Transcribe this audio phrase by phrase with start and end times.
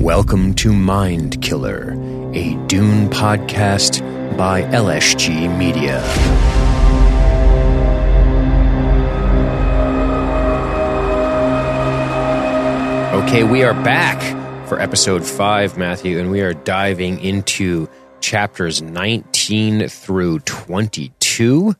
[0.00, 1.90] Welcome to Mind Killer,
[2.32, 4.00] a Dune podcast
[4.34, 5.98] by LSG Media.
[13.22, 14.18] Okay, we are back
[14.66, 17.86] for episode 5, Matthew, and we are diving into
[18.22, 21.76] chapters 19 through 22.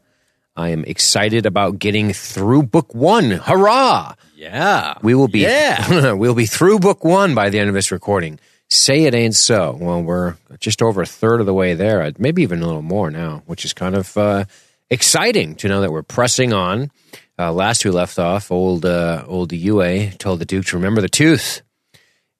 [0.56, 3.30] I am excited about getting through book 1.
[3.30, 4.14] Hurrah!
[4.40, 4.94] Yeah.
[5.02, 6.12] We will be Yeah.
[6.14, 8.40] we'll be through book one by the end of this recording.
[8.70, 9.76] Say it ain't so.
[9.78, 13.10] Well, we're just over a third of the way there, maybe even a little more
[13.10, 14.44] now, which is kind of uh,
[14.88, 16.90] exciting to know that we're pressing on.
[17.38, 21.08] Uh, last we left off, old uh, old Yue told the Duke to remember the
[21.08, 21.62] tooth,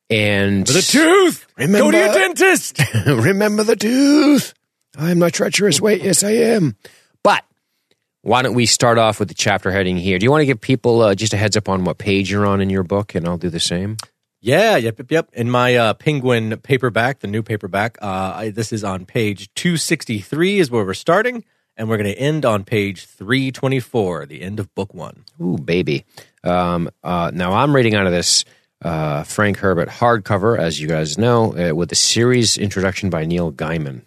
[0.09, 1.47] and the tooth.
[1.57, 2.81] Remember- Go to your dentist.
[3.07, 4.55] remember the tooth.
[4.97, 5.81] I'm not treacherous.
[5.81, 6.77] Wait, yes, I am.
[7.23, 7.45] But
[8.23, 10.19] why don't we start off with the chapter heading here?
[10.19, 12.47] Do you want to give people uh, just a heads up on what page you're
[12.47, 13.97] on in your book, and I'll do the same.
[14.43, 15.29] Yeah, yep, yep, yep.
[15.35, 20.59] In my uh, Penguin paperback, the new paperback, uh, I, this is on page 263
[20.59, 21.45] is where we're starting,
[21.77, 25.25] and we're going to end on page 324, the end of book one.
[25.43, 26.07] Ooh, baby.
[26.43, 28.47] Um, uh, now I'm reading out of this
[28.83, 33.53] uh, Frank Herbert hardcover, as you guys know, uh, with the series introduction by Neil
[33.53, 34.03] Gaiman,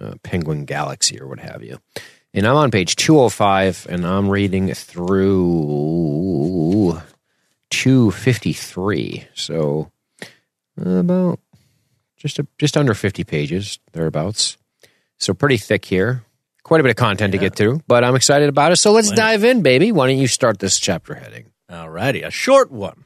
[0.00, 1.78] uh, Penguin Galaxy or what have you.
[2.36, 5.32] And I'm on page 205, and I'm reading through
[7.70, 9.26] 253.
[9.34, 9.90] So
[10.78, 11.40] uh, about
[12.18, 14.58] just a, just under 50 pages thereabouts.
[15.16, 16.24] So pretty thick here.
[16.62, 18.76] Quite a bit of content to get through, but I'm excited about it.
[18.76, 19.90] So let's dive in, baby.
[19.90, 21.52] Why don't you start this chapter heading?
[21.70, 23.04] Alrighty, a short one.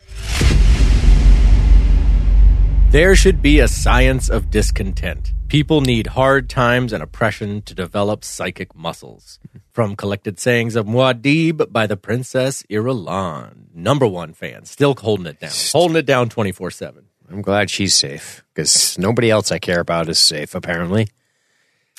[2.90, 5.32] There should be a science of discontent.
[5.46, 9.38] People need hard times and oppression to develop psychic muscles.
[9.70, 13.72] From collected sayings of Muad'Dib by the Princess Irulan.
[13.72, 15.52] Number one fan, still holding it down.
[15.70, 17.04] Holding it down 24 7.
[17.30, 21.06] I'm glad she's safe because nobody else I care about is safe, apparently.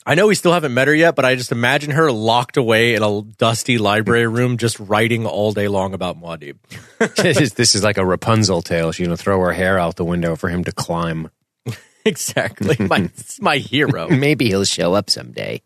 [0.06, 2.96] I know we still haven't met her yet, but I just imagine her locked away
[2.96, 6.58] in a dusty library room just writing all day long about Muad'Dib.
[7.16, 8.92] this, is, this is like a Rapunzel tale.
[8.92, 11.30] She's going to throw her hair out the window for him to climb.
[12.06, 12.76] exactly.
[12.80, 14.10] My, it's my hero.
[14.10, 15.62] Maybe he'll show up someday.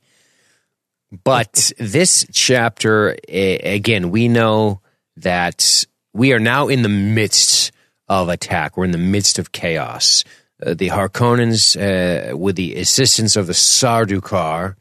[1.24, 4.82] But this chapter, again, we know
[5.18, 7.72] that we are now in the midst
[8.10, 8.76] of attack.
[8.76, 10.26] We're in the midst of chaos.
[10.64, 14.76] Uh, the Harkonnens, uh, with the assistance of the Sardaukar,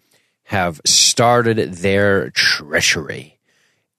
[0.44, 3.38] have started their treachery.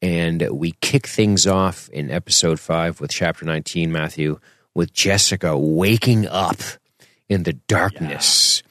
[0.01, 4.39] And we kick things off in episode five with chapter 19, Matthew,
[4.73, 6.57] with Jessica waking up
[7.27, 8.61] in the darkness,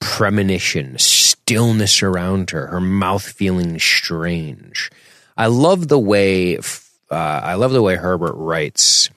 [0.00, 4.90] premonition, stillness around her, her mouth feeling strange.
[5.36, 9.10] I love the way uh, I love the way Herbert writes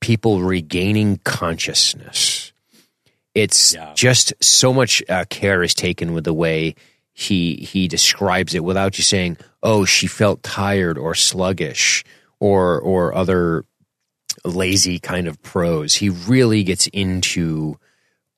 [0.00, 2.49] people regaining consciousness.
[3.34, 3.92] It's Yeah.
[3.94, 6.74] just so much uh, care is taken with the way
[7.12, 12.02] he he describes it without you saying, "Oh, she felt tired or sluggish,"
[12.40, 13.64] or or other
[14.44, 15.94] lazy kind of prose.
[15.96, 17.78] He really gets into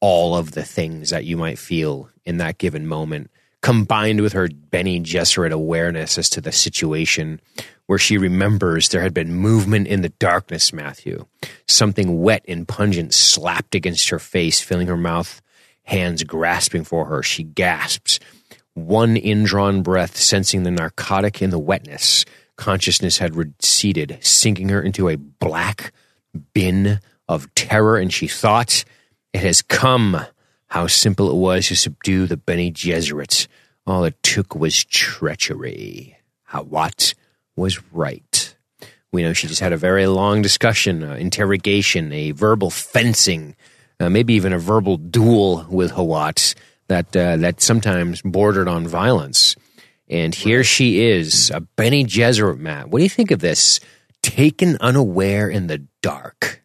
[0.00, 3.30] all of the things that you might feel in that given moment,
[3.62, 7.40] combined with her Bene Gesserit awareness as to the situation
[7.86, 11.26] where she remembers there had been movement in the darkness, Matthew.
[11.66, 15.40] Something wet and pungent slapped against her face, filling her mouth,
[15.84, 17.22] hands grasping for her.
[17.22, 18.18] She gasps.
[18.74, 22.24] One indrawn breath, sensing the narcotic in the wetness.
[22.56, 25.92] Consciousness had receded, sinking her into a black
[26.54, 28.84] bin of terror, and she thought,
[29.32, 30.18] It has come.
[30.72, 33.46] How simple it was to subdue the Bene Gesserit.
[33.86, 36.16] All it took was treachery.
[36.50, 37.12] Hawat
[37.54, 38.56] was right.
[39.12, 43.54] We know she just had a very long discussion, uh, interrogation, a verbal fencing,
[44.00, 46.54] uh, maybe even a verbal duel with Hawat
[46.88, 49.56] that uh, that sometimes bordered on violence.
[50.08, 52.88] And here she is, a Bene Gesserit, Matt.
[52.88, 53.78] What do you think of this?
[54.22, 56.62] Taken unaware in the dark.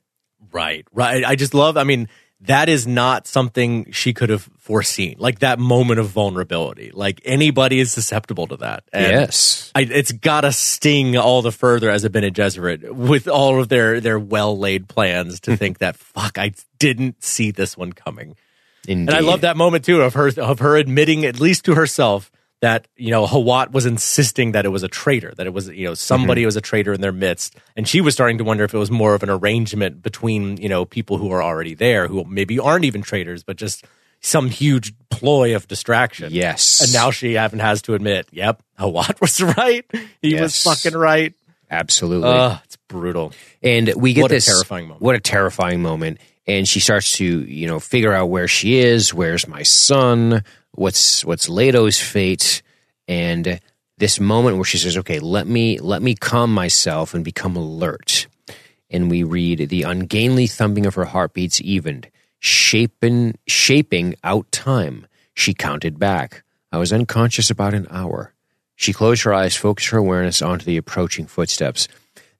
[0.53, 1.25] Right, right.
[1.25, 2.07] I just love, I mean,
[2.41, 5.15] that is not something she could have foreseen.
[5.17, 6.91] Like that moment of vulnerability.
[6.93, 8.83] Like anybody is susceptible to that.
[8.93, 9.71] And yes.
[9.73, 13.99] I, it's gotta sting all the further as a Bene Gesserit with all of their,
[13.99, 15.57] their well laid plans to mm-hmm.
[15.57, 18.35] think that, fuck, I didn't see this one coming.
[18.87, 19.13] Indeed.
[19.13, 22.31] And I love that moment too of her of her admitting at least to herself
[22.61, 25.85] that you know Hawat was insisting that it was a traitor, that it was you
[25.87, 26.47] know somebody mm-hmm.
[26.47, 28.89] was a traitor in their midst, and she was starting to wonder if it was
[28.91, 32.85] more of an arrangement between you know people who are already there who maybe aren't
[32.85, 33.85] even traitors, but just
[34.19, 36.33] some huge ploy of distraction.
[36.33, 36.81] Yes.
[36.81, 39.85] and now she even has to admit, yep, Hawat was right.
[40.23, 40.65] He Yes.
[40.65, 41.33] was fucking right.
[41.69, 42.27] Absolutely.
[42.29, 43.33] Ugh, it's brutal.
[43.61, 45.01] and we get What a this terrifying moment.
[45.03, 46.19] What a terrifying moment.
[46.47, 49.13] and she starts to you know figure out where she is.
[49.13, 50.43] Where's my son?
[50.77, 52.61] What's what's Leto's fate?
[53.07, 53.59] And
[53.97, 58.27] this moment where she says, "Okay, let me let me calm myself and become alert."
[58.91, 62.09] And we read the ungainly thumping of her heartbeats evened,
[62.39, 65.07] shaping shaping out time.
[65.33, 66.43] She counted back.
[66.71, 68.33] I was unconscious about an hour.
[68.75, 71.87] She closed her eyes, focused her awareness onto the approaching footsteps.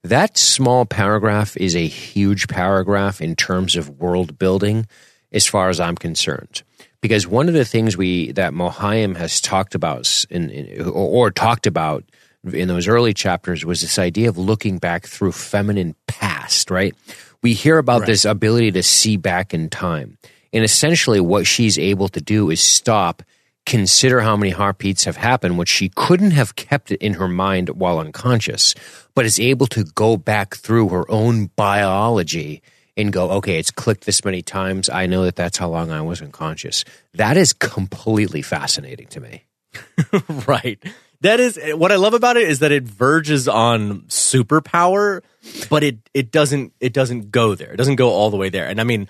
[0.04, 4.86] That small paragraph is a huge paragraph in terms of world building,
[5.32, 6.62] as far as I'm concerned.
[7.00, 11.30] Because one of the things we that Mohiam has talked about in, in, or, or
[11.30, 12.04] talked about
[12.52, 16.94] in those early chapters was this idea of looking back through feminine past, right?
[17.42, 18.06] We hear about Right.
[18.08, 20.18] this ability to see back in time.
[20.52, 23.22] And essentially what she's able to do is stop,
[23.66, 27.98] consider how many heartbeats have happened, which she couldn't have kept in her mind while
[28.00, 28.74] unconscious,
[29.14, 32.62] but is able to go back through her own biology
[32.98, 34.90] and go, okay, it's clicked this many times.
[34.90, 36.84] I know that that's how long I was unconscious.
[37.14, 39.44] That is completely fascinating to me.
[40.46, 40.82] right.
[41.20, 45.22] That is what I love about it is that it verges on superpower,
[45.70, 47.72] but it it doesn't it doesn't go there.
[47.72, 48.66] It doesn't go all the way there.
[48.66, 49.08] And I mean,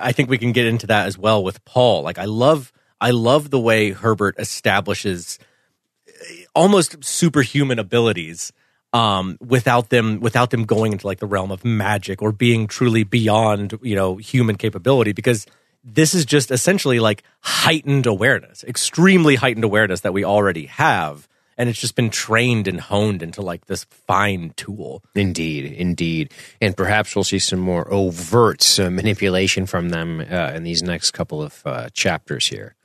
[0.00, 2.02] I think we can get into that as well with Paul.
[2.02, 5.38] Like I love I love the way Herbert establishes
[6.06, 8.52] eh, almost superhuman abilities
[8.92, 13.04] um without them without them going into like the realm of magic or being truly
[13.04, 15.46] beyond you know human capability because
[15.84, 21.68] this is just essentially like heightened awareness extremely heightened awareness that we already have and
[21.68, 26.32] it's just been trained and honed into like this fine tool Indeed, indeed.
[26.60, 31.10] And perhaps we'll see some more overt uh, manipulation from them uh, in these next
[31.10, 32.76] couple of uh, chapters here.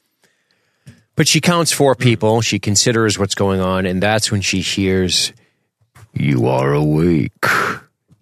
[1.16, 2.42] But she counts four people.
[2.42, 5.32] She considers what's going on, and that's when she hears,
[6.14, 7.46] You are awake.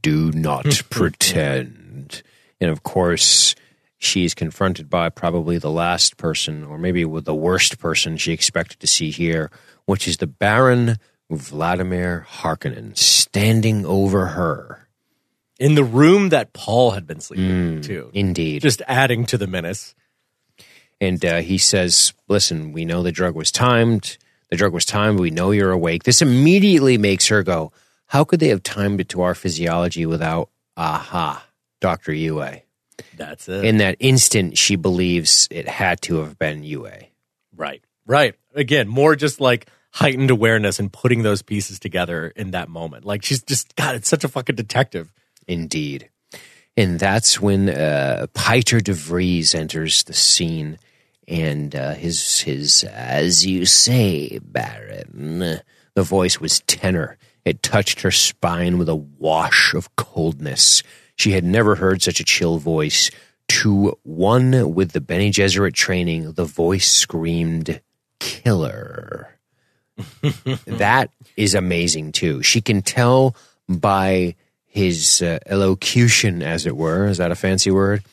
[0.02, 2.24] Do not pretend.
[2.60, 3.56] And of course,
[3.98, 8.80] she's confronted by probably the last person, or maybe with the worst person she expected
[8.80, 9.52] to see here,
[9.86, 10.98] which is the Baron
[11.30, 14.88] Vladimir Harkonnen standing over her.
[15.60, 18.62] in the room that Paul had been sleeping too Indeed.
[18.62, 19.94] just adding to the menace
[21.00, 24.18] And uh, he says, Listen, we know the drug was timed.
[24.51, 25.19] The drug was timed.
[25.19, 26.03] We know you're awake.
[26.03, 27.71] This immediately makes her go,
[28.07, 31.45] How could they have timed it to our physiology without, aha,
[31.80, 32.13] Dr.
[32.13, 32.62] Yue?
[33.18, 36.89] that's it In that instant, she believes it had to have been Yue.
[37.56, 37.83] Right.
[38.06, 38.36] Right.
[38.53, 43.06] Again, more just like heightened awareness and putting those pieces together in that moment.
[43.06, 45.12] Like she's just God, it's such a fucking detective.
[45.48, 46.09] Indeed.
[46.77, 50.77] And that's when uh, de Vries enters the scene,
[51.28, 55.62] and uh, his his as you say, Baron.
[55.94, 57.18] The voice was tenor.
[57.44, 60.84] It touched her spine with a wash of coldness.
[61.16, 63.12] She had never heard such a chill voice.
[63.48, 67.82] To one with the Bene Gesserit training, the voice screamed,
[68.20, 69.38] "Killer."
[70.66, 72.42] that is amazing too.
[72.44, 73.36] She can tell
[73.68, 74.36] by
[74.66, 77.08] his uh, elocution, as it were.
[77.08, 78.04] Is that a fancy word?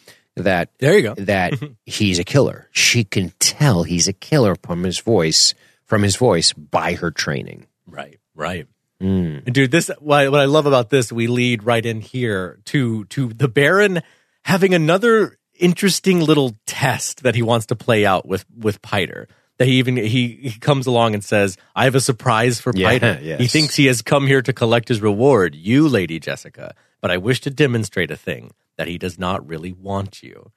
[0.42, 1.14] That There you go.
[1.14, 1.54] that
[1.86, 2.68] he's a killer.
[2.72, 5.54] She can tell he's a killer from his voice,
[5.84, 7.66] from his voice by her training.
[7.86, 8.18] Right.
[8.34, 8.66] Right.
[9.00, 9.38] Hmm.
[9.46, 13.04] And dude, this what, what I love about this, we lead right in here to
[13.06, 14.02] to the Baron
[14.44, 19.28] having another interesting little test that he wants to play out with with Piter.
[19.58, 22.88] That he even he, he comes along and says, "I have a surprise for Yeah,
[22.90, 23.18] Piter.
[23.22, 23.40] yes.
[23.40, 26.74] He thinks he has come here to collect his reward, you, Lady Jessica.
[27.00, 30.52] But I wish to demonstrate a thing that he does not really want you."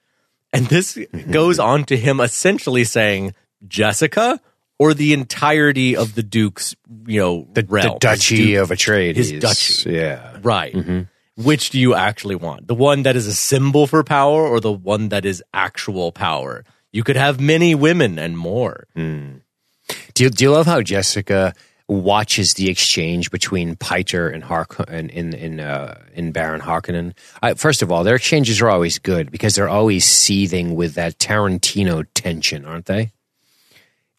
[0.53, 0.97] And this
[1.31, 3.33] goes on to him essentially saying,
[3.67, 4.39] "Jessica."
[4.79, 9.15] Or the entirety of the Duke's, you know, The, realm, the Duchy Duke- of Atreides.
[9.15, 9.91] his duchy.
[9.91, 10.37] Yeah.
[10.41, 10.73] Right.
[10.73, 11.01] Mm-hmm.
[11.43, 12.65] Which do you actually want?
[12.65, 16.63] The one that is a symbol for power or the one that is actual power?
[16.91, 18.87] You could have many women and more.
[18.95, 21.53] Do you, do you love how Jessica
[21.99, 27.13] watches the exchange between Piter and Hark and in in uh, in Baron Harkonnen?
[27.41, 31.17] I, first of all, their exchanges are always good because they're always seething with that
[31.19, 33.11] Tarantino tension, aren't they?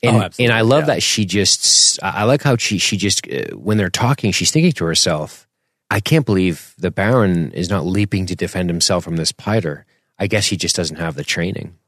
[0.03, 0.95] And, Oh, and I love yeah.
[0.95, 2.03] that she just.
[2.03, 5.49] I I like how she she just uh, when they're talking, she's thinking to herself,
[5.91, 9.87] "I can't believe the Baron is not leaping to defend himself from this Piter.
[10.19, 11.79] I guess he just doesn't have the training."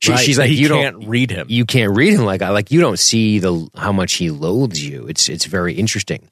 [0.00, 2.42] She, Right, she's like, he "You can't don't read him." you can't read him like
[2.42, 5.06] I like you don't see the how much he loathes you.
[5.06, 6.28] It's it's very interesting.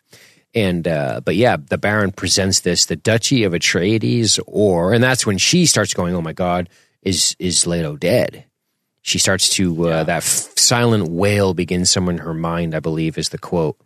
[0.54, 5.24] And uh, but yeah, the Baron presents this the Duchy of Atreides, or and that's
[5.24, 6.68] when she starts going, "Oh my God,
[7.02, 8.44] is is Leto dead?"
[9.00, 12.74] She starts to uh, that f- silent wail begins somewhere in her mind.
[12.74, 13.76] I believe is the quote.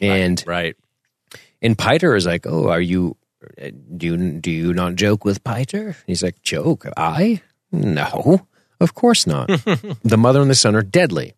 [0.00, 0.74] And Right.
[1.62, 3.16] and Piter is like, "Oh, are you?
[3.62, 6.86] uh, Do you do you not joke with Piter?" He's like, "Joke?
[6.96, 7.40] I?
[7.70, 8.46] No,
[8.80, 9.46] of course not.
[10.02, 11.34] the mother and the son are deadly.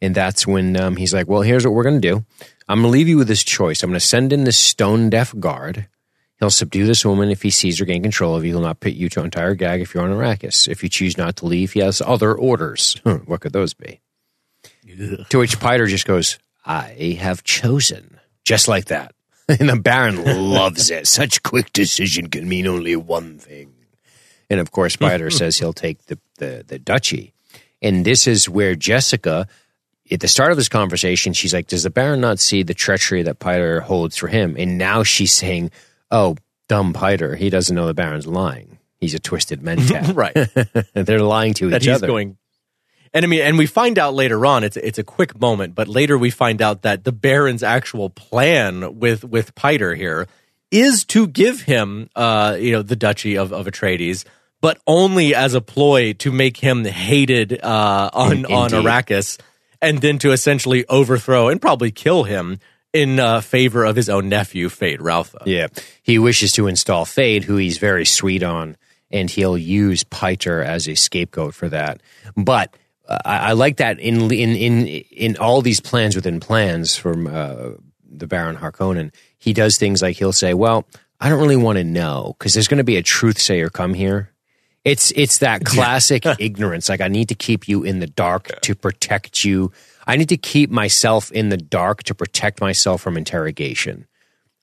[0.00, 2.24] And that's when um, he's like, well, here's what we're going to do.
[2.68, 3.82] I'm going to leave you with this choice.
[3.82, 5.86] I'm going to send in this stone deaf guard.
[6.38, 8.50] He'll subdue this woman if he sees her gain control of you.
[8.52, 10.66] He'll not put you to an entire gag if you're on Arrakis.
[10.66, 13.00] If you choose not to leave, he has other orders.
[13.26, 14.00] what could those be?
[14.90, 15.24] Ugh.
[15.28, 18.18] To which Piter just goes, I have chosen.
[18.44, 19.14] Just like that.
[19.48, 21.06] And the Baron loves it.
[21.06, 23.71] Such quick decision can mean only one thing.
[24.52, 27.32] And of course, Piter says he'll take the, the, the duchy.
[27.80, 29.48] And this is where Jessica,
[30.10, 33.22] at the start of this conversation, she's like, Does the Baron not see the treachery
[33.22, 34.54] that Piter holds for him?
[34.56, 35.72] And now she's saying,
[36.10, 36.36] Oh,
[36.68, 37.34] dumb Piter.
[37.34, 38.78] He doesn't know the Baron's lying.
[39.00, 40.14] He's a twisted mentat.
[40.14, 40.86] right.
[40.94, 42.06] They're lying to that each other.
[42.06, 42.36] Going,
[43.12, 45.88] and I mean, and we find out later on, it's it's a quick moment, but
[45.88, 50.28] later we find out that the Baron's actual plan with with Piter here
[50.70, 54.24] is to give him, uh, you know, the duchy of of Atreides,
[54.62, 59.38] but only as a ploy to make him hated uh, on In, on Arrakis,
[59.82, 62.60] and then to essentially overthrow and probably kill him
[62.94, 65.42] in uh, favor of his own nephew, Feyd-Rautha.
[65.44, 65.66] Yeah,
[66.02, 68.76] he wishes to install Feyd, who he's very sweet on,
[69.10, 72.00] and he'll use Piter as a scapegoat for that.
[72.36, 72.74] But
[73.08, 77.70] I, I, like that in in in in all these plans within plans from uh,
[78.08, 79.12] the Baron Harkonnen.
[79.38, 80.86] He does things like he'll say, "Well,
[81.20, 83.94] I don't really want to know because there's going to be a truth sayer come
[83.94, 84.31] here."
[84.84, 86.88] It's it's that classic ignorance.
[86.88, 89.72] Like I need to keep you in the dark to protect you.
[90.06, 94.06] I need to keep myself in the dark to protect myself from interrogation.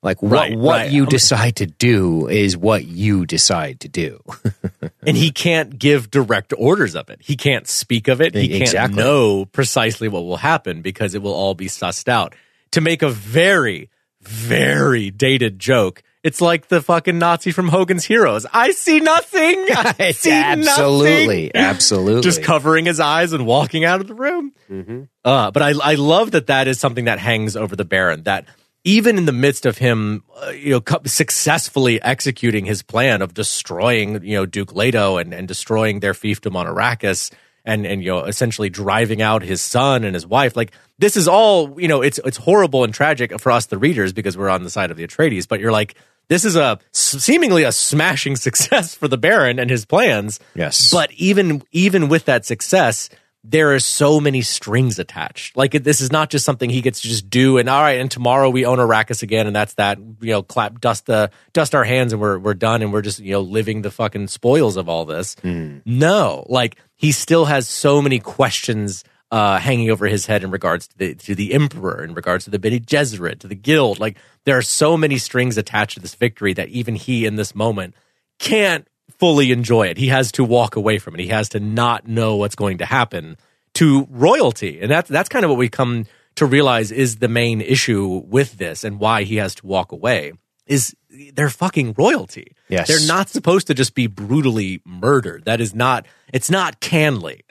[0.01, 0.91] Like what right, what right.
[0.91, 4.21] you decide to do is what you decide to do.
[5.05, 7.19] and he can't give direct orders of it.
[7.21, 8.33] He can't speak of it.
[8.33, 8.97] He can't exactly.
[8.97, 12.33] know precisely what will happen because it will all be sussed out.
[12.71, 13.89] To make a very
[14.21, 18.45] very dated joke, it's like the fucking Nazi from Hogan's Heroes.
[18.51, 19.65] I see nothing.
[19.69, 21.51] I see absolutely, nothing.
[21.55, 22.21] absolutely.
[22.21, 24.53] Just covering his eyes and walking out of the room.
[24.69, 25.03] Mm-hmm.
[25.23, 28.23] Uh, but I, I love that that is something that hangs over the Baron.
[28.23, 28.45] That
[28.83, 34.23] even in the midst of him, uh, you know, successfully executing his plan of destroying,
[34.23, 37.31] you know, Duke Leto and, and destroying their fiefdom on Arrakis
[37.65, 40.55] and, and, you know, essentially driving out his son and his wife.
[40.55, 44.13] Like, this is all, you know, it's, it's horrible and tragic for us, the readers,
[44.13, 45.95] because we're on the side of the Atreides, but you're like,
[46.27, 50.39] this is a seemingly a smashing success for the Baron and his plans.
[50.55, 50.91] Yes.
[50.91, 53.09] But even, even with that success,
[53.43, 55.55] there are so many strings attached.
[55.55, 58.11] Like this is not just something he gets to just do and all right, and
[58.11, 59.97] tomorrow we own Arrakis again, and that's that.
[59.97, 63.19] You know, clap, dust the dust our hands, and we're we're done, and we're just
[63.19, 65.35] you know living the fucking spoils of all this.
[65.35, 65.81] Mm.
[65.85, 70.87] No, like he still has so many questions uh, hanging over his head in regards
[70.87, 73.99] to the to the emperor, in regards to the Bene Gesserit, to the guild.
[73.99, 77.55] Like there are so many strings attached to this victory that even he in this
[77.55, 77.95] moment
[78.37, 78.87] can't
[79.19, 79.97] fully enjoy it.
[79.97, 81.19] He has to walk away from it.
[81.19, 83.37] He has to not know what's going to happen
[83.75, 84.79] to royalty.
[84.81, 88.57] And that's that's kind of what we come to realize is the main issue with
[88.57, 90.31] this and why he has to walk away
[90.65, 90.95] is
[91.33, 92.55] they're fucking royalty.
[92.69, 92.87] Yes.
[92.87, 95.45] They're not supposed to just be brutally murdered.
[95.45, 97.41] That is not it's not kanly.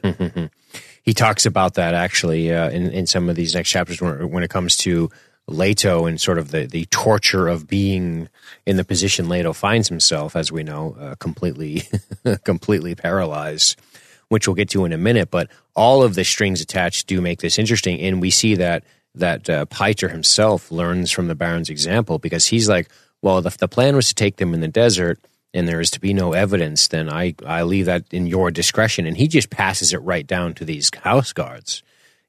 [1.02, 4.42] he talks about that actually uh, in in some of these next chapters when, when
[4.44, 5.10] it comes to
[5.48, 8.28] Leto and sort of the, the torture of being
[8.66, 11.82] in the position Leto finds himself, as we know, uh, completely
[12.44, 13.80] completely paralyzed,
[14.28, 15.30] which we'll get to in a minute.
[15.30, 18.84] But all of the strings attached do make this interesting, and we see that
[19.14, 22.88] that uh, Piter himself learns from the Baron's example because he's like,
[23.22, 25.18] well, if the plan was to take them in the desert
[25.54, 29.06] and there is to be no evidence, then I I leave that in your discretion,
[29.06, 31.84] and he just passes it right down to these house guards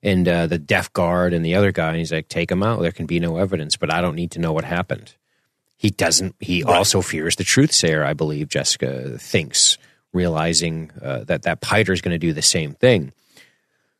[0.07, 1.97] and uh, the deaf guard and the other guy.
[1.97, 2.81] he's like, take him out.
[2.81, 5.13] There can be no evidence, but I don't need to know what happened.
[5.75, 6.35] He doesn't.
[6.39, 6.75] He right.
[6.75, 8.03] also fears the truth sayer.
[8.05, 9.77] I believe Jessica thinks,
[10.13, 13.11] realizing uh, that that Piter is going to do the same thing.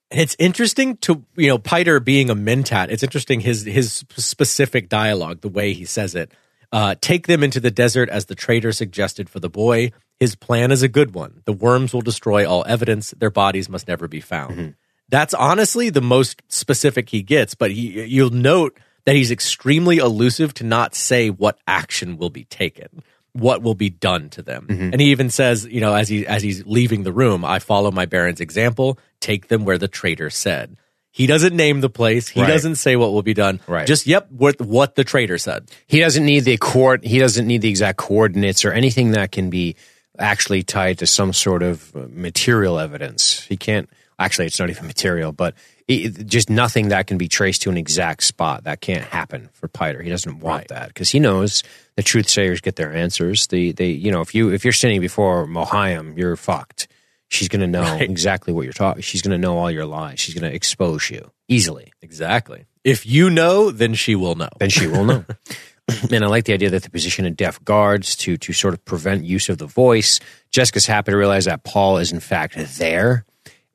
[0.10, 2.90] And it's interesting to you know Piter being a mentat.
[2.90, 6.32] It's interesting his his specific dialogue, the way he says it.
[6.72, 9.92] Uh, take them into the desert as the traitor suggested for the boy.
[10.20, 11.42] His plan is a good one.
[11.46, 13.14] The worms will destroy all evidence.
[13.18, 14.52] Their bodies must never be found.
[14.58, 14.70] Mm-hmm.
[15.10, 20.54] That's honestly the most specific he gets, but he, you'll note that he's extremely elusive
[20.56, 24.68] to not say what action will be taken, what will be done to them.
[24.70, 24.90] Mm-hmm.
[24.92, 27.90] And he even says, you know, as he as he's leaving the room, I follow
[27.90, 30.76] my baron's example, take them where the traitor said.
[31.12, 32.28] He doesn't name the place.
[32.28, 32.48] He right.
[32.48, 33.60] doesn't say what will be done.
[33.66, 33.88] Right.
[33.88, 35.72] Just yep, what what the traitor said.
[35.88, 37.06] He doesn't need the court.
[37.06, 39.78] He doesn't need the exact coordinates or anything that can be
[40.20, 43.42] actually tied to some sort of material evidence.
[43.42, 45.54] He can't Actually, it's not even material, but
[45.88, 48.64] it, just nothing that can be traced to an exact spot.
[48.64, 50.02] That can't happen for Piter.
[50.02, 50.68] He doesn't want Right.
[50.70, 51.64] that because he knows
[51.96, 53.48] the truth sayers get their answers.
[53.48, 56.88] The they you know if you if you're standing before Mohiam, you're fucked.
[57.30, 58.02] She's going to know Right.
[58.02, 59.02] exactly what you're talking.
[59.02, 60.20] She's going to know all your lies.
[60.20, 61.92] She's going to expose you easily.
[62.02, 62.66] Exactly.
[62.86, 64.48] If you know, then she will know.
[64.60, 65.26] Then she will know.
[66.12, 68.84] and I like the idea that the position of deaf guards to to sort of
[68.86, 70.20] prevent use of the voice.
[70.52, 73.26] Jessica's happy to realize that Paul is in fact there,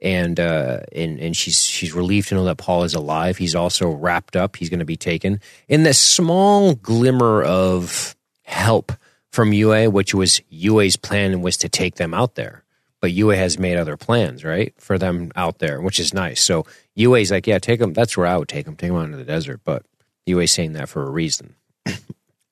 [0.03, 3.39] and uh, and and she's she's relieved to know that Paul is alive.
[3.39, 4.57] He's also wrapped up.
[4.57, 5.41] He's going to be taken.
[5.69, 8.93] In this small glimmer of help
[9.31, 12.65] from Yue, which was Yue's plan was to take them out there.
[13.01, 16.41] But Yue has made other plans, right, for them out there, which is nice.
[16.41, 17.93] So Yue's like, yeah, take them.
[17.93, 18.77] That's where I would take them.
[18.77, 19.61] Take them out into the desert.
[19.65, 19.85] But
[20.27, 21.55] Yue's saying that for a reason.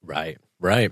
[0.03, 0.39] Right.
[0.59, 0.91] Right.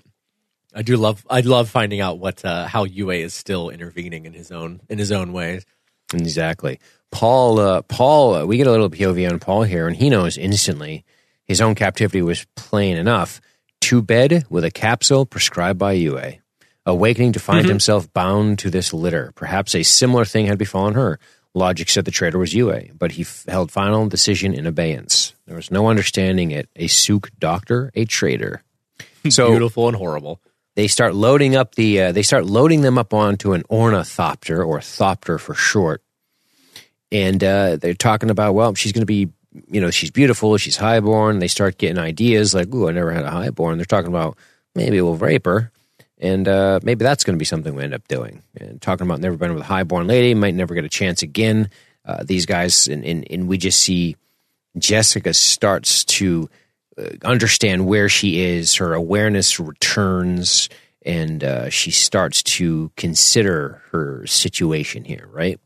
[0.72, 1.26] I do love.
[1.28, 4.96] I love finding out what uh, how Yue is still intervening in his own in
[4.98, 5.64] his own ways.
[6.12, 6.80] Exactly.
[7.10, 10.36] Paul, uh, Paul, uh, we get a little POV on Paul here, and he knows
[10.36, 11.04] instantly
[11.44, 13.40] his own captivity was plain enough.
[13.82, 16.34] To bed with a capsule prescribed by Yue.
[16.84, 19.32] Awakening to find himself bound to this litter.
[19.36, 21.18] Perhaps a similar thing had befallen her.
[21.54, 25.34] Logic said the traitor was Yue, but he f- held final decision in abeyance.
[25.46, 26.68] There was no understanding it.
[26.76, 28.62] A Suk doctor, a traitor.
[29.30, 30.40] So Beautiful and horrible.
[30.78, 34.78] They start loading up the uh, they start loading them up onto an ornithopter or
[34.78, 36.04] thopter for short.
[37.10, 39.28] And uh, they're talking about well she's going to be
[39.66, 41.40] you know she's beautiful she's highborn.
[41.40, 43.76] They start getting ideas like ooh i never had a highborn.
[43.76, 44.38] They're talking about
[44.76, 45.72] maybe we'll rape her.
[46.18, 48.44] And uh, maybe that's going to be something we end up doing.
[48.60, 51.70] And talking about never been with a highborn lady might never get a chance again.
[52.04, 54.14] Uh, these guys and, and, and we just see
[54.78, 56.48] jessica starts to
[57.22, 58.76] understand where she is.
[58.76, 60.68] Her awareness returns,
[61.04, 65.28] and uh, she starts to consider her situation here.
[65.32, 65.60] Right?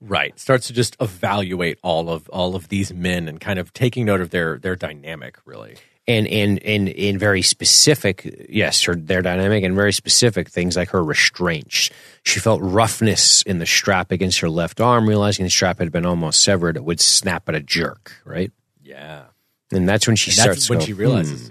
[0.00, 0.38] Right.
[0.38, 4.20] Starts to just evaluate all of all of these men and kind of taking note
[4.20, 5.38] of their their dynamic.
[5.44, 5.76] Really.
[6.06, 10.90] And and and in very specific, yes, her their dynamic and very specific things like
[10.90, 11.90] her restraints.
[12.22, 16.06] She felt roughness in the strap against her left arm, realizing the strap had been
[16.06, 16.76] almost severed.
[16.76, 18.12] It would snap at a jerk.
[18.24, 18.52] Right?
[18.82, 19.24] Yeah.
[19.72, 20.58] And that's when she And starts.
[20.60, 21.50] that's when to she realizes.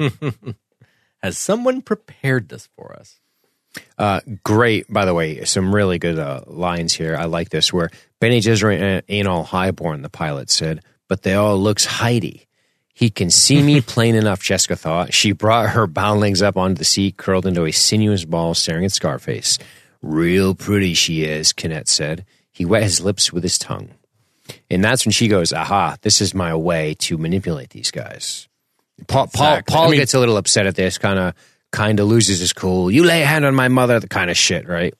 [0.00, 0.28] "Hmm."
[1.22, 3.18] Has someone prepared this for us?
[3.98, 7.16] Uh, great, by the way, some really good uh, lines here.
[7.16, 7.90] I like this where
[8.20, 12.46] Bene Gesserit ain't all highborn, the pilot said, but they all looks Heidi.
[12.92, 15.12] He can see me plain enough, Jessica thought.
[15.12, 18.92] She brought her boundlings up onto the seat, curled into a sinuous ball, staring at
[18.92, 19.58] Scarface.
[20.02, 22.24] Real pretty she is, Kinet said.
[22.52, 23.88] He wet his lips with his tongue.
[24.70, 28.48] And that's when she goes, aha, this is my way to manipulate these guys.
[29.06, 29.74] Paul, Paul, Exactly.
[29.74, 31.34] Paul I mean- gets a little upset at this, kind of
[31.72, 32.90] kind of loses his cool.
[32.90, 34.94] You lay a hand on my mother, the kind of shit, right?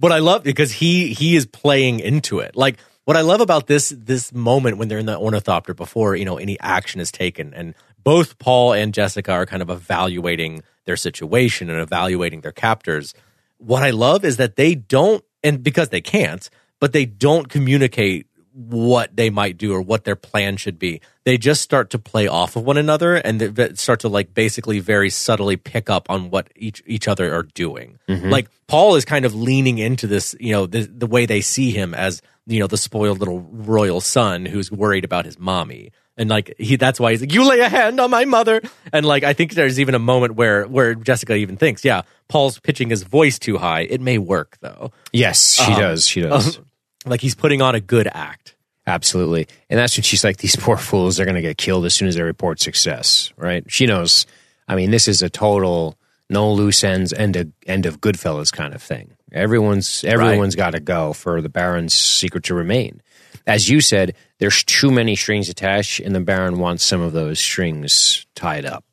[0.00, 2.56] But I love because he he is playing into it.
[2.56, 6.24] Like what I love about this this moment when they're in the ornithopter before you
[6.24, 10.96] know any action is taken, and both Paul and Jessica are kind of evaluating their
[10.96, 13.12] situation and evaluating their captors.
[13.58, 16.48] What I love is that they don't, and because they can't,
[16.80, 21.00] but they don't communicate what they might do or what their plan should be.
[21.24, 24.78] They just start to play off of one another and they start to like basically
[24.78, 27.98] very subtly pick up on what each each other are doing.
[28.08, 31.72] Like Paul is kind of leaning into this, you know, the, the way they see
[31.72, 35.90] him as you know the spoiled little royal son who's worried about his mommy.
[36.16, 38.60] And like he, that's why he's like, "You lay a hand on my mother."
[38.92, 42.60] And like I think there's even a moment where where Jessica even thinks, "Yeah, Paul's
[42.60, 43.80] pitching his voice too high.
[43.80, 46.06] It may work though." Yes, she Um, does.
[46.06, 46.60] She does.
[47.06, 48.43] Like he's putting on a good act.
[48.86, 49.48] Absolutely.
[49.70, 52.08] And that's when she's like, these poor fools, they're going to get killed as soon
[52.08, 53.64] as they report success, right?
[53.68, 54.26] She knows.
[54.68, 55.96] I mean, this is a total
[56.28, 59.12] no loose ends, end of, end of Goodfellas kind of thing.
[59.32, 63.02] Everyone's everyone's got to go for the Baron's secret to remain.
[63.46, 67.40] As you said, there's too many strings attached, and the Baron wants some of those
[67.40, 68.84] strings tied up.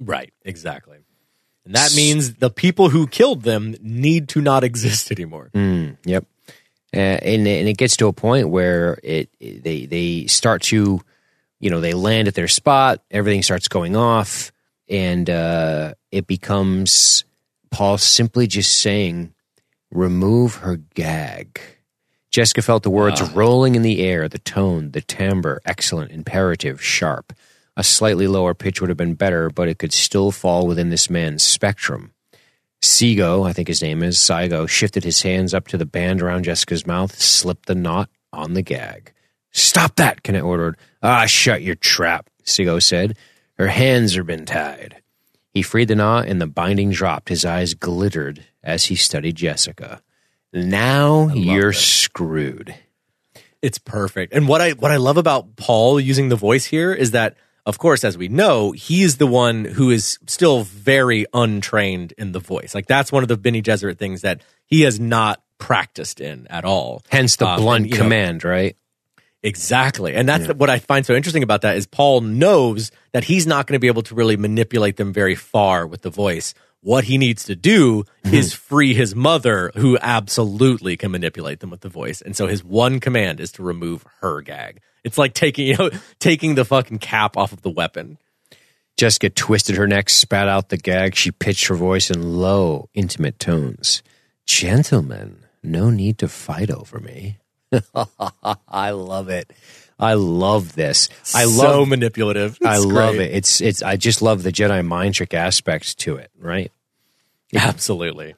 [0.00, 0.98] Right, exactly.
[1.64, 5.50] And that means the people who killed them need to not exist anymore.
[5.54, 6.26] Mm, yep.
[6.94, 11.00] Uh, and and it gets to a point where it they they start to,
[11.58, 13.02] you know, they land at their spot.
[13.10, 14.52] Everything starts going off,
[14.88, 17.24] and uh, it becomes
[17.70, 19.34] Paul simply just saying,
[19.90, 21.60] "Remove her gag."
[22.30, 27.32] Jessica felt the words rolling in the air, the tone, the timbre, excellent, imperative, sharp.
[27.76, 31.10] A slightly lower pitch would have been better, but it could still fall within this
[31.10, 32.13] man's spectrum.
[32.84, 36.44] Seago, I think his name is, Saigo, shifted his hands up to the band around
[36.44, 39.14] Jessica's mouth, slipped the knot on the gag.
[39.52, 40.76] Stop that, Kenneth ordered.
[41.02, 43.16] Ah, shut your trap, Seago said.
[43.54, 45.00] Her hands are been tied.
[45.48, 47.30] He freed the knot and the binding dropped.
[47.30, 50.02] His eyes glittered as he studied Jessica.
[50.52, 51.82] Now you're this.
[51.82, 52.74] screwed.
[53.62, 54.34] It's perfect.
[54.34, 57.78] And what I what I love about Paul using the voice here is that of
[57.78, 62.74] course as we know, he's the one who is still very untrained in the voice.
[62.74, 66.64] Like that's one of the Bene Gesserit things that he has not practiced in at
[66.64, 67.02] all.
[67.08, 68.76] Hence the Um, blunt and, you know, command, right?
[69.42, 70.14] Exactly.
[70.14, 73.66] And that's what I find so interesting about that is Paul knows that he's not
[73.66, 76.54] going to be able to really manipulate them very far with the voice.
[76.80, 81.80] What he needs to do is free his mother, who absolutely can manipulate them with
[81.80, 82.22] the voice.
[82.22, 84.80] And so his one command is to remove her gag.
[85.04, 88.18] It's like taking, you know, taking the fucking cap off of the weapon.
[88.96, 91.14] Jessica twisted her neck, spat out the gag.
[91.16, 94.02] She pitched her voice in low, intimate tones.
[94.46, 97.38] Gentlemen, no need to fight over me.
[98.68, 99.50] I love it.
[99.98, 101.08] I love this.
[101.34, 102.58] I so love manipulative.
[102.64, 103.30] I It's love great.
[103.30, 103.34] it.
[103.36, 106.70] It's it's I just love the Jedi mind trick aspect to it, right?
[107.54, 108.34] Absolutely.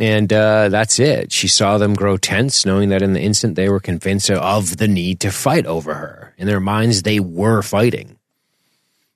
[0.00, 1.32] And uh, that's it.
[1.32, 4.88] She saw them grow tense, knowing that in the instant they were convinced of the
[4.88, 6.34] need to fight over her.
[6.36, 8.18] In their minds, they were fighting.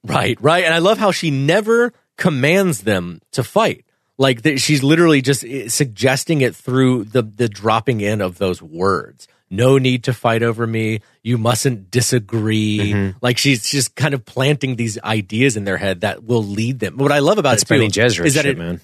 [0.03, 0.65] Right, right.
[0.65, 3.85] And I love how she never commands them to fight.
[4.17, 8.61] Like that she's literally just eh, suggesting it through the the dropping in of those
[8.61, 9.27] words.
[9.49, 11.01] No need to fight over me.
[11.23, 12.93] You mustn't disagree.
[12.93, 13.19] Mm-hmm.
[13.23, 16.99] Like she's just kind of planting these ideas in their head that will lead them.
[16.99, 18.81] What I love about That's it too Bene Gesserit is that shit, it, man.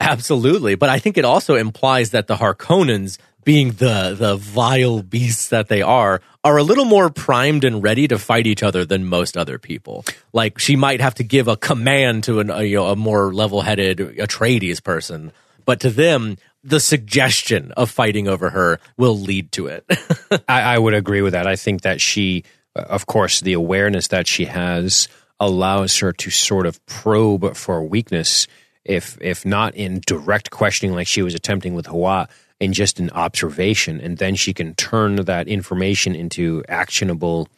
[0.00, 5.48] Absolutely, but I think it also implies that the Harkonnens, being the the vile beasts
[5.48, 9.06] that they are, are a little more primed and ready to fight each other than
[9.06, 10.04] most other people.
[10.32, 13.32] Like she might have to give a command to an, a, you know, a more
[13.32, 15.32] level headed Atreides person,
[15.64, 19.84] but to them, the suggestion of fighting over her will lead to it.
[20.48, 21.46] I, I would agree with that.
[21.46, 22.44] I think that she,
[22.76, 25.08] uh, of course, the awareness that she has
[25.40, 28.46] allows her to sort of probe for weakness,
[28.88, 33.10] if if not in direct questioning like she was attempting with Hawa, in just an
[33.10, 37.48] observation, and then she can turn that information into actionable.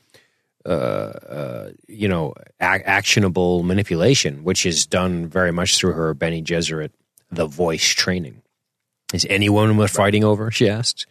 [0.66, 6.44] Uh, uh, you know, ac- actionable manipulation, which is done very much through her Bene
[6.44, 6.90] Gesserit,
[7.30, 8.42] the voice training.
[9.14, 10.50] Is anyone worth fighting over?
[10.50, 11.06] She asked.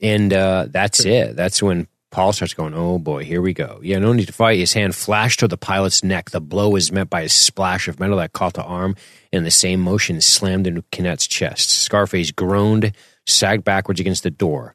[0.00, 1.36] And uh, that's it.
[1.36, 3.80] That's when Paul starts going, oh boy, here we go.
[3.82, 4.58] Yeah, no need to fight.
[4.58, 6.30] His hand flashed toward the pilot's neck.
[6.30, 8.96] The blow was met by a splash of metal that caught the arm,
[9.32, 11.70] and the same motion slammed into Kinet's chest.
[11.70, 12.92] Scarface groaned,
[13.26, 14.74] sagged backwards against the door.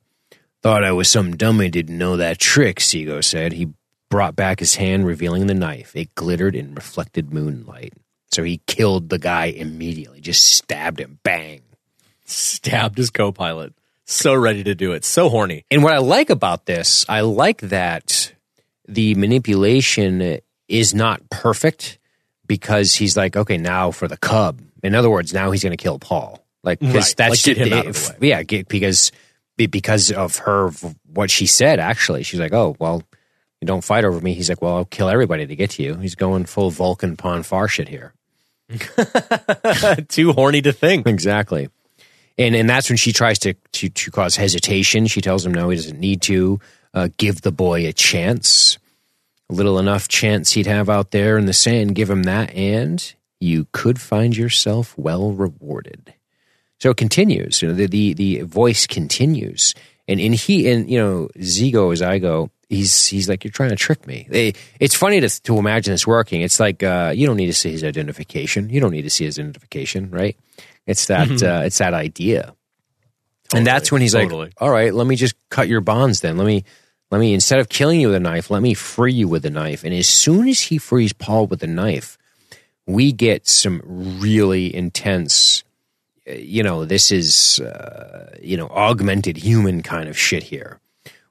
[0.61, 3.53] Thought I was some dummy didn't know that trick, Seago said.
[3.53, 3.73] He
[4.09, 5.95] brought back his hand, revealing the knife.
[5.95, 7.93] It glittered in reflected moonlight.
[8.31, 11.19] So he killed the guy immediately, just stabbed him.
[11.23, 11.61] Bang.
[12.25, 13.73] Stabbed his co-pilot.
[14.05, 15.05] So ready to do it.
[15.05, 15.65] So horny.
[15.71, 18.33] And what I like about this, I like that
[18.87, 21.99] the manipulation is not perfect
[22.45, 24.61] because he's like, okay, now for the cub.
[24.83, 26.45] In other words, now he's going to kill Paul.
[26.63, 26.93] Like, Right.
[27.17, 29.11] that's Like, get him out of if- the Yeah, get, because
[29.55, 30.69] because of her
[31.13, 31.79] what she said.
[31.79, 33.03] Actually, she's like, oh well,
[33.61, 34.33] you don't fight over me.
[34.33, 35.95] He's like, well, I'll kill everybody to get to you.
[35.95, 38.13] He's going full Vulcan Pon farr shit here.
[40.09, 41.07] Too horny to think.
[41.07, 41.69] Exactly.
[42.37, 45.07] And and that's when she tries to to, to cause hesitation.
[45.07, 46.59] She tells him no, he doesn't need to.
[46.95, 48.77] Uh, give the boy a chance,
[49.49, 51.95] a little enough chance he'd have out there in the sand.
[51.95, 56.13] Give him that, and you could find yourself well rewarded.
[56.79, 57.61] So it continues.
[57.61, 59.73] You know, the the, the voice continues,
[60.07, 62.51] and and he and you know Zigo as I go.
[62.69, 64.27] He's he's like you're trying to trick me.
[64.29, 66.41] They, it's funny to to imagine this working.
[66.41, 68.69] It's like uh, you don't need to see his identification.
[68.69, 70.37] You don't need to see his identification, right?
[70.85, 72.55] It's that uh, it's that idea,
[73.53, 74.45] and that's when he's totally.
[74.45, 76.19] like, "All right, let me just cut your bonds.
[76.21, 76.65] Then let me
[77.09, 79.49] let me instead of killing you with a knife, let me free you with a
[79.49, 82.17] knife." And as soon as he frees Paul with a knife,
[82.85, 85.63] we get some really intense.
[86.25, 90.79] You know, this is uh, you know augmented human kind of shit here,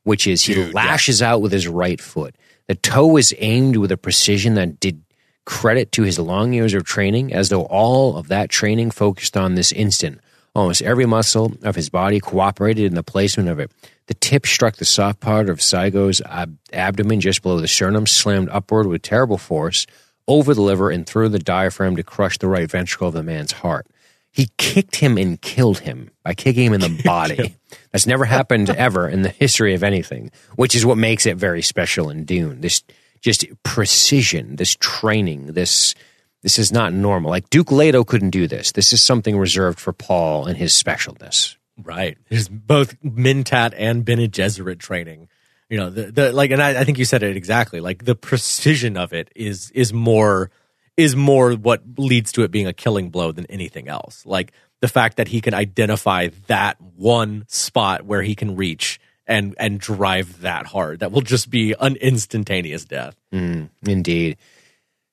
[0.05, 2.35] which is he Dude, lashes out with his right foot.
[2.69, 5.03] The toe is aimed with a precision that did
[5.45, 9.55] credit to his long years of training, as though all of that training focused on
[9.55, 10.21] this instant.
[10.55, 13.71] Almost every muscle of his body cooperated in the placement of it.
[14.07, 18.51] The tip struck the soft part of Saigo's ab- abdomen just below the sternum, slammed
[18.51, 19.87] upward with terrible force
[20.29, 23.53] over the liver and through the diaphragm to crush the right ventricle of the man's
[23.53, 23.87] heart.
[24.31, 27.57] He kicked him and killed him by kicking him in the body.
[27.91, 31.63] That's never happened ever in the history of anything, which is what makes it very
[31.63, 32.61] special in Dune.
[32.63, 32.83] This
[33.23, 35.95] just precision, this training, this
[36.43, 37.31] this is not normal.
[37.31, 38.73] Like Duke Leto couldn't do this.
[38.73, 41.57] This is something reserved for Paul and his specialness.
[41.81, 42.19] Right.
[42.29, 45.29] There's both Mentat and Bene Gesserit training.
[45.71, 47.81] You know, the, the like, and I, I think you said it exactly.
[47.81, 50.51] Like the precision of it is is more
[50.97, 54.27] is more what leads to it being a killing blow than anything else.
[54.27, 59.55] Like the fact that he can identify that one spot where he can reach and
[59.59, 61.01] and drive that hard.
[61.01, 63.17] That will just be an instantaneous death.
[63.33, 64.37] Mm, indeed.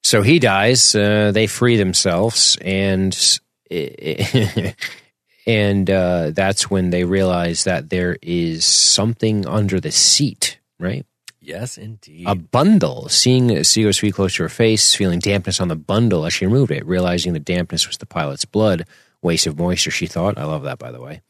[0.04, 0.96] So he dies.
[0.96, 3.16] Uh, they free themselves, and
[5.46, 10.60] and uh, that's when they realize that there is something under the seat.
[10.80, 11.06] Right.
[11.42, 12.26] Yes, indeed.
[12.28, 13.10] A bundle.
[13.10, 16.72] Seeing Seego's feet close to her face, feeling dampness on the bundle as she removed
[16.72, 18.86] it, realizing the dampness was the pilot's blood,
[19.22, 19.92] waste of moisture.
[19.92, 20.38] She thought.
[20.38, 21.22] I love that, by the way.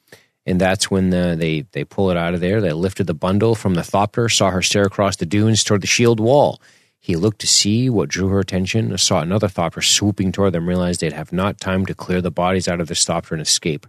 [0.49, 2.59] And that's when the, they they pull it out of there.
[2.59, 5.87] They lifted the bundle from the thopter, saw her stare across the dunes toward the
[5.87, 6.59] shield wall.
[6.99, 11.01] He looked to see what drew her attention, saw another thopter swooping toward them, realized
[11.01, 13.85] they'd have not time to clear the bodies out of the thopter and escape.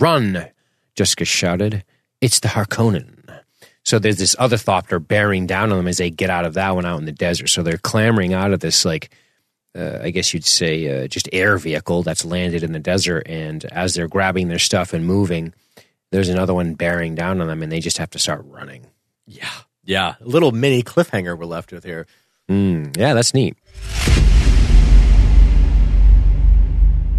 [0.00, 0.46] Run!
[0.94, 1.84] Jessica shouted.
[2.20, 3.14] It's the Harkonnen.
[3.84, 6.74] So there's this other thopter bearing down on them as they get out of that
[6.74, 7.48] one out in the desert.
[7.48, 9.10] So they're clambering out of this, like,
[9.78, 13.26] uh, I guess you'd say, uh, just air vehicle that's landed in the desert.
[13.26, 15.54] And as they're grabbing their stuff and moving,
[16.10, 18.86] there's another one bearing down on them, and they just have to start running.
[19.26, 19.48] Yeah.
[19.84, 20.14] Yeah.
[20.20, 22.06] A little mini cliffhanger we're left with here.
[22.48, 23.56] Mm, yeah, that's neat.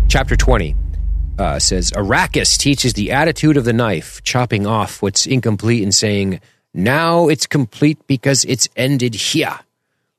[0.08, 0.76] Chapter 20
[1.38, 6.42] uh, says Arrakis teaches the attitude of the knife, chopping off what's incomplete and saying,
[6.74, 9.60] Now it's complete because it's ended here.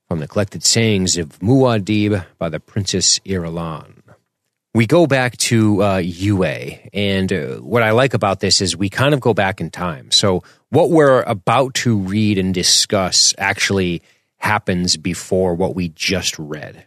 [0.06, 3.99] From the collected sayings of Muad'Dib by the Princess Irulan.
[4.72, 8.88] We go back to uh, Yue, and uh, what I like about this is we
[8.88, 10.12] kind of go back in time.
[10.12, 14.00] So, what we're about to read and discuss actually
[14.36, 16.86] happens before what we just read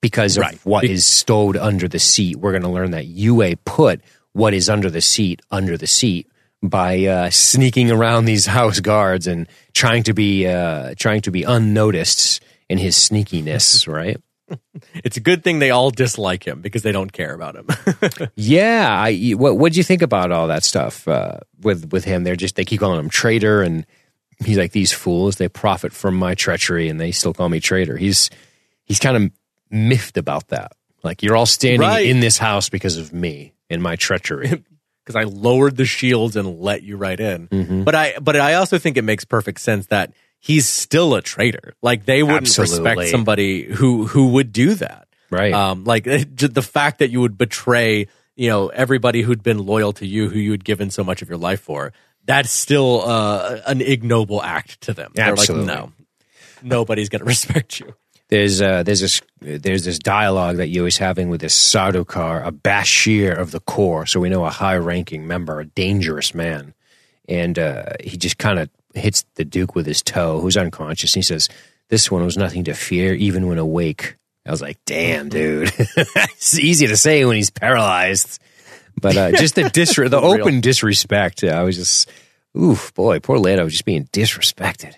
[0.00, 0.60] because of Right.
[0.62, 2.36] what is stowed under the seat.
[2.36, 4.00] We're going to learn that Yue put
[4.32, 6.28] what is under the seat under the seat
[6.62, 11.42] by uh, sneaking around these house guards and trying to be uh, trying to be
[11.42, 14.18] unnoticed in his sneakiness, right?
[15.04, 17.66] It's a good thing they all dislike him because they don't care about him.
[18.36, 22.24] Yeah, I what what'd you think about all that stuff uh, with with him?
[22.24, 23.84] They're just they keep calling him traitor, and
[24.44, 25.36] he's like these fools.
[25.36, 27.96] They profit from my treachery, and they still call me traitor.
[27.96, 28.30] He's
[28.84, 29.30] he's kind of
[29.70, 30.72] miffed about that.
[31.02, 32.06] Like you're all standing Right.
[32.06, 34.48] in this house because of me and my treachery.
[35.04, 37.48] because I lowered the shields and let you right in.
[37.48, 37.82] Mm-hmm.
[37.84, 41.74] But I but I also think it makes perfect sense that he's still a traitor.
[41.82, 42.84] Like they wouldn't Absolutely.
[42.84, 45.08] respect somebody who who would do that.
[45.30, 45.52] Right.
[45.52, 50.06] Um, like the fact that you would betray, you know, everybody who'd been loyal to
[50.06, 51.92] you, who you had given so much of your life for.
[52.24, 55.12] That's still uh, an ignoble act to them.
[55.16, 55.66] Absolutely.
[55.66, 55.92] They're like, no,
[56.62, 57.94] nobody's going to respect you.
[58.28, 63.36] there's uh, there's this there's this dialogue that Yue's having with this Sardaukar, a Bashar
[63.36, 64.06] of the Corps.
[64.06, 66.74] So we know a high ranking member, a dangerous man,
[67.26, 71.14] and uh, he just kind of hits the Duke with his toe, who's unconscious.
[71.14, 71.48] And he says,
[71.88, 76.58] "This one was nothing to fear, even when awake." I was like, "Damn, dude, it's
[76.58, 78.40] easy to say when he's paralyzed."
[79.00, 81.44] But uh, just the dis- the open disrespect.
[81.44, 82.10] I was just,
[82.56, 84.94] oof, boy, poor Leto was just being disrespected.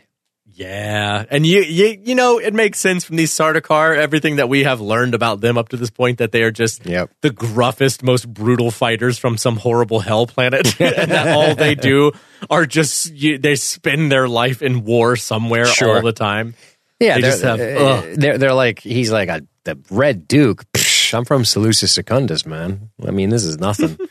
[0.61, 4.65] Yeah, and you, you you know it makes sense from these Sardaukar, everything that we
[4.65, 7.11] have learned about them up to this point that they are just Yep.
[7.23, 12.13] the gruffest, most brutal fighters from some horrible hell planet, and that all they do
[12.51, 15.97] are just you, they spend their life in war somewhere Sure.
[15.97, 16.55] all the time.
[17.01, 20.71] Yeah, They they're, just have- uh, they're they're like he's like a the Red Duke.
[20.75, 22.91] Psh, I'm from Salusa Secundus, man.
[23.07, 23.97] I mean, this is nothing.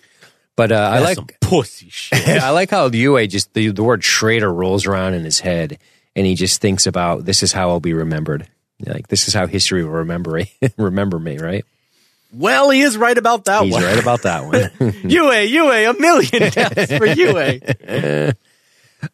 [0.55, 2.27] But uh, I like pussy shit.
[2.27, 5.79] I like how Yue just the, the word traitor rolls around in his head,
[6.19, 8.45] and he just thinks about this is how I'll be remembered.
[8.85, 10.41] Like this is how history will remember
[10.77, 11.63] remember me, right?
[12.33, 13.83] well, he is right about that He's one.
[13.83, 14.93] right about that one.
[15.09, 18.31] Yue, Yue, a million deaths for Yue.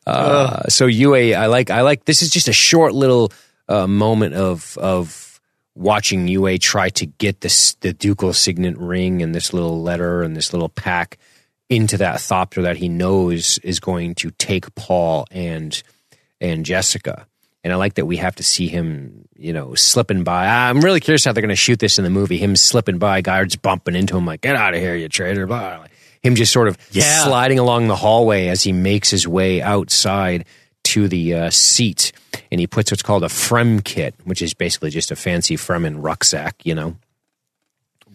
[0.08, 3.32] Uh, so Yue, I like I like this is just a short little
[3.70, 5.40] uh, moment of of
[5.76, 10.36] watching Yue try to get this the ducal signet ring and this little letter and
[10.36, 11.20] this little pack
[11.70, 15.82] into that thopter that he knows is going to take Paul and
[16.42, 17.28] and Jessica.
[17.64, 20.46] And I like that we have to see him, you know, slipping by.
[20.48, 22.38] I'm really curious how they're going to shoot this in the movie.
[22.38, 25.86] Him slipping by, guards bumping into him like, "Get out of here, you traitor!" Blah.
[26.22, 27.24] Him just sort of Yeah.
[27.24, 30.46] sliding along the hallway as he makes his way outside
[30.86, 32.12] to the uh, seat,
[32.52, 35.96] and he puts what's called a Frem kit, which is basically just a fancy Fremen
[36.04, 36.64] rucksack.
[36.64, 36.98] You know,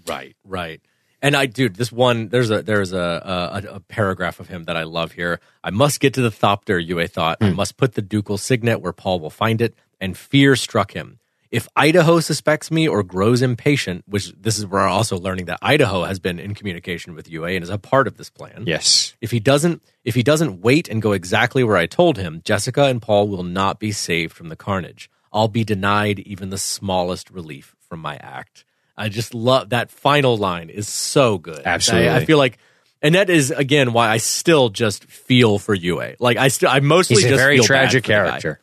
[0.07, 0.81] Right, right.
[1.23, 4.77] And I, dude, this one there's a there's a, a a paragraph of him that
[4.77, 5.41] I love here.
[5.63, 7.39] I must get to the Thopter, Yue thought.
[7.41, 7.57] I hmm.
[7.57, 9.75] must put the ducal signet where Paul will find it.
[10.03, 11.19] And fear struck him.
[11.51, 15.59] If Idaho suspects me or grows impatient, which this is where I'm also learning that
[15.61, 18.65] Idaho has been in communication with Yue and is a part of this plan.
[18.67, 22.41] yes, If he doesn't if he doesn't wait and go exactly where I told him,
[22.45, 25.11] Jessica and Paul will not be saved from the carnage.
[25.33, 28.65] I'll be denied even the smallest relief from my act.
[28.97, 31.63] I just love that final line is so good.
[31.65, 32.09] Absolutely.
[32.09, 32.59] I, I feel like
[33.03, 36.15] And that is again why I still just feel for Yue.
[36.19, 38.29] Like I still, I mostly He's a just very feel tragic for the guy.
[38.29, 38.61] character.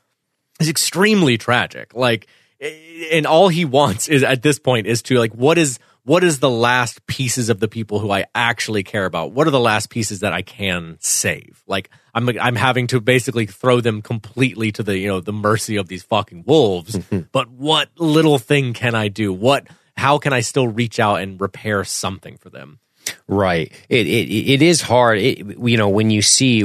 [0.60, 1.94] He's extremely tragic.
[1.94, 2.28] Like,
[3.12, 6.40] and all he wants is at this point is to like, what is what is
[6.40, 9.34] the last pieces of the people who I actually care about?
[9.34, 11.62] What are the last pieces that I can save?
[11.68, 15.76] Like, I'm I'm having to basically throw them completely to the you know the mercy
[15.76, 16.96] of these fucking wolves.
[16.96, 17.28] Mm-hmm.
[17.32, 19.34] but what little thing can I do?
[19.34, 22.80] What how can I still reach out and repair something for them?
[23.28, 23.72] Right.
[23.90, 25.18] It it it is hard.
[25.20, 26.64] It, you know, when you see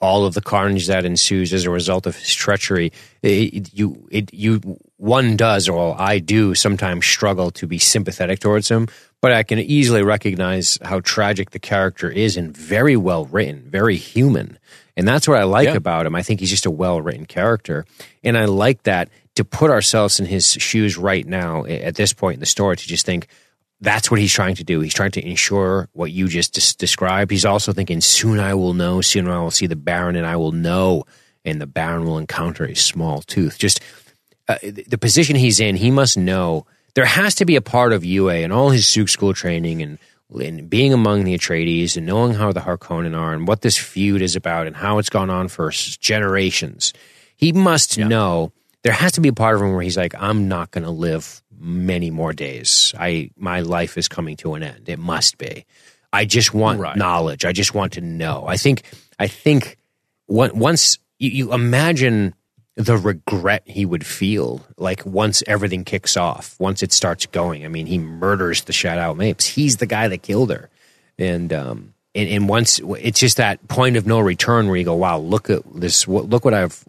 [0.00, 2.92] all of the carnage that ensues as a result of his treachery,
[3.22, 4.60] it, you it you
[4.96, 8.88] one does, or I do, sometimes struggle to be sympathetic towards him.
[9.22, 13.96] But I can easily recognize how tragic the character is, and very well written, very
[13.96, 14.58] human,
[14.96, 15.76] and that's what I like Yeah.
[15.76, 16.14] about him.
[16.14, 17.86] I think he's just a well written character,
[18.22, 22.34] and I like that to put ourselves in his shoes right now at this point
[22.34, 23.28] in the story to just think
[23.80, 24.80] that's what he's trying to do.
[24.80, 27.30] He's trying to ensure what you just des- described.
[27.30, 30.36] He's also thinking, soon I will know, soon I will see the Baron, and I
[30.36, 31.04] will know,
[31.44, 33.58] and the Baron will encounter a small tooth.
[33.58, 33.80] Just
[34.48, 38.04] uh, the position he's in, he must know there has to be a part of
[38.04, 39.98] Yue and all his Suk school training and,
[40.40, 44.22] and being among the Atreides and knowing how the Harkonnen are and what this feud
[44.22, 46.92] is about and how it's gone on for generations.
[47.36, 48.52] He must know
[48.84, 50.90] there has to be a part of him where he's like, I'm not going to
[50.90, 52.94] live many more days.
[52.98, 54.88] I my life is coming to an end.
[54.88, 55.64] It must be.
[56.12, 56.96] I just want Right.
[56.96, 57.44] knowledge.
[57.44, 58.44] I just want to know.
[58.46, 58.82] I think.
[59.18, 59.78] I think.
[60.26, 62.34] Once you, you imagine
[62.76, 67.64] the regret he would feel, like once everything kicks off, once it starts going.
[67.64, 69.46] I mean, he murders the Shadout Mapes.
[69.46, 70.70] He's the guy that killed her,
[71.18, 74.94] and um, and, and once it's just that point of no return where you go,
[74.94, 76.06] wow, look at this.
[76.06, 76.84] What, look what I've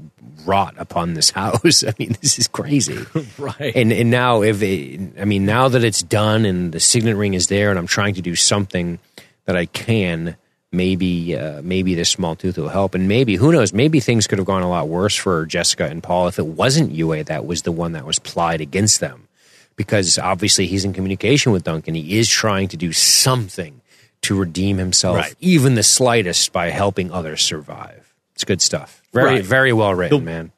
[0.46, 1.84] wrought upon this house.
[1.84, 3.00] I mean, this is crazy.
[3.38, 3.76] Right.
[3.76, 7.34] And and now if it, I mean now that it's done and the signet ring
[7.34, 9.00] is there and I'm trying to do something
[9.46, 10.38] that I can,
[10.72, 12.96] maybe uh, maybe this small tooth will help.
[12.96, 13.74] And maybe who knows?
[13.74, 16.92] Maybe things could have gone a lot worse for Jessica and Paul if it wasn't
[16.92, 19.28] Yue that was the one that was plied against them,
[19.76, 21.94] because obviously he's in communication with Duncan.
[21.94, 23.82] He is trying to do something
[24.26, 25.36] to redeem himself, Right.
[25.40, 28.14] even the slightest, by helping others survive.
[28.34, 29.02] It's good stuff.
[29.14, 29.46] Very Right.
[29.46, 30.52] very well written, man.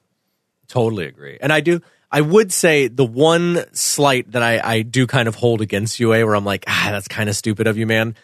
[0.68, 1.38] Totally agree.
[1.40, 5.36] And I do, I would say the one slight that I, I do kind of
[5.36, 8.16] hold against Yue where I'm like, ah, that's kind of stupid of you, man,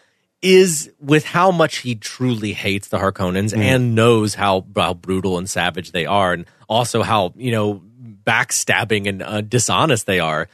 [0.42, 5.48] is with how much he truly hates the Harkonnens and knows how, how brutal and
[5.48, 7.80] savage they are and also how, you know,
[8.26, 10.48] backstabbing and uh, dishonest they are.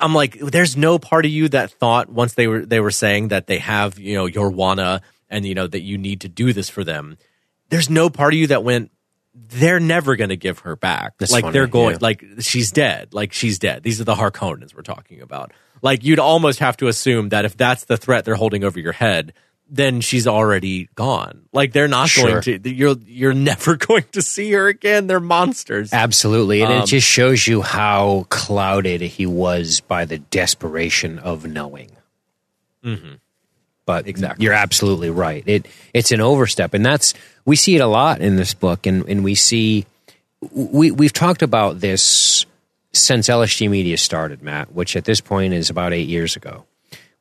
[0.00, 3.28] I'm like, there's no part of you that thought once they were they were saying
[3.28, 6.52] that they have you know your Wanna and you know that you need to do
[6.52, 7.18] this for them.
[7.70, 8.90] There's no part of you that went,
[9.34, 11.18] they're never going to give her back.
[11.18, 11.98] That's like funny, they're going, yeah.
[12.00, 13.12] like she's dead.
[13.12, 13.82] Like she's dead.
[13.82, 15.52] These are the Harkonnens we're talking about.
[15.82, 18.92] Like you'd almost have to assume that if that's the threat they're holding over your
[18.92, 19.32] head,
[19.70, 21.42] then she's already gone.
[21.52, 22.40] Like they're not Sure.
[22.40, 22.70] going to.
[22.70, 25.06] You're you're never going to see her again.
[25.06, 25.92] They're monsters.
[25.92, 26.62] Absolutely.
[26.62, 31.90] And Um, it just shows you how clouded he was by the desperation of knowing.
[32.84, 33.14] Mm-hmm.
[33.86, 34.44] But Exactly.
[34.44, 35.42] you're absolutely right.
[35.46, 36.74] It it's an overstep.
[36.74, 39.86] And that's we see it a lot in this book and, and we see
[40.52, 42.44] we we've talked about this
[42.92, 46.64] since LSG Media started, Matt, which at this point is about eight years ago.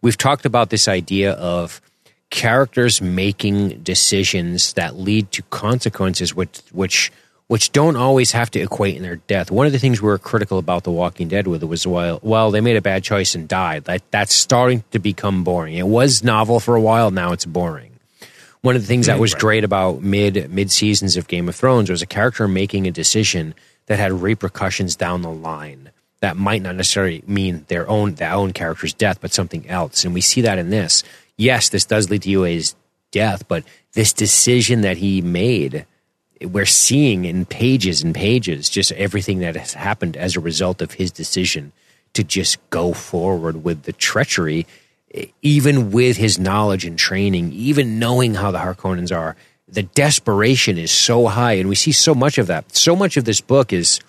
[0.02, 1.82] We've talked about this idea of
[2.30, 7.12] characters making decisions that lead to consequences which which
[7.48, 9.50] which don't always have to equate in their death.
[9.50, 12.20] One of the things we were critical about The Walking Dead with it was well,
[12.22, 13.86] well, they made a bad choice and died.
[13.86, 15.76] That that's starting to become boring.
[15.76, 17.92] It was novel for a while, now it's boring.
[18.62, 21.90] One of the things that was great about mid mid seasons of Game of Thrones
[21.90, 23.54] was a character making a decision
[23.86, 28.52] that had repercussions down the line that might not necessarily mean their own their own
[28.52, 30.04] character's death, but something else.
[30.04, 31.04] And we see that in this.
[31.38, 32.76] Yes, this does lead to Yue's
[33.12, 35.86] death, but this decision that he made,
[36.42, 40.94] we're seeing in pages and pages just everything that has happened as a result of
[40.94, 41.72] his decision
[42.14, 44.66] to just go forward with the treachery,
[45.42, 49.36] even with his knowledge and training, even knowing how the Harkonnens are.
[49.68, 52.76] The desperation is so high, and we see so much of that.
[52.76, 54.00] So much of this book is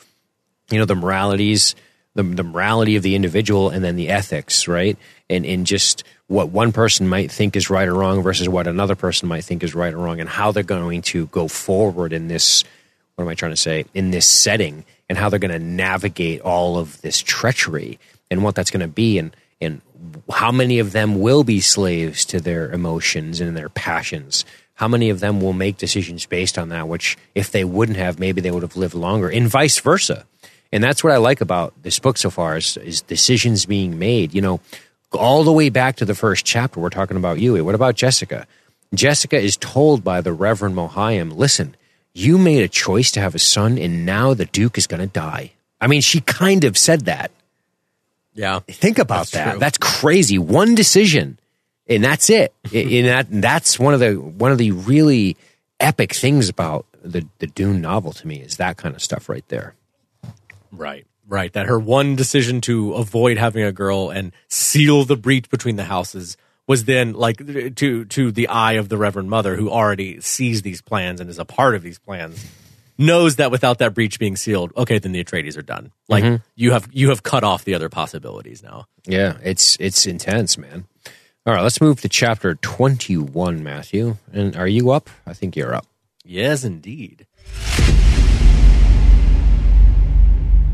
[0.71, 1.75] you know the moralities
[2.15, 4.99] the, the morality of the individual and then the ethics right
[5.31, 8.95] and and just what one person might think is right or wrong versus what another
[8.95, 12.29] person might think is right or wrong and how they're going to go forward in
[12.29, 12.65] this
[13.17, 16.41] what am i trying to say in this setting and how they're going to navigate
[16.43, 17.99] all of this treachery
[18.31, 19.81] and what that's going to be and and
[20.31, 25.11] how many of them will be slaves to their emotions and their passions how many
[25.11, 28.51] of them will make decisions based on that which if they wouldn't have maybe they
[28.51, 30.27] would have lived longer and vice versa
[30.71, 34.35] and that's what I like about this book so far is, is decisions being made.
[34.35, 34.61] You know,
[35.13, 37.65] all the way back to the first chapter, we're talking about you.
[37.65, 38.47] What about Jessica?
[38.95, 41.77] Jessica is told by the Reverend Mohiam, listen,
[42.15, 45.07] you made a choice to have a son, and now the Duke is going to
[45.07, 45.53] die.
[45.81, 47.31] I mean, she kind of said that.
[48.35, 48.61] Yeah.
[48.61, 49.51] Think about That's that.
[49.53, 49.61] true.
[49.61, 50.39] That's crazy.
[50.39, 51.39] One decision,
[51.87, 52.55] and that's it.
[52.75, 55.37] and that that's one of the one of the really
[55.81, 59.47] epic things about the the Dune novel to me is that kind of stuff right
[59.49, 59.75] there.
[60.71, 61.07] Right.
[61.29, 61.53] Right.
[61.53, 65.85] That her one decision to avoid having a girl and seal the breach between the
[65.85, 67.37] houses was then like
[67.77, 71.39] to to the eye of the Reverend Mother who already sees these plans and is
[71.39, 72.47] a part of these plans.
[72.97, 75.93] Knows that without that breach being sealed, okay, then the Atreides are done.
[76.09, 76.43] Like mm-hmm.
[76.57, 78.87] you have you have cut off the other possibilities now.
[79.05, 80.87] Yeah, it's it's intense, man.
[81.47, 84.17] All right, let's move to chapter twenty one, Matthew.
[84.33, 85.11] And are you up?
[85.27, 85.87] I think you're up.
[86.25, 87.27] Yes, indeed.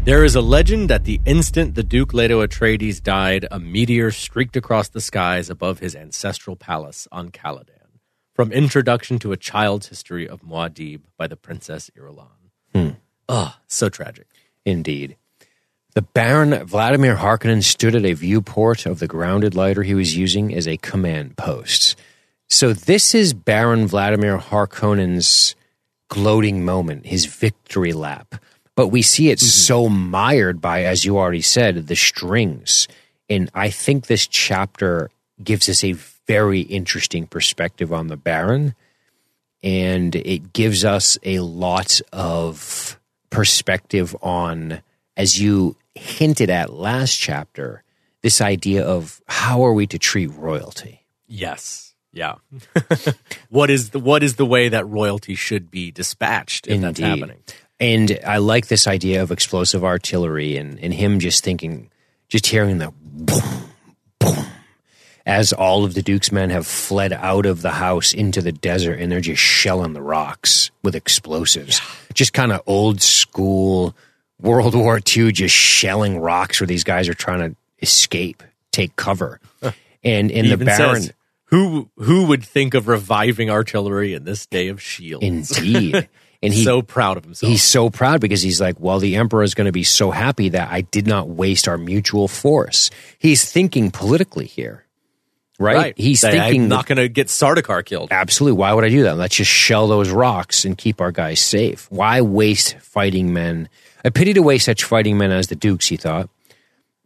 [0.04, 4.54] There is a legend that the instant the Duke Leto Atreides died, a meteor streaked
[4.54, 8.00] across the skies above his ancestral palace on Caladan.
[8.34, 12.96] From Introduction to a Child's History of Muad'Dib by the Princess Irulan.
[13.30, 14.26] Ugh, so tragic.
[14.66, 15.16] Indeed.
[15.94, 20.54] The Baron Vladimir Harkonnen stood at a viewport of the grounded lighter he was using
[20.54, 21.96] as a command post.
[22.46, 25.56] So this is Baron Vladimir Harkonnen's
[26.08, 28.34] gloating moment, his victory lap.
[28.76, 29.46] But we see it mm-hmm.
[29.46, 32.88] so mired by, as you already said, the strings.
[33.28, 35.10] And I think this chapter
[35.42, 35.92] gives us a
[36.26, 38.74] very interesting perspective on the Baron.
[39.62, 43.00] And it gives us a lot of
[43.30, 44.82] perspective on,
[45.16, 47.82] as you hinted at last chapter,
[48.22, 51.04] this idea of how are we to treat royalty?
[51.26, 51.94] Yes.
[52.12, 52.36] Yeah.
[53.48, 57.42] what is the what is the way that royalty should be dispatched if that's happening?
[57.84, 61.90] And I like this idea of explosive artillery and, and him just thinking,
[62.30, 63.42] just hearing the boom,
[64.18, 64.46] boom,
[65.26, 69.00] as all of the Duke's men have fled out of the house into the desert
[69.00, 71.82] and they're just shelling the rocks with explosives.
[72.14, 73.94] Just kind of old school
[74.40, 79.40] World War II, just shelling rocks where these guys are trying to escape, take cover.
[80.02, 81.12] And in the Baron, says,
[81.46, 85.24] who who would think of reviving artillery in this day of shields?
[85.58, 86.08] indeed.
[86.44, 87.50] And he so proud of himself.
[87.50, 90.50] He's so proud because he's like, well, the emperor is going to be so happy
[90.50, 92.90] that I did not waste our mutual force.
[93.18, 94.84] He's thinking politically here,
[95.58, 95.94] right?
[95.96, 98.08] He's That thinking, I'm not going to get Sardaukar killed.
[98.10, 99.16] absolutely, why would I do that?
[99.16, 101.86] Let's just shell those rocks and keep our guys safe.
[101.90, 103.68] Why waste fighting men?
[104.04, 106.28] A pity to waste such fighting men as the dukes, he thought.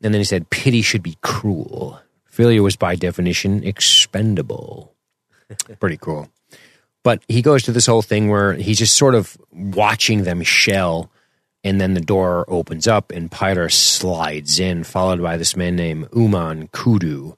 [0.03, 2.01] And then he said, pity should be cruel.
[2.27, 4.95] Failure was by definition expendable.
[5.81, 6.29] Pretty cool.
[7.03, 11.11] But he goes to this whole thing where he's just sort of watching them shell,
[11.65, 16.09] and then the door opens up and Piter slides in, followed by this man named
[16.15, 17.35] Umman Kudu,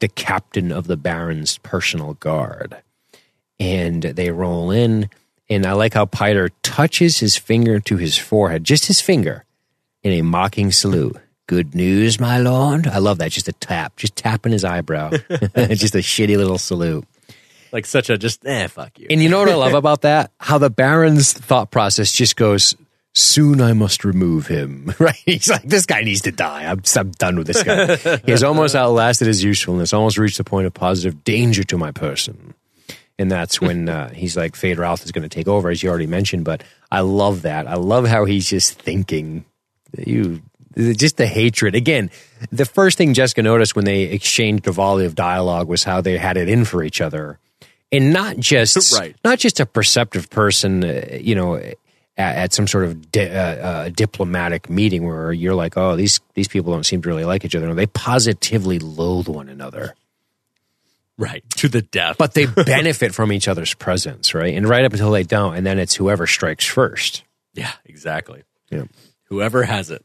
[0.00, 2.76] the captain of the Baron's personal guard.
[3.58, 5.08] And they roll in,
[5.48, 9.44] and I like how Piter touches his finger to his forehead, just his finger,
[10.02, 11.16] in a mocking salute.
[11.46, 12.86] Good news, my lord.
[12.86, 13.30] I love that.
[13.30, 15.10] Just a tap, just tapping his eyebrow.
[15.28, 17.04] just a shitty little salute.
[17.74, 19.08] Like such a just eh, fuck you.
[19.10, 20.30] And you know what I love about that?
[20.38, 22.76] How the Baron's thought process just goes,
[23.14, 24.94] soon I must remove him.
[25.00, 25.16] Right?
[25.26, 26.70] He's like, this guy needs to die.
[26.70, 27.96] I'm, I'm done with this guy.
[28.24, 31.90] he has almost outlasted his usefulness, almost reached the point of positive danger to my
[31.90, 32.54] person.
[33.18, 36.06] And that's when uh, he's like, Feyd-Rautha is going to take over, as you already
[36.06, 36.44] mentioned.
[36.44, 36.62] But
[36.92, 37.66] I love that.
[37.66, 39.44] I love how he's just thinking,
[39.98, 40.42] you,
[40.76, 41.74] just the hatred.
[41.74, 42.12] Again,
[42.52, 46.18] the first thing Jessica noticed when they exchanged a volley of dialogue was how they
[46.18, 47.40] had it in for each other.
[47.96, 49.16] And not just Right.
[49.24, 51.76] not just a perceptive person, uh, you know, at,
[52.16, 56.48] at some sort of di- uh, uh, diplomatic meeting where you're like, oh, these these
[56.48, 57.66] people don't seem to really like each other.
[57.66, 59.94] No, they positively loathe one another,
[61.18, 62.16] right to the death.
[62.18, 64.54] but they benefit from each other's presence, right?
[64.54, 67.22] And right up until they don't, and then it's whoever strikes first.
[67.54, 68.42] yeah, exactly.
[68.70, 68.84] Yeah.
[69.24, 70.04] Whoever has it.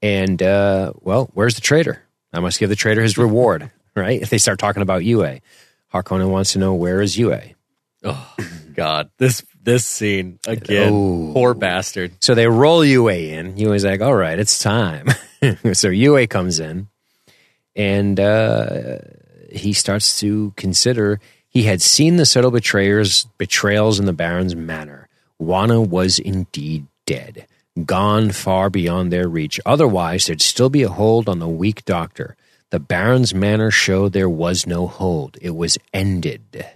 [0.00, 2.02] And uh, well, where's the traitor?
[2.32, 4.20] I must give the traitor his reward, right?
[4.20, 5.38] If they start talking about Yue,
[5.92, 7.38] Harkonnen wants to know where is Yue.
[8.04, 8.34] Oh
[8.74, 10.92] God, this this scene again.
[10.92, 11.30] Oh.
[11.32, 12.12] Poor bastard.
[12.20, 13.56] So they roll Yue in.
[13.56, 15.08] Yue's like, all right, it's time.
[15.72, 16.88] so Yue comes in
[17.76, 18.98] and uh,
[19.50, 25.08] he starts to consider he had seen the subtle betrayers betrayals in the Baron's manor.
[25.38, 27.46] Wanna was indeed dead,
[27.84, 29.60] gone far beyond their reach.
[29.66, 32.36] Otherwise, there'd still be a hold on the weak doctor.
[32.72, 35.36] The Baron's manner showed there was no hold.
[35.42, 36.66] It was ended.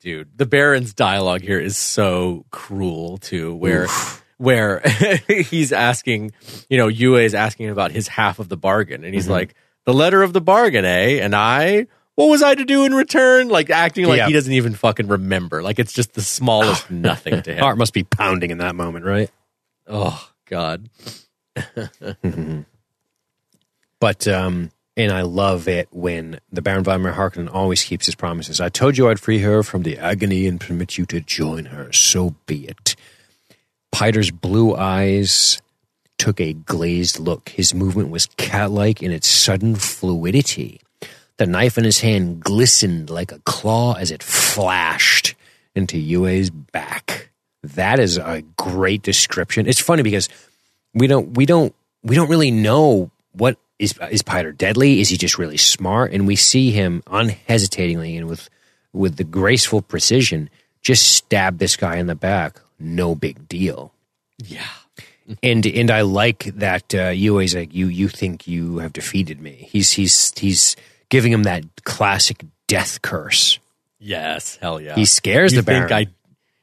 [0.00, 3.86] dude the baron's dialogue here is so cruel too where
[4.38, 4.80] where
[5.28, 6.32] he's asking
[6.70, 9.92] you know yue is asking about his half of the bargain and he's like the
[9.92, 13.48] letter of the bargain eh and i what was I to do in return?
[13.50, 14.26] Like acting like Yeah.
[14.28, 15.62] he doesn't even fucking remember.
[15.62, 17.58] Like it's just the smallest nothing to him.
[17.58, 19.30] Heart must be pounding in that moment, right?
[19.86, 20.88] Oh God.
[23.98, 28.60] But um, and I love it when the Baron Vladimir Harkonnen always keeps his promises.
[28.60, 31.92] I told you I'd free her from the agony and permit you to join her.
[31.92, 32.96] So be it.
[33.92, 35.60] Piter's blue eyes
[36.18, 37.50] took a glazed look.
[37.50, 40.80] His movement was cat-like in its sudden fluidity.
[41.36, 45.34] The knife in his hand glistened like a claw as it flashed
[45.74, 47.30] into Yue's back.
[47.62, 49.66] That is a great description.
[49.66, 50.30] It's funny because
[50.94, 55.00] we don't we don't we don't really know what is is Piter deadly?
[55.00, 56.12] Is he just really smart?
[56.12, 58.48] And we see him unhesitatingly and with
[58.92, 60.48] with the graceful precision
[60.82, 62.60] just stab this guy in the back.
[62.78, 63.92] No big deal.
[64.38, 64.62] Yeah.
[65.42, 69.68] And and I like that uh, Yue's like you you think you have defeated me.
[69.70, 70.76] He's he's he's
[71.08, 73.58] giving him that classic death curse.
[73.98, 74.56] Yes.
[74.60, 74.94] Hell yeah.
[74.94, 75.88] He scares you the Baron.
[75.88, 76.12] think I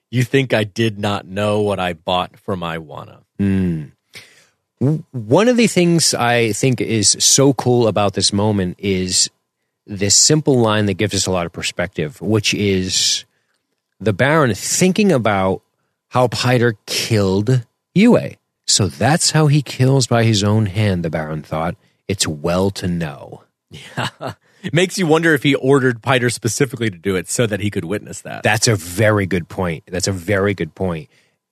[0.10, 3.22] you think I did not know what I bought for my Wanna.
[4.80, 9.30] One of the things I think is so cool about this moment is
[9.86, 13.26] this simple line that gives us a lot of perspective, which is
[14.00, 15.62] the Baron thinking about
[16.10, 17.66] how Piter killed
[17.96, 18.36] Yue.
[18.66, 21.76] So that's how he kills by his own hand, the Baron thought.
[22.08, 23.44] It's well to know.
[23.72, 24.36] It
[24.74, 27.86] makes you wonder if he ordered Piter specifically to do it so that he could
[27.86, 28.44] witness that.
[28.44, 29.84] That's a very good point.
[29.88, 31.10] That's a very good point.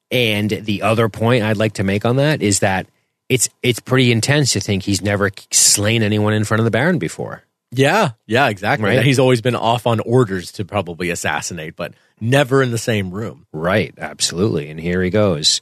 [0.09, 2.87] And the other point I'd like to make on that is that
[3.31, 6.99] it's it's pretty intense to think he's never slain anyone in front of the Baron
[6.99, 7.43] before.
[7.71, 8.89] yeah, yeah, exactly.
[8.89, 9.05] Right.
[9.05, 13.45] He's always been off on orders to probably assassinate, but never in the same room.
[13.53, 14.69] Right, absolutely.
[14.69, 15.61] And here he goes,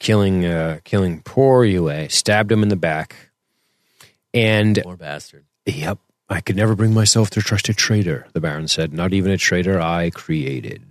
[0.00, 3.14] killing uh, killing poor Yue, stabbed him in the back.
[4.34, 5.44] And Poor bastard.
[5.64, 5.98] yep,
[6.28, 8.92] I could never bring myself to trust a traitor, the Baron said.
[8.92, 10.82] Not even a traitor I created.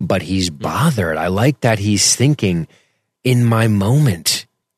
[0.00, 1.16] But he's bothered.
[1.16, 2.66] I like that he's thinking,
[3.24, 4.35] in my moment,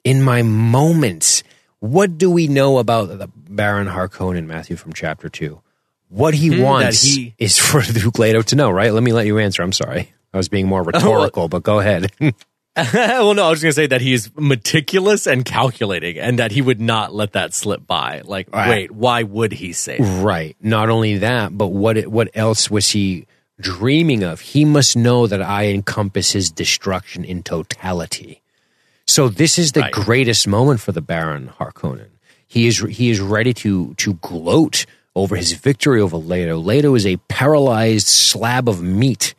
[0.08, 1.42] in my moments,
[1.80, 5.60] what do we know about the Baron Harkonnen, Matthew, from chapter two?
[6.08, 8.90] What he hmm, wants he- is for Duke Leto to know, right?
[8.92, 9.62] Let me let you answer.
[9.62, 10.10] I'm sorry.
[10.32, 12.10] I was being more oh, rhetorical, but go ahead.
[12.20, 16.62] well, no, I was going to say that he's meticulous and calculating, and that he
[16.62, 18.22] would not let that slip by.
[18.24, 18.70] Like, Right.
[18.70, 19.98] wait, why would he say?
[19.98, 20.24] that?
[20.24, 20.56] Right.
[20.62, 23.26] Not only that, but what what else was he
[23.60, 24.40] dreaming of?
[24.40, 28.40] He must know that I encompass his destruction in totality.
[29.08, 29.92] So this is the Right.
[29.92, 32.10] greatest moment for the Baron Harkonnen.
[32.46, 34.86] He is he is ready to to gloat
[35.16, 36.58] over his victory over Leto.
[36.58, 39.34] Leto is a paralyzed slab of meat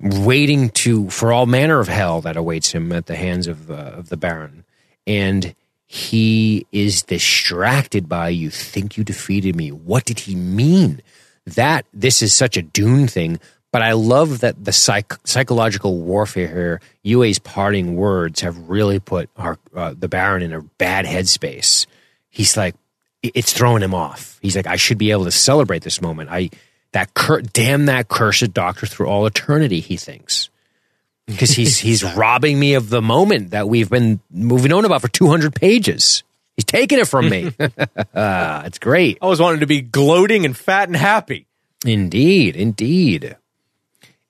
[0.00, 3.74] waiting to for all manner of hell that awaits him at the hands of uh,
[3.74, 4.64] of the Baron,
[5.06, 5.54] and
[5.86, 9.70] he is distracted by you think you defeated me.
[9.72, 11.00] What did he mean?
[11.46, 13.40] That this is such a Dune thing,
[13.74, 16.80] but I love that the psych- psychological warfare here.
[17.02, 21.86] Yue's parting words have really put our, uh, the Baron in a bad headspace.
[22.30, 22.76] He's like,
[23.20, 24.38] it's throwing him off.
[24.40, 26.30] He's like, I should be able to celebrate this moment.
[26.30, 26.50] I
[26.92, 29.80] that cur- damn that cursed doctor through all eternity.
[29.80, 30.50] He thinks
[31.26, 35.08] because he's he's robbing me of the moment that we've been moving on about for
[35.08, 36.22] two hundred pages.
[36.54, 37.50] He's taking it from me.
[37.58, 39.18] it's great.
[39.20, 41.48] I always wanted to be gloating and fat and happy.
[41.84, 43.36] Indeed, indeed.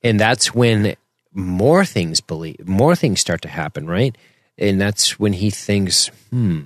[0.05, 0.95] And that's when
[1.33, 4.17] more things believe more things start to happen, right?
[4.57, 6.61] And that's when he thinks, hmm,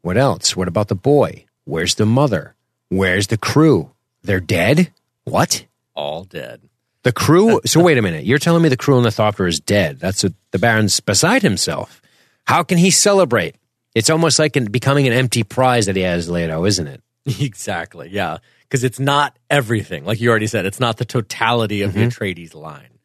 [0.00, 0.56] what else?
[0.56, 1.44] What about the boy?
[1.64, 2.56] Where's the mother?
[2.88, 3.92] Where's the crew?
[4.22, 4.90] They're dead?
[5.24, 5.64] What?
[5.94, 6.62] All dead.
[7.04, 8.24] The crew so wait a minute.
[8.24, 10.00] You're telling me the crew on the Thopter is dead.
[10.00, 12.02] That's what the Baron's beside himself.
[12.46, 13.56] How can he celebrate?
[13.94, 17.02] It's almost like becoming an empty prize that he has Leto, isn't it?
[17.40, 18.08] Exactly.
[18.10, 18.38] Yeah.
[18.62, 20.04] Because it's not everything.
[20.04, 22.00] Like you already said, it's not the totality of Mm-hmm.
[22.00, 22.98] the Atreides line.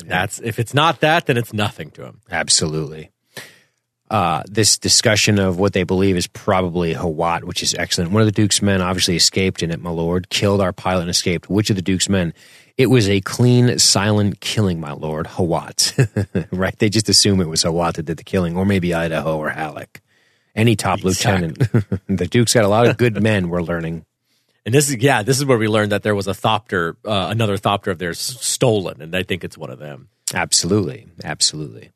[0.00, 2.20] And that's if it's not that, then it's nothing to him.
[2.30, 3.10] Absolutely.
[4.10, 8.10] Uh, this discussion of what they believe is probably Hawat, which is excellent.
[8.12, 11.10] One of the Duke's men obviously escaped in it, my lord, killed our pilot and
[11.10, 11.48] escaped.
[11.48, 12.34] Which of the Duke's men?
[12.76, 16.46] It was a clean, silent killing, my lord, Hawat.
[16.52, 16.78] right?
[16.78, 20.00] They just assume it was Hawat that did the killing, or maybe Idaho or Halleck.
[20.54, 21.58] Any top lieutenant.
[22.06, 24.04] the Duke's got a lot of good men, we're learning.
[24.64, 27.28] And this is yeah, this is where we learned that there was a Thopter, uh,
[27.30, 30.08] another Thopter of theirs stolen, and I think it's one of them.
[30.32, 31.90] Absolutely, absolutely.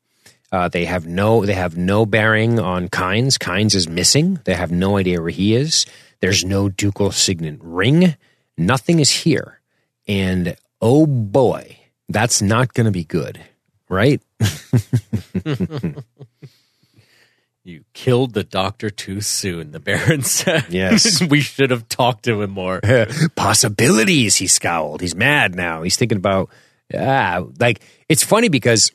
[0.51, 3.37] Uh, they have no they have no bearing on Kynes.
[3.37, 4.39] Kynes is missing.
[4.43, 5.85] They have no idea where he is.
[6.19, 8.15] There's no ducal signet ring.
[8.57, 9.61] Nothing is here.
[10.07, 13.39] And oh boy, that's not going to be good,
[13.87, 14.21] right?
[17.69, 20.65] You killed the doctor too soon, the Baron said.
[20.69, 21.21] Yes.
[21.29, 22.81] we should have talked to him more.
[23.35, 24.37] possibilities.
[24.37, 25.01] He scowled.
[25.01, 25.83] He's mad now.
[25.83, 26.49] He's thinking about
[26.97, 28.91] ah, like it's funny because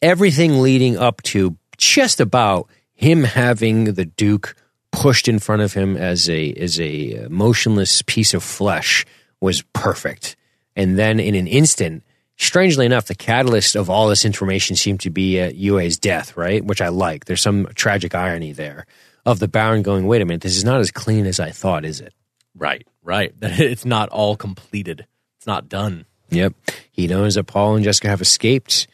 [0.00, 4.54] everything leading up to just about him having the Duke
[4.92, 9.04] pushed in front of him as a as a motionless piece of flesh
[9.40, 10.36] was perfect.
[10.76, 12.04] And then in an instant,
[12.36, 16.64] strangely enough, the catalyst of all this information seemed to be uh, Yue's death, right?
[16.64, 17.24] Which I like.
[17.24, 18.86] There's some tragic irony there
[19.26, 21.84] of the Baron going, "Wait a minute, this is not as clean as I thought,
[21.84, 22.12] is it?"
[22.54, 23.32] Right, right.
[23.42, 25.06] It's not all completed.
[25.38, 26.06] It's not done.
[26.30, 26.54] Yep.
[26.90, 28.86] He knows that Paul and Jessica have escaped.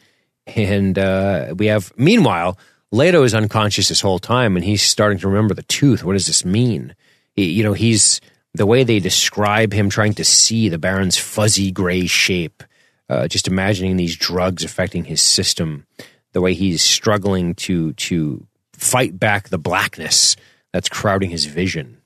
[0.47, 2.57] And uh, we have, meanwhile,
[2.91, 6.03] Leto is unconscious this whole time and he's starting to remember the tooth.
[6.03, 6.95] What does this mean?
[7.33, 8.19] He, you know, he's
[8.53, 12.63] the way they describe him trying to see the Baron's fuzzy gray shape,
[13.11, 15.85] uh, just imagining these drugs affecting his system,
[16.31, 20.35] the way he's struggling to, to fight back the blackness
[20.71, 21.97] that's crowding his vision.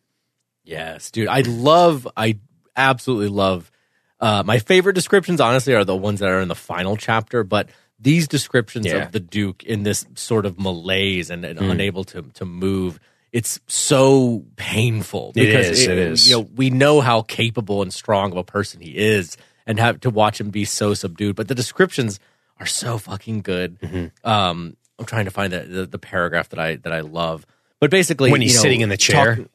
[0.63, 1.27] Yes, dude.
[1.27, 2.39] I love, I
[2.75, 3.71] absolutely love.
[4.19, 7.43] Uh, my favorite descriptions, honestly, are the ones that are in the final chapter.
[7.43, 9.05] But these descriptions Yeah.
[9.05, 11.69] of the Duke in this sort of malaise and, Mm.
[11.69, 12.99] unable to to move,
[13.31, 15.33] it's so painful.
[15.35, 16.29] It is, it is.
[16.29, 19.99] You know, we know how capable and strong of a person he is, and have
[20.01, 21.35] to watch him be so subdued.
[21.35, 22.19] But the descriptions
[22.59, 23.79] are so fucking good.
[23.79, 24.27] Mm-hmm.
[24.29, 27.45] Um, I'm trying to find the, the the paragraph that I that I love.
[27.79, 29.35] But basically, When he's you know, sitting in the chair?
[29.35, 29.47] talk-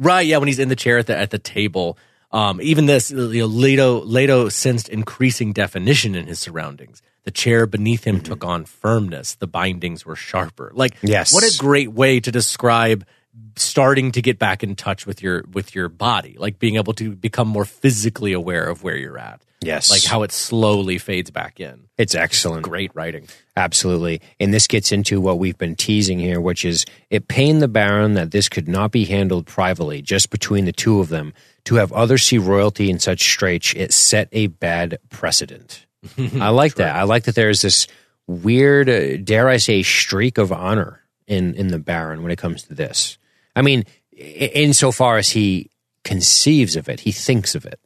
[0.00, 1.98] Right, yeah, when he's in the chair at the at the table.
[2.30, 7.00] Um, even this, you know, Leto, Leto sensed increasing definition in his surroundings.
[7.24, 9.34] The chair beneath him took on firmness.
[9.36, 10.70] The bindings were sharper.
[10.74, 11.32] Like, Yes.
[11.32, 13.06] what a great way to describe
[13.56, 17.14] starting to get back in touch with your with your body, like being able to
[17.16, 19.42] become more physically aware of where you're at.
[19.60, 19.90] Yes.
[19.90, 21.88] like how it slowly fades back in.
[21.96, 22.62] It's excellent.
[22.62, 23.28] Great writing.
[23.56, 24.20] Absolutely.
[24.38, 28.14] And this gets into what we've been teasing here, which is it pained the Baron
[28.14, 31.32] that this could not be handled privately, just between the two of them.
[31.64, 35.86] To have others see royalty in such straits, it set a bad precedent.
[36.40, 36.94] I like that.
[36.94, 37.88] I like that there's this
[38.26, 42.62] weird, uh, dare I say, streak of honor in, in the Baron when it comes
[42.64, 43.18] to this.
[43.56, 43.84] I mean,
[44.16, 45.70] insofar as he
[46.04, 47.80] conceives of it, he thinks of it.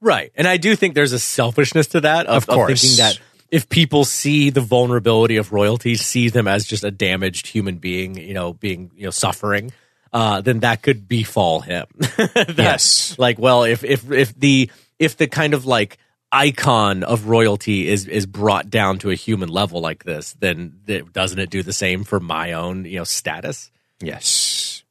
[0.00, 0.30] Right.
[0.36, 2.80] And I do think there's a selfishness to that of, Of course.
[2.80, 3.18] thinking that
[3.50, 8.16] if people see the vulnerability of royalty, see them as just a damaged human being,
[8.16, 9.72] you know, being, you know, suffering,
[10.12, 11.86] uh, then that could befall him.
[12.16, 13.18] That, Yes.
[13.18, 15.98] Like, well, if, if, if the, if the kind of like
[16.30, 21.12] icon of royalty is, is brought down to a human level like this, then it,
[21.12, 23.70] doesn't it do the same for my own, you know, status?
[24.00, 24.84] Yes.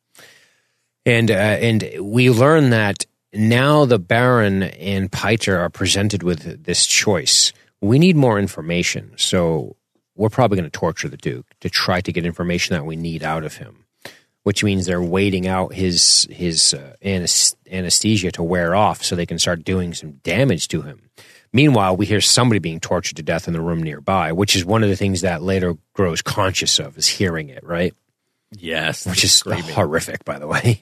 [1.05, 6.85] And uh, and we learn that now the Baron and Piter are presented with this
[6.85, 7.53] choice.
[7.81, 9.75] We need more information, so
[10.15, 13.23] we're probably going to torture the Duke to try to get information that we need
[13.23, 13.85] out of him.
[14.43, 19.39] Which means they're waiting out his his uh, anesthesia to wear off, so they can
[19.39, 21.09] start doing some damage to him.
[21.51, 24.83] Meanwhile, we hear somebody being tortured to death in the room nearby, which is one
[24.83, 27.93] of the things that Leto grows conscious of, is hearing it, right?
[28.51, 29.05] Yes.
[29.05, 29.73] Which is screaming.
[29.73, 30.81] horrific, by the way.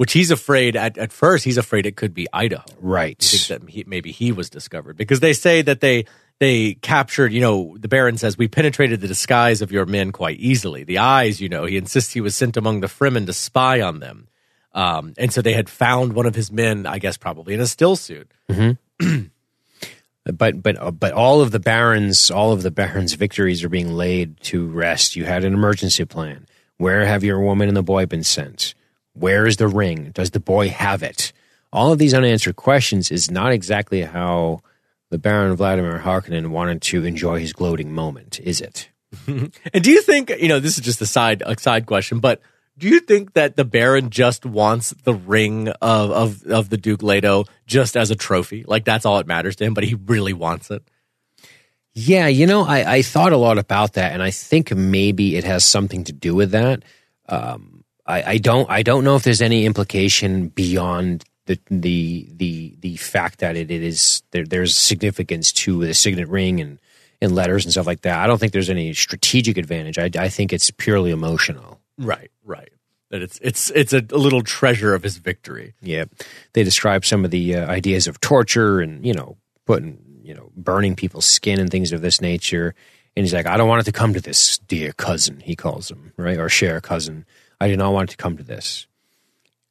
[0.00, 2.64] Which he's afraid at, at first, he's afraid it could be Idaho.
[2.80, 3.18] Right.
[3.48, 6.06] that he, maybe he was discovered because they say that they
[6.38, 10.38] they captured you know the baron says we penetrated the disguise of your men quite
[10.38, 13.82] easily the eyes you know he insists he was sent among the fremen to spy
[13.82, 14.26] on them
[14.72, 17.66] um, and so they had found one of his men i guess probably in a
[17.66, 18.32] still suit
[20.24, 23.92] But but uh, but all of the barons, all of the barons' victories are being
[23.94, 25.16] laid to rest.
[25.16, 26.46] You had an emergency plan.
[26.76, 28.74] Where have your woman and the boy been sent?
[29.14, 30.10] Where is the ring?
[30.12, 31.32] Does the boy have it?
[31.72, 34.62] All of these unanswered questions is not exactly how
[35.10, 38.88] the Baron Vladimir Harkonnen wanted to enjoy his gloating moment, is it?
[39.26, 39.52] and
[39.82, 42.40] do you think you know this is just a side a side question but
[42.78, 47.02] do you think that the baron just wants the ring of of, of the duke
[47.02, 50.32] leto just as a trophy like that's all it matters to him but he really
[50.32, 50.84] wants it
[51.92, 55.44] Yeah, you know, I, I thought a lot about that, and I think maybe it
[55.44, 56.84] has something to do with that.
[57.28, 57.69] Um,
[58.10, 62.96] I, I don't I don't know if there's any implication beyond the the the the
[62.96, 66.78] fact that it, it is there, there's significance to the signet ring and
[67.22, 68.18] and letters and stuff like that.
[68.18, 69.98] I don't think there's any strategic advantage.
[69.98, 71.80] I, I think it's purely emotional.
[71.98, 72.70] right right
[73.10, 76.04] that it's it's it's a, a little treasure of his victory Yeah,
[76.52, 79.36] they describe some of the uh, ideas of torture and you know
[79.66, 82.74] putting you know burning people's skin and things of this nature.
[83.16, 85.40] And he's like, I don't want it to come to this, dear cousin.
[85.40, 87.26] He calls him right or share cousin.
[87.60, 88.86] I do not want to come to this.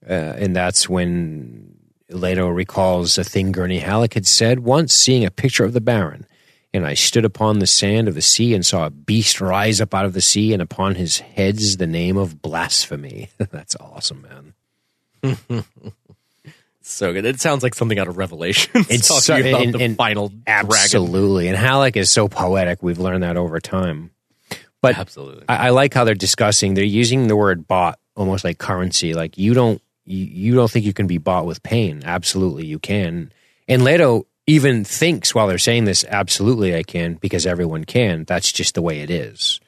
[0.08, 1.76] Uh, and that's when
[2.10, 6.26] Leto recalls a thing Gurney Halleck had said once, seeing a picture of the Baron.
[6.74, 9.94] And I stood upon the sand of the sea and saw a beast rise up
[9.96, 13.30] out of the sea, and upon his heads the name of blasphemy.
[13.38, 14.26] That's awesome,
[15.24, 15.36] man.
[16.82, 17.26] so good.
[17.26, 18.86] It sounds like something out of Revelation.
[18.90, 20.44] It's talking so- about and- the and final dragon.
[20.48, 21.48] Absolutely.
[21.48, 22.84] And Halleck is so poetic.
[22.84, 24.12] We've learned that over time.
[24.82, 25.44] But Absolutely.
[25.50, 26.74] I, I like how they're discussing.
[26.74, 29.14] They're using the word "bought" almost like currency.
[29.14, 32.02] Like you don't you, you don't think you can be bought with pain.
[32.06, 33.32] Absolutely, you can.
[33.68, 38.24] And Leto even thinks while they're saying this, absolutely, I can because everyone can.
[38.24, 39.60] That's just the way it is.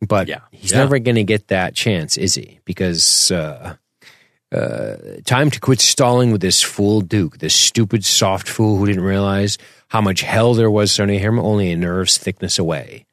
[0.00, 0.40] But Yeah.
[0.52, 0.78] he's Yeah.
[0.78, 2.60] never going to get that chance, is he?
[2.64, 3.74] Because uh,
[4.52, 9.02] uh, time to quit stalling with this fool Duke, this stupid soft fool who didn't
[9.04, 9.58] realize
[9.88, 13.04] how much hell there was surrounding him, only a nerve's thickness away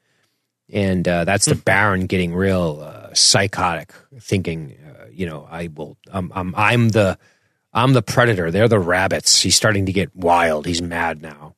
[0.72, 5.96] and uh, that's the Baron getting real uh, psychotic, thinking, uh, you know, I will,
[6.10, 7.18] um, I'm, I'm the,
[7.72, 8.50] I'm the predator.
[8.50, 9.40] They're the rabbits.
[9.40, 10.66] He's starting to get wild.
[10.66, 11.54] He's mad now,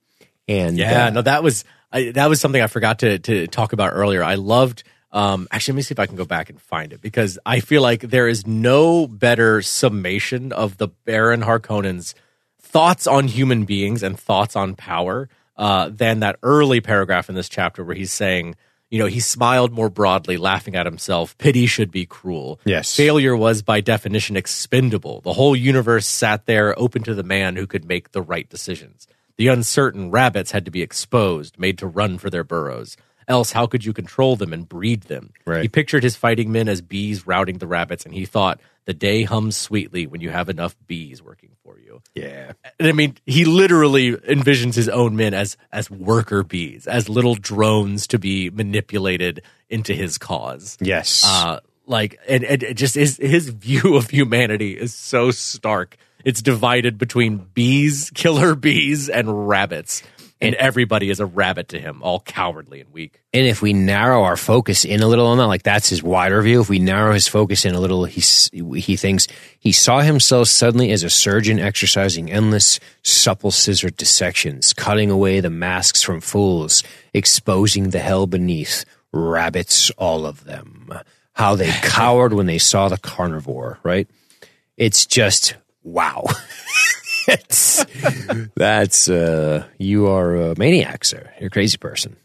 [0.47, 3.73] and Yeah, uh, no, that was I, that was something I forgot to to talk
[3.73, 4.23] about earlier.
[4.23, 4.83] I loved.
[5.13, 7.61] Um, actually, let me see if I can go back and find it because I
[7.61, 12.17] feel like there is no better summation of the Baron Harkonnen's
[12.61, 17.49] thoughts on human beings and thoughts on power uh, than that early paragraph in this
[17.49, 18.57] chapter where he's saying,
[18.95, 21.37] you know, he smiled more broadly, laughing at himself.
[21.37, 22.61] Pity should be cruel.
[22.65, 22.95] Yes.
[22.95, 25.21] Failure was by definition expendable.
[25.23, 29.09] The whole universe sat there open to the man who could make the right decisions.
[29.37, 32.97] The uncertain rabbits had to be exposed, made to run for their burrows.
[33.29, 35.33] Else, how could you control them and breed them?
[35.47, 35.63] Right.
[35.63, 39.23] He pictured his fighting men as bees routing the rabbits, and he thought, the day
[39.23, 42.03] hums sweetly when you have enough bees working for you.
[42.15, 47.09] yeah, And I mean, he literally envisions his own men as as worker bees, as
[47.09, 50.77] little drones to be manipulated into his cause.
[50.83, 55.97] yes, Uh, like, and, and it just his his view of humanity is so stark.
[56.25, 60.03] It's divided between bees, killer bees, and rabbits,
[60.41, 63.23] and everybody is a rabbit to him, all cowardly and weak.
[63.33, 66.43] and if we narrow our focus in a little on that, like that's his wider
[66.43, 66.61] view.
[66.61, 68.21] If we narrow his focus in a little, he
[68.79, 69.27] he thinks
[69.59, 75.51] he saw himself suddenly as a surgeon exercising endless, supple scissor dissections, cutting away the
[75.51, 76.83] masks from fools,
[77.13, 78.85] exposing the hell beneath.
[79.13, 80.93] Rabbits, all of them.
[81.35, 83.79] How they cowered when they saw the carnivore.
[83.83, 84.09] Right?
[84.77, 86.25] It's just wow.
[87.29, 87.85] it's,
[88.55, 91.33] that's uh, you are a maniac, sir.
[91.41, 92.17] You're a crazy person.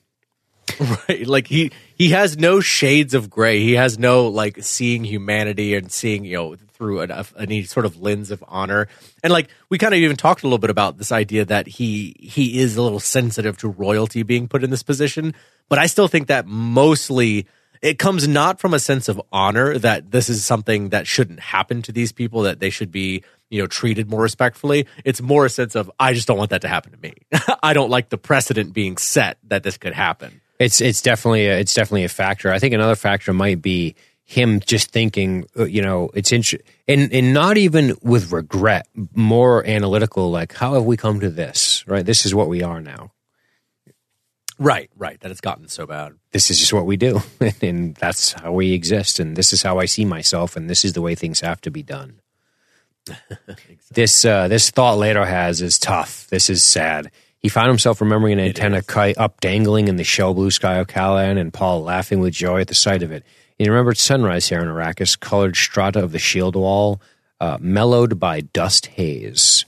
[0.80, 1.26] Right.
[1.26, 3.60] Like he he has no shades of gray.
[3.62, 8.02] He has no like seeing humanity and seeing you know through an, any sort of
[8.02, 8.88] lens of honor.
[9.24, 12.16] And like we kind of even talked a little bit about this idea that he
[12.20, 15.34] he is a little sensitive to royalty being put in this position.
[15.68, 17.48] But I still think that mostly
[17.82, 21.82] it comes not from a sense of honor that this is something that shouldn't happen
[21.84, 25.50] to these people that they should be you know treated more respectfully it's more a
[25.50, 27.14] sense of i just don't want that to happen to me
[27.64, 31.58] i don't like the precedent being set that this could happen It's it's definitely a,
[31.58, 32.52] it's definitely a factor.
[32.52, 37.12] I think another factor might be him just thinking, uh, you know, it's int- and
[37.14, 40.30] and not even with regret, more analytical.
[40.30, 41.86] Like, how have we come to this?
[41.88, 43.12] Right, this is what we are now.
[44.60, 45.20] Right, right.
[45.22, 46.14] That it's gotten so bad.
[46.32, 47.22] This is just what we do,
[47.62, 50.94] and that's how we exist, and this is how I see myself, and this is
[50.94, 52.22] the way things have to be done.
[53.92, 56.28] This uh, this thought Leto has is tough.
[56.28, 57.10] This is sad.
[57.40, 60.86] He found himself remembering an antenna kite up dangling in the shell blue sky of
[60.86, 63.24] Caladan, and Paul laughing with joy at the sight of it.
[63.58, 67.02] He remembered sunrise here in Arrakis, colored strata of the shield wall,
[67.42, 69.66] uh, mellowed by dust haze.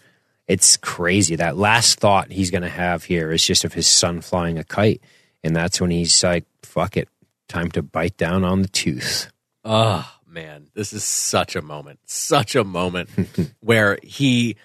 [0.51, 1.37] It's crazy.
[1.37, 4.65] That last thought he's going to have here is just of his son flying a
[4.65, 5.01] kite,
[5.45, 7.07] and that's when he's like, "Fuck it,
[7.47, 9.31] time to bite down on the tooth."
[9.63, 13.09] Oh man, this is such a moment, such a moment
[13.61, 14.57] where he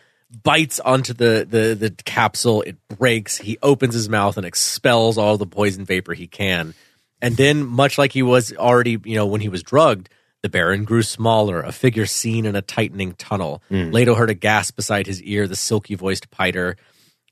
[0.42, 2.62] bites onto the, the the capsule.
[2.62, 3.38] It breaks.
[3.38, 6.74] He opens his mouth and expels all the poison vapor he can,
[7.22, 10.08] and then, much like he was already, you know, when he was drugged.
[10.46, 13.64] The Baron grew smaller, a figure seen in a tightening tunnel.
[13.90, 16.76] Leto heard a gasp beside his ear, the silky voiced piter.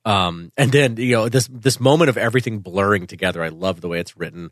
[0.04, 3.40] Um, and then you know this this moment of everything blurring together.
[3.40, 4.50] I love the way it's written.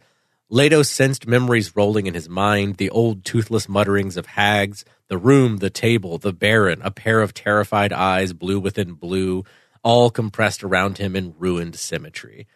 [0.49, 5.57] Leto sensed memories rolling in his mind, the old toothless mutterings of hags, the room,
[5.57, 9.43] the table, the Baron, a pair of terrified eyes, blue within blue,
[9.83, 12.47] all compressed around him in ruined symmetry.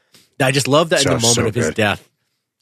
[0.41, 2.09] I just love that in the moment so of his death.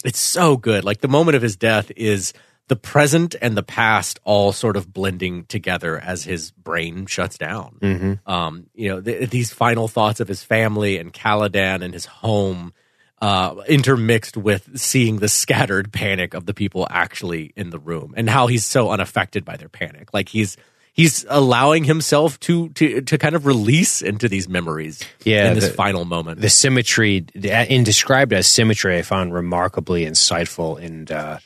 [0.02, 0.82] It's so good.
[0.82, 2.32] Like the moment of his death is
[2.68, 7.76] the present and the past all sort of blending together as his brain shuts down
[7.82, 8.30] Mm-hmm.
[8.30, 12.72] um, you know, th- these final thoughts of his family and Caladan and his home,
[13.20, 18.28] uh, intermixed with seeing the scattered panic of the people actually in the room and
[18.30, 20.12] how he's so unaffected by their panic.
[20.12, 20.56] Like he's
[20.92, 25.02] he's allowing himself to to to kind of release into these memories.
[25.24, 26.40] Yeah, in this the- final moment.
[26.40, 31.38] the symmetry in described as symmetry i found remarkably insightful and uh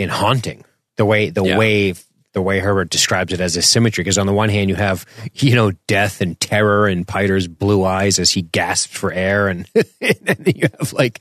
[0.00, 0.64] in haunting
[0.96, 1.58] the way the Yeah.
[1.58, 1.94] way
[2.32, 5.04] the way herbert describes it as a symmetry because on the one hand you have
[5.34, 9.68] you know death and terror and piter's blue eyes as he gasps for air and,
[10.00, 11.18] and then you have like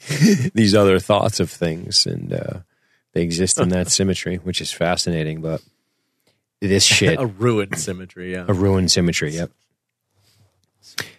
[0.54, 2.60] these other thoughts of things and uh
[3.14, 5.62] they exist in that symmetry which is fascinating but
[6.62, 8.32] this shit a ruined symmetry.
[8.34, 9.50] Yeah, a ruined symmetry yep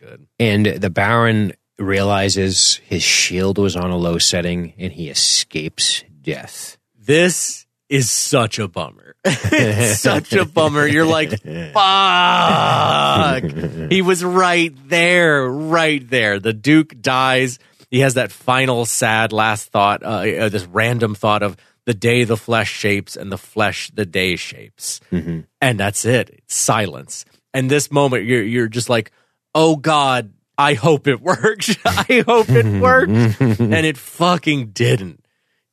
[0.00, 0.26] good.
[0.38, 6.76] and the Baron realizes his shield was on a low setting and he escapes death.
[7.00, 9.16] This is such a bummer.
[9.26, 10.86] Such a bummer.
[10.86, 13.42] You're like, fuck.
[13.90, 16.38] He was right there, right there.
[16.38, 17.58] The Duke dies.
[17.90, 22.24] He has that final sad last thought, uh, uh, this random thought of the day
[22.24, 25.00] the flesh shapes and the flesh the day shapes.
[25.60, 26.30] And that's it.
[26.30, 27.24] It's silence.
[27.52, 29.10] And this moment, you're, you're just like,
[29.54, 31.74] oh God, I hope it works.
[31.84, 33.10] I hope it worked.
[33.10, 35.24] and it fucking didn't.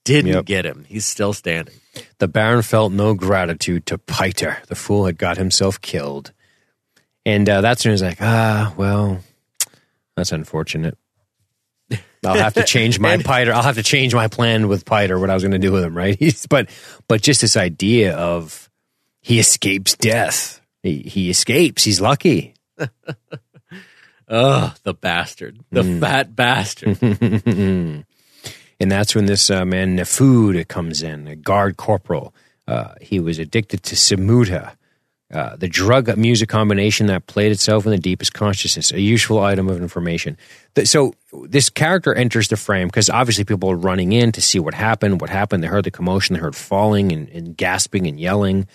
[0.07, 0.45] Didn't Yep.
[0.45, 0.85] get him.
[0.87, 1.75] He's still standing.
[2.19, 4.57] The Baron felt no gratitude to Piter.
[4.67, 6.31] The fool had got himself killed.
[7.25, 9.19] And uh, that's when he's like, ah, well,
[10.15, 10.97] that's unfortunate.
[12.25, 13.53] I'll have to change my Piter.
[13.53, 15.83] I'll have to change my plan with Piter, what I was going to do with
[15.83, 16.15] him, right?
[16.19, 16.69] He's, but,
[17.07, 18.69] but just this idea of
[19.21, 20.61] he escapes death.
[20.83, 21.83] He, he escapes.
[21.83, 22.53] He's lucky.
[24.29, 25.59] Ugh, the bastard.
[25.71, 26.97] The fat bastard.
[28.79, 32.33] And that's when this uh, man Nefud comes in, a guard corporal.
[32.67, 34.75] Uh, he was addicted to Semuta,
[35.33, 39.67] uh, the drug music combination that played itself in the deepest consciousness, a useful item
[39.67, 40.37] of information.
[40.85, 44.73] So this character enters the frame because obviously people are running in to see what
[44.73, 45.19] happened.
[45.19, 45.63] What happened?
[45.63, 46.35] They heard the commotion.
[46.35, 48.67] They heard falling and, and gasping and yelling.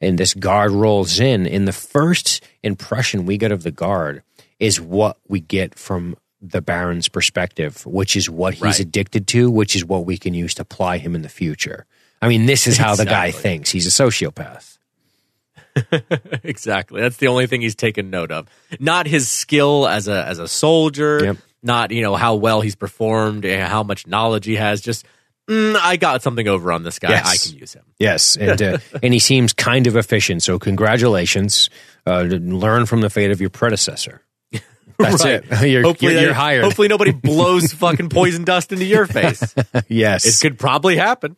[0.00, 1.46] And this guard rolls in.
[1.46, 4.22] And the first impression we get of the guard
[4.58, 8.80] is what we get from the Baron's perspective, which is what he's Right.
[8.80, 11.86] addicted to, which is what we can use to apply him in the future.
[12.22, 13.70] I mean, this is how the guy thinks.
[13.70, 14.78] He's a sociopath.
[16.42, 17.00] exactly.
[17.00, 18.48] That's the only thing he's taken note of.
[18.78, 21.24] Not his skill as a as a soldier.
[21.24, 21.36] Yep.
[21.62, 24.80] Not you know how well he's performed, eh, how much knowledge he has.
[24.80, 25.04] Just
[25.48, 27.10] mm, I got something over on this guy.
[27.10, 27.26] Yes.
[27.26, 27.84] I can use him.
[27.98, 30.42] Yes, and uh, and he seems kind of efficient.
[30.42, 31.70] So congratulations.
[32.06, 34.22] Uh, learn from the fate of your predecessor.
[35.02, 35.42] That's Right.
[35.62, 35.68] it.
[35.70, 36.64] You're, hopefully, you're, you're hired.
[36.64, 39.54] Hopefully, nobody blows fucking poison dust into your face.
[39.88, 40.24] yes.
[40.26, 41.36] It could probably happen.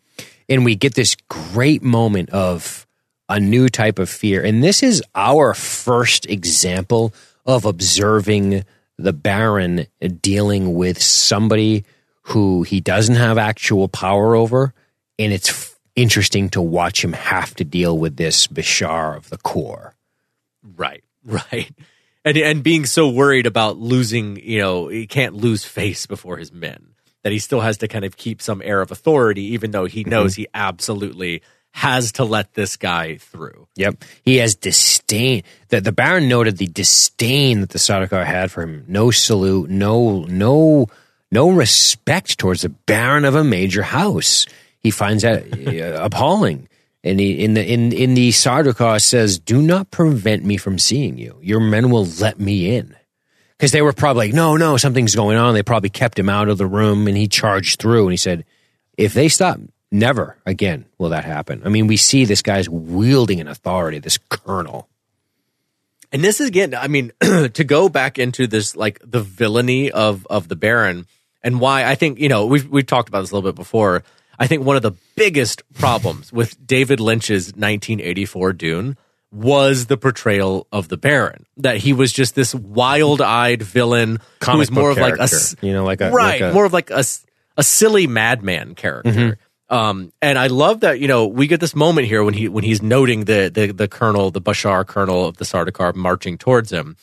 [0.48, 2.86] and we get this great moment of
[3.28, 4.42] a new type of fear.
[4.44, 7.14] And this is our first example
[7.46, 8.64] of observing
[8.98, 9.86] the Baron
[10.20, 11.84] dealing with somebody
[12.26, 14.74] who he doesn't have actual power over.
[15.18, 19.38] And it's f- interesting to watch him have to deal with this Bashar of the
[19.38, 19.94] corps.
[20.76, 21.70] Right, right.
[22.24, 26.52] And and being so worried about losing, you know, he can't lose face before his
[26.52, 26.94] men.
[27.22, 30.02] That he still has to kind of keep some air of authority, even though he
[30.04, 31.42] knows he absolutely
[31.72, 33.66] has to let this guy through.
[33.76, 34.04] Yep.
[34.24, 35.42] He has disdain.
[35.68, 38.84] The, the Baron noted the disdain that the Sardaukar had for him.
[38.88, 40.86] No salute, no, no,
[41.30, 44.46] no respect towards the Baron of a major house.
[44.80, 46.68] He finds that uh, appalling.
[47.04, 51.18] And he, in the in in the Sardaukar says, "Do not prevent me from seeing
[51.18, 51.38] you.
[51.42, 52.94] Your men will let me in."
[53.56, 56.48] Because they were probably like, "No, no, something's going on." They probably kept him out
[56.48, 58.04] of the room, and he charged through.
[58.04, 58.44] And he said,
[58.96, 59.58] "If they stop,
[59.90, 64.18] never again will that happen." I mean, we see this guy's wielding an authority, this
[64.28, 64.88] colonel.
[66.12, 70.24] And this is again, I mean, to go back into this like the villainy of
[70.28, 71.06] of the Baron
[71.42, 74.04] and why I think, you know, we've we've talked about this a little bit before.
[74.38, 78.96] I think one of the biggest problems with David Lynch's 1984 Dune
[79.30, 81.46] was the portrayal of the Baron.
[81.58, 85.84] That he was just this wild-eyed villain who was more of like a you know,
[85.84, 87.04] like a- right, like a- more of like a
[87.56, 89.38] a silly madman character.
[89.68, 92.62] Um, and I love that you know we get this moment here when he when
[92.64, 96.96] he's noting the the the colonel, the Bashar colonel of the Sardaukar marching towards him,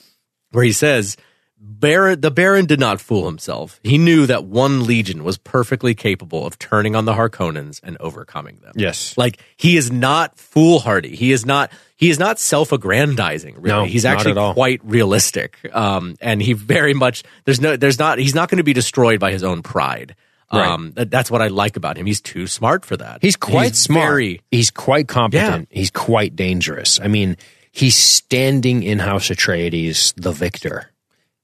[0.51, 1.17] where he says,
[1.61, 3.79] "Baron, the Baron did not fool himself.
[3.83, 8.57] He knew that one legion was perfectly capable of turning on the Harkonnens and overcoming
[8.61, 8.73] them.
[8.75, 9.17] Yes.
[9.17, 11.15] like he is not foolhardy.
[11.15, 13.55] He is not he is not self-aggrandizing.
[13.57, 15.57] Really, No, he's actually quite realistic.
[15.73, 19.19] Um, and he very much there's no there's not he's not going to be destroyed
[19.19, 20.15] by his own pride."
[20.51, 20.67] Right.
[20.67, 22.07] Um, that- that's what I like about him.
[22.07, 23.19] He's too smart for that.
[23.21, 24.09] He's quite smart.
[24.09, 25.67] very- he's quite competent.
[25.69, 26.99] He's quite dangerous.
[26.99, 27.37] I mean,
[27.71, 30.89] he's standing in House Atreides, the victor.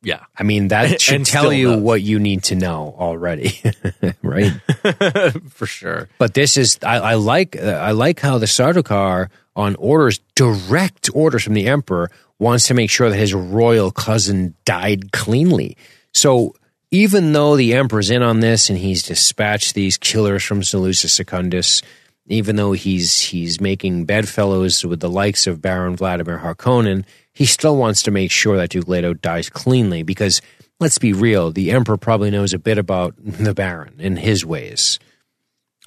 [0.05, 1.81] Yeah, I mean, that should And tell you does.
[1.81, 3.59] what you need to know already,
[4.21, 4.51] right?
[5.49, 6.07] for sure.
[6.19, 11.09] But this is I, I like uh, I like how the Sardaukar on orders, direct
[11.13, 15.75] orders from the emperor, wants to make sure that his royal cousin died cleanly.
[16.13, 16.53] So
[16.91, 21.81] even though the emperor's in on this and he's dispatched these killers from Salusa Secundus,
[22.27, 27.77] even though he's he's making bedfellows with the likes of Baron Vladimir Harkonnen, he still
[27.77, 30.41] wants to make sure that Duke Leto dies cleanly because
[30.79, 34.99] let's be real, the emperor probably knows a bit about the Baron and his ways.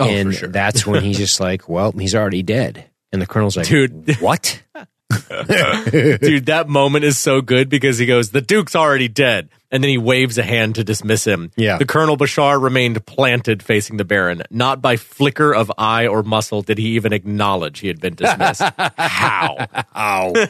[0.01, 0.49] Oh, and sure.
[0.49, 2.85] that's when he's just like, well, he's already dead.
[3.13, 4.17] And the colonel's like, Dude.
[4.21, 4.63] what?
[5.11, 9.49] Dude, that moment is so good because he goes, The Duke's already dead.
[9.71, 11.51] And then he waves a hand to dismiss him.
[11.57, 11.77] Yeah.
[11.77, 14.43] The Colonel Bashar remained planted facing the Baron.
[14.51, 18.63] Not by flicker of eye or muscle did he even acknowledge he had been dismissed.
[18.99, 19.67] How?
[19.95, 20.33] Ow.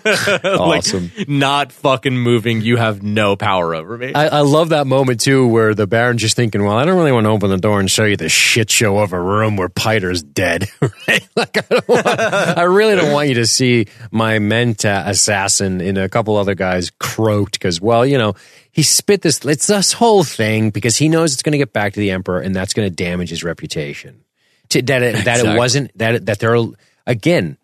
[0.58, 1.10] Like, awesome.
[1.26, 2.60] not fucking moving.
[2.60, 4.12] You have no power over me.
[4.14, 7.12] I, I love that moment too, where the Baron's just thinking, "Well, I don't really
[7.12, 9.68] want to open the door and show you the shit show of a room where
[9.68, 10.68] Piter's dead.
[10.80, 11.28] right?
[11.36, 15.98] Like, I, don't want, I really don't want you to see my Mentat assassin and
[15.98, 18.34] a couple other guys croaked because, well, you know,
[18.78, 19.44] he spit this.
[19.44, 22.38] It's this whole thing because he knows it's going to get back to the Emperor,
[22.38, 24.22] and that's going to damage his reputation.
[24.68, 25.50] To, that it, that Exactly.
[25.50, 26.64] it wasn't that that there are
[27.04, 27.58] again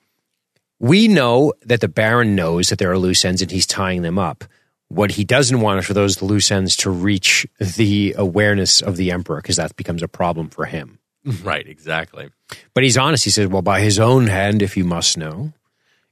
[0.80, 4.18] we know that the Baron knows that there are loose ends and he's tying them
[4.18, 4.42] up.
[4.88, 9.12] What he doesn't want is for those loose ends to reach the awareness of the
[9.12, 10.98] Emperor because that becomes a problem for him.
[11.44, 12.30] right, exactly.
[12.74, 13.22] But he's honest.
[13.22, 15.52] He says, Well, by his own hand, if you must know.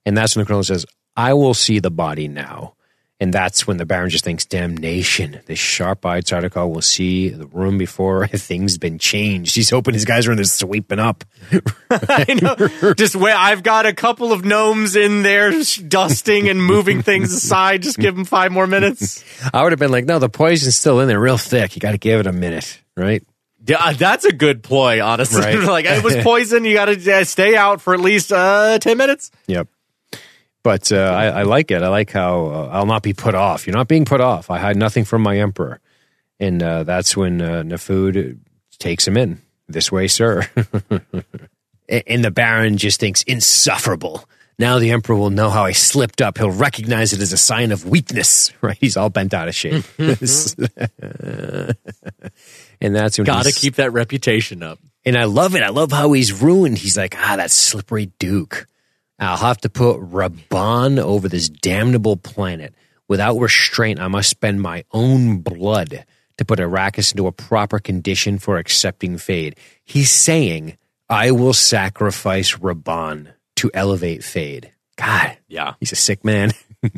[0.06, 0.86] And that's when the colonel says,
[1.16, 2.74] I will see the body now.
[3.22, 5.38] And that's when the Baron just thinks, damnation.
[5.46, 9.54] This sharp eyed Sardaukar will see the room before things have been changed.
[9.54, 11.22] He's hoping his guys are in there sweeping up.
[11.90, 12.94] I know.
[12.94, 13.32] Just wait.
[13.32, 17.82] I've got a couple of gnomes in there sh- dusting and moving things aside.
[17.82, 19.22] Just give them five more minutes.
[19.54, 21.76] I would have been like, No, the poison's still in there real thick.
[21.76, 23.22] You got to give it a minute, right?
[23.64, 25.42] Yeah, that's a good ploy, honestly.
[25.42, 25.62] Right.
[25.62, 26.64] like it was poison.
[26.64, 29.30] You got to uh, stay out for at least uh, ten minutes.
[29.46, 29.68] Yep.
[30.64, 31.82] But uh, I, I like it.
[31.82, 33.66] I like how uh, I'll not be put off.
[33.66, 34.48] You're not being put off.
[34.50, 35.80] I hide nothing from my emperor,
[36.38, 38.38] and uh, that's when uh, Nefud
[38.78, 39.40] takes him in.
[39.68, 40.48] This way, sir.
[42.06, 44.24] And the Baron just thinks insufferable.
[44.58, 46.38] Now the emperor will know how I slipped up.
[46.38, 48.50] He'll recognize it as a sign of weakness.
[48.62, 48.78] Right?
[48.80, 49.84] He's all bent out of shape.
[49.98, 50.16] and
[52.80, 54.78] that's when Got to he's- keep that reputation up.
[55.04, 55.62] and I love it.
[55.62, 56.78] I love how he's ruined.
[56.78, 58.66] He's like, ah, that slippery Duke.
[59.22, 62.74] I'll have to put Rabban over this damnable planet.
[63.08, 66.04] Without restraint, I must spend my own blood
[66.38, 69.56] to put Arrakis into a proper condition for accepting Feyd.
[69.84, 70.76] He's saying,
[71.08, 74.70] I will sacrifice Rabban to elevate Feyd.
[74.96, 75.74] God, Yeah.
[75.80, 76.52] he's a sick man.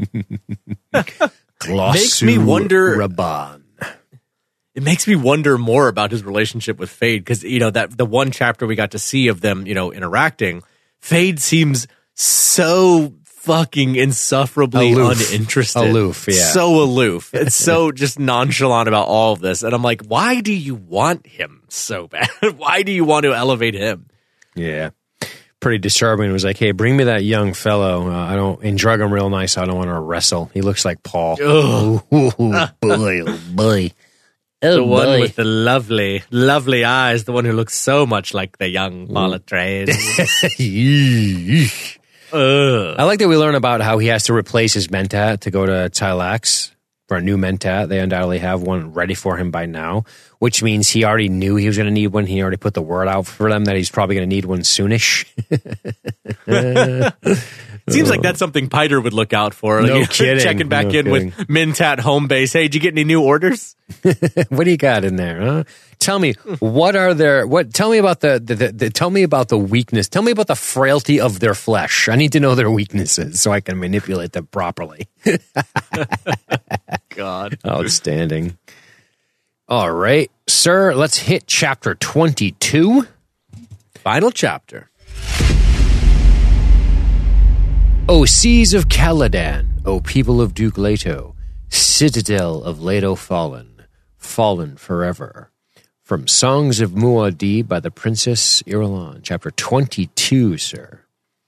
[1.68, 3.62] Makes me wonder- Rabban.
[4.74, 8.04] It makes me wonder more about his relationship with Feyd because you know that the
[8.04, 10.62] one chapter we got to see of them, you know, interacting.
[11.00, 15.30] Feyd seems so fucking insufferably Aloof.
[15.30, 16.34] uninterested, Aloof, yeah.
[16.34, 17.34] so aloof.
[17.34, 21.26] It's so just nonchalant about all of this, and I'm like, why do you want
[21.26, 22.28] him so bad?
[22.56, 24.06] why do you want to elevate him?
[24.54, 24.90] Yeah.
[25.60, 26.28] Pretty disturbing.
[26.28, 28.10] It was like, hey, bring me that young fellow.
[28.10, 29.56] Uh, I don't, and drug him real nice.
[29.56, 30.50] I don't want to wrestle.
[30.52, 31.36] He looks like Paul.
[31.42, 33.90] Oh, boy, oh boy.
[34.62, 35.20] Oh, The one boy.
[35.20, 39.32] with the lovely, lovely eyes, the one who looks so much like the young Paul
[39.38, 39.90] Atreides.
[42.34, 42.96] Ugh.
[42.98, 45.64] I like that we learn about how he has to replace his Mentat to go
[45.64, 46.72] to Tleilax
[47.06, 47.88] for a new Mentat.
[47.88, 50.04] They undoubtedly have one ready for him by now,
[50.38, 52.26] which means he already knew he was going to need one.
[52.26, 54.60] He already put the word out for them that he's probably going to need one
[54.60, 55.26] soonish.
[57.88, 59.82] Seems like that's something Piter would look out for.
[59.82, 60.42] No Like, kidding.
[60.42, 62.52] Checking back No in with Mentat home base.
[62.52, 63.76] Hey, did you get any new orders?
[64.48, 65.40] what do you got in there?
[65.40, 65.64] Huh?
[66.04, 67.72] Tell me what are their what?
[67.72, 70.06] Tell me about the, the, the, the tell me about the weakness.
[70.06, 72.10] Tell me about the frailty of their flesh.
[72.10, 75.08] I need to know their weaknesses so I can manipulate them properly.
[77.08, 77.56] God.
[77.66, 78.58] Outstanding.
[79.66, 80.94] All right, sir.
[80.94, 83.06] Let's hit chapter twenty-two.
[83.94, 84.90] Final chapter.
[88.10, 91.34] O seas of Caladan, O people of Duke Leto,
[91.70, 93.86] citadel of Leto fallen,
[94.18, 95.50] fallen forever.
[96.04, 101.00] From Songs of Muad'Dib by the Princess Irulan, chapter 22, sir.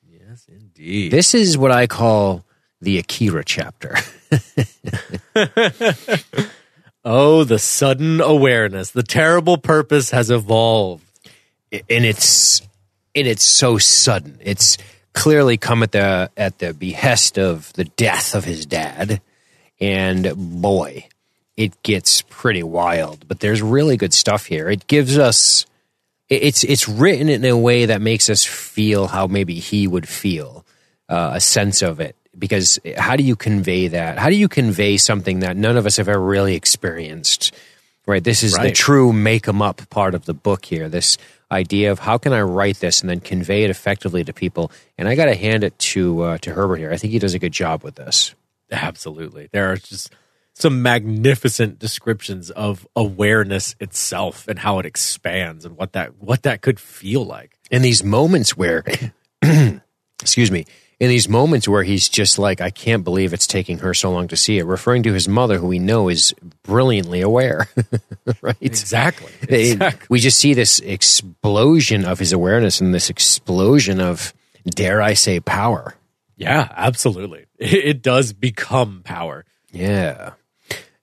[0.03, 1.13] Yes, indeed.
[1.13, 2.45] This is what I call
[2.81, 3.97] the Akira chapter.
[7.09, 8.91] Oh, the sudden awareness.
[8.91, 11.05] The terrible purpose has evolved.
[11.71, 12.63] and it's
[13.15, 14.41] and it's so sudden.
[14.43, 14.77] It's
[15.13, 19.21] clearly come at the at the behest of the death of his dad,
[19.81, 21.07] and boy,
[21.57, 23.27] it gets pretty wild.
[23.29, 24.69] But there's really good stuff here.
[24.69, 25.67] It gives us
[26.29, 30.65] it's it's written in a way that makes us feel how maybe he would feel.
[31.09, 34.19] uh, a sense of it because how do you convey that?
[34.19, 37.55] How do you convey something that none of us have ever really experienced?
[38.09, 38.25] Right.
[38.25, 38.75] This is the Right.
[38.75, 40.89] true make 'em up part of the book here.
[40.89, 41.17] This
[41.53, 44.73] idea of how can I write this and then convey it effectively to people.
[44.99, 46.91] And I got to hand it to uh, to Herbert here.
[46.93, 48.35] I think he does a good job with this.
[48.73, 49.49] Absolutely.
[49.53, 50.13] There are just
[50.59, 56.63] some magnificent descriptions of awareness itself and how it expands and what that what that
[56.63, 57.59] could feel like.
[57.71, 58.83] in these moments where
[60.23, 60.65] excuse me
[60.99, 64.27] in these moments where he's just like i can't believe it's taking her so long
[64.29, 67.69] to see it referring to his mother who we know is brilliantly aware
[68.41, 69.31] right Exactly.
[69.43, 70.07] It- Exactly.
[70.09, 74.33] we just see this explosion of his awareness and this explosion of
[74.65, 75.95] dare i say power
[76.39, 77.47] Yeah, absolutely.
[77.59, 79.45] It, it does become power.
[79.73, 80.33] Yeah.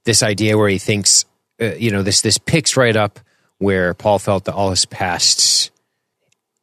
[0.05, 1.25] This idea where he thinks,
[1.61, 3.19] uh, you know, this this picks right up
[3.57, 5.71] where Paul felt that all his pasts,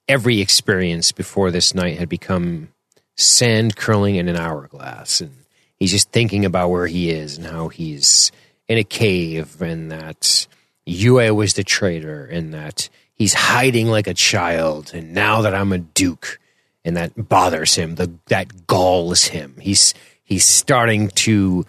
[0.08, 2.68] every experience before this night had become
[3.16, 5.32] sand curling in an hourglass, and
[5.78, 8.32] he's just thinking about where he is and how he's
[8.68, 10.46] in a cave, and that
[10.84, 15.72] Yue was the traitor, and that he's hiding like a child, and now that I'm
[15.72, 16.38] a duke,
[16.84, 17.94] and that bothers him.
[17.94, 19.56] The that galls him.
[19.60, 21.66] He's he's starting to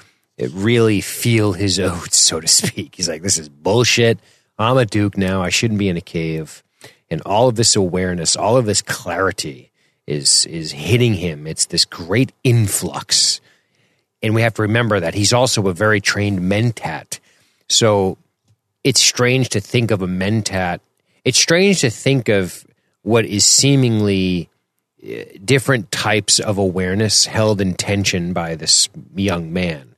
[0.49, 2.95] really feel his oats, so to speak.
[2.95, 4.19] He's like, "This is bullshit.
[4.57, 5.41] I'm a duke now.
[5.41, 6.63] I shouldn't be in a cave."
[7.09, 9.71] And all of this awareness, all of this clarity
[10.07, 11.47] is is hitting him.
[11.47, 13.41] It's this great influx,
[14.21, 17.19] and we have to remember that he's also a very trained mentat.
[17.69, 18.17] So
[18.83, 20.79] it's strange to think of a mentat.
[21.23, 22.65] It's strange to think of
[23.03, 24.49] what is seemingly
[25.03, 29.90] uh, different types of awareness held in tension by this young man.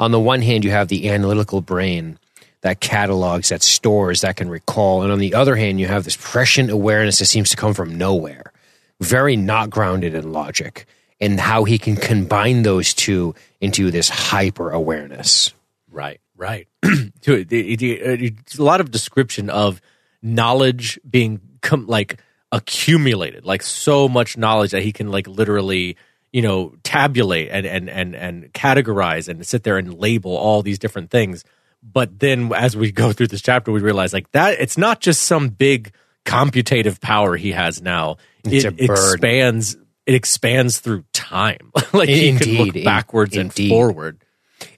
[0.00, 2.18] On the one hand, you have the analytical brain
[2.60, 5.02] that catalogs, that stores, that can recall.
[5.02, 7.96] And on the other hand, you have this prescient awareness that seems to come from
[7.96, 8.52] nowhere,
[9.00, 10.86] very not grounded in logic,
[11.20, 15.52] and how he can combine those two into this hyper awareness.
[15.90, 16.68] Right, right.
[16.84, 19.80] A lot of description of
[20.22, 22.20] knowledge being com- like
[22.52, 25.96] accumulated, like so much knowledge that he can like literally,
[26.32, 30.78] you know, tabulate and and and and categorize and sit there and label all these
[30.78, 31.44] different things.
[31.82, 35.22] But then as we go through this chapter, we realize like that it's not just
[35.22, 35.92] some big
[36.24, 38.16] computative power he has now.
[38.44, 39.76] It's it a expands.
[40.06, 41.70] It expands through time.
[41.92, 43.68] like he can Indeed, look in- backwards and indeed.
[43.68, 44.18] forward.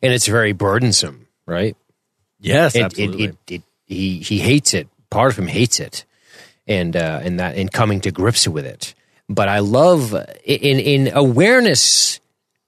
[0.02, 1.76] And it's very burdensome, right?
[2.40, 3.24] Yes, it, absolutely.
[3.24, 4.88] It, it, it, he he hates it.
[5.10, 6.04] Part of him hates it,
[6.66, 8.94] and uh, and that and coming to grips with it.
[9.30, 10.12] But I love
[10.44, 12.18] in in awareness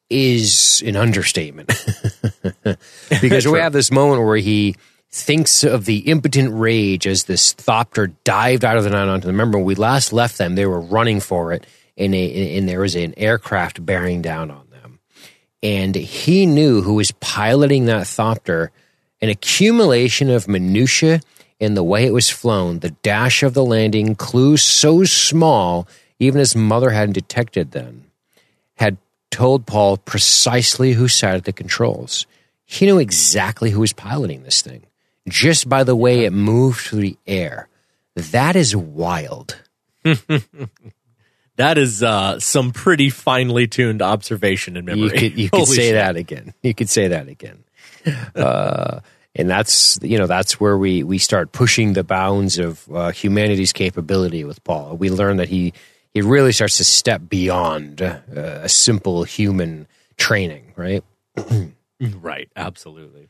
[0.09, 1.71] is an understatement.
[3.21, 4.77] Because we have this moment where he
[5.11, 9.33] thinks of the impotent rage as this thopter dived out of the night onto the.
[9.33, 11.67] Remember, when we last left them; they were running for it,
[11.99, 15.01] and and there was an aircraft bearing down on them.
[15.63, 18.69] And he knew who was piloting that thopter.
[19.21, 21.21] An accumulation of minutia
[21.61, 25.87] in the way it was flown the dash of the landing clues so small
[26.23, 28.05] even his mother hadn't detected them
[28.77, 28.97] had
[29.31, 32.27] told paul precisely who sat at the controls
[32.65, 34.83] he knew exactly who was piloting this thing
[35.29, 37.69] just by the way it moved through the air
[38.15, 39.61] that is wild
[41.57, 45.03] That is uh, some pretty finely tuned observation and memory.
[45.03, 45.95] You could you could say shit.
[45.95, 46.55] that again.
[46.63, 47.65] You could say that again.
[48.35, 49.01] Uh,
[49.35, 53.73] and that's you know that's where we we start pushing the bounds of uh, humanity's
[53.73, 54.97] capability with Paul.
[54.97, 55.73] We learn that he
[56.15, 59.87] he really starts to step beyond uh, a simple human
[60.17, 61.05] training, right?
[62.21, 63.29] Right, absolutely.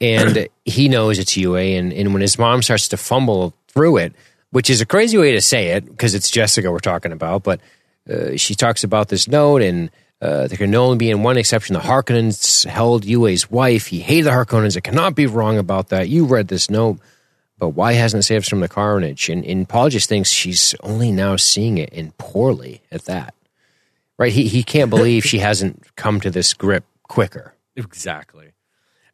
[0.00, 1.54] and he knows it's Yue.
[1.56, 4.14] And, and when his mom starts to fumble through it,
[4.52, 7.60] which is a crazy way to say it because it's Jessica we're talking about, but
[8.10, 9.90] uh, she talks about this note and
[10.22, 11.74] uh, there can only be in one exception.
[11.74, 13.86] The Harkonnens held Yue's wife.
[13.86, 14.76] He hated the Harkonnens.
[14.76, 16.08] It cannot be wrong about that.
[16.08, 16.98] You read this note,
[17.58, 19.28] but why hasn't it saved us from the carnage?
[19.28, 23.34] And, and Paul just thinks she's only now seeing it and poorly at that.
[24.18, 24.32] Right?
[24.32, 27.54] He, he can't believe she hasn't come to this grip quicker.
[27.76, 28.52] Exactly.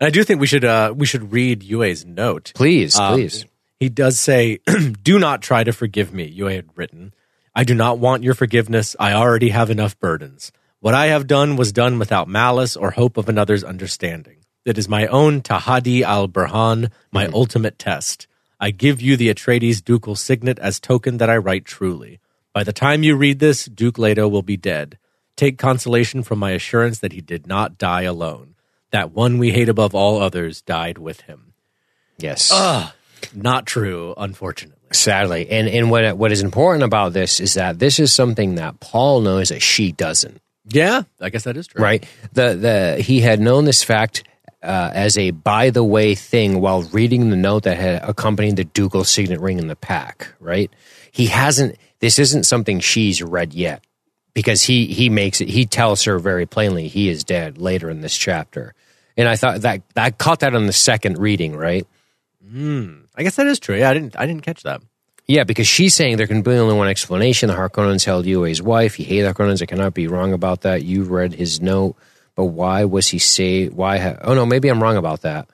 [0.00, 2.52] And I do think we should uh, we should read Yue's note.
[2.54, 3.44] Please, Um, please.
[3.78, 4.58] He does say,
[5.02, 7.12] "Do not try to forgive me." Yue had written,
[7.54, 8.94] "I do not want your forgiveness.
[8.98, 10.50] I already have enough burdens.
[10.80, 14.38] What I have done was done without malice or hope of another's understanding.
[14.64, 18.26] It is my own Tahadi al Burhan, my ultimate test.
[18.62, 22.20] I give you the Atreides ducal signet as token that I write truly.
[22.54, 24.98] By the time you read this, Duke Leto will be dead.
[25.36, 28.54] Take consolation from my assurance that he did not die alone.
[28.92, 31.54] That one we hate above all others died with him."
[32.18, 32.50] Yes.
[32.52, 32.94] Ah,
[33.34, 34.78] not true, unfortunately.
[34.92, 38.78] Sadly, and and what what is important about this is that this is something that
[38.78, 40.40] Paul knows that she doesn't.
[40.68, 41.82] Yeah, I guess that is true.
[41.82, 42.06] right?
[42.32, 44.22] The the he had known this fact
[44.62, 48.64] uh, as a by the way thing while reading the note that had accompanied the
[48.64, 50.70] ducal signet ring in the pack, right?
[51.10, 51.76] He hasn't.
[52.00, 53.84] This isn't something she's read yet
[54.34, 55.48] because he he makes it.
[55.48, 58.74] He tells her very plainly he is dead later in this chapter,
[59.16, 61.86] and I thought that I caught that on the second reading, right?
[63.16, 63.76] I guess that is true.
[63.76, 64.82] Yeah, I didn't I didn't catch that.
[65.26, 67.48] Yeah, because she's saying there can be only one explanation.
[67.48, 68.94] The Harkonnens held Yue's wife.
[68.94, 69.62] He hated Harkonnens.
[69.62, 70.82] I cannot be wrong about that.
[70.82, 71.96] You read his note,
[72.34, 73.68] but why was he say?
[73.68, 73.98] Why?
[73.98, 75.48] Ha- oh no, maybe I'm wrong about that.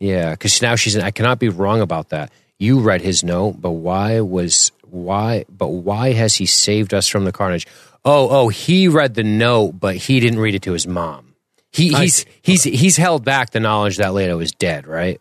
[0.00, 0.96] Yeah, because now she's.
[0.96, 2.32] I cannot be wrong about that.
[2.58, 5.44] You read his note, but why was why?
[5.48, 7.66] But why has he saved us from the carnage?
[8.04, 11.34] Oh, oh, he read the note, but he didn't read it to his mom.
[11.70, 15.20] He, he's he's he's held back the knowledge that Leto is dead, right?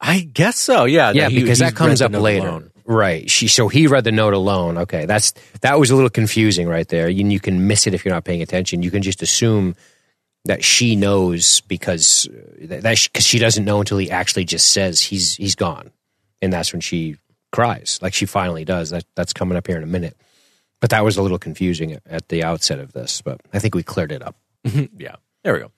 [0.00, 0.84] I guess so.
[0.86, 2.48] Yeah, Yeah, that he- because that comes up later.
[2.48, 2.70] alone.
[2.86, 3.30] Right.
[3.30, 4.76] She so he read the note alone.
[4.78, 5.06] Okay.
[5.06, 5.32] That's
[5.62, 7.08] that was a little confusing right there.
[7.08, 8.82] You, you can miss it if you're not paying attention.
[8.82, 9.74] You can just assume
[10.46, 15.00] that she knows because uh, that because she doesn't know until he actually just says
[15.00, 15.90] he's he's gone.
[16.42, 17.16] And that's when she
[17.52, 17.98] cries.
[18.02, 18.90] Like she finally does.
[18.90, 20.16] That that's coming up here in a minute.
[20.80, 23.82] But that was a little confusing at the outset of this, but I think we
[23.82, 24.36] cleared it up.
[24.64, 25.72] Yeah, there we go.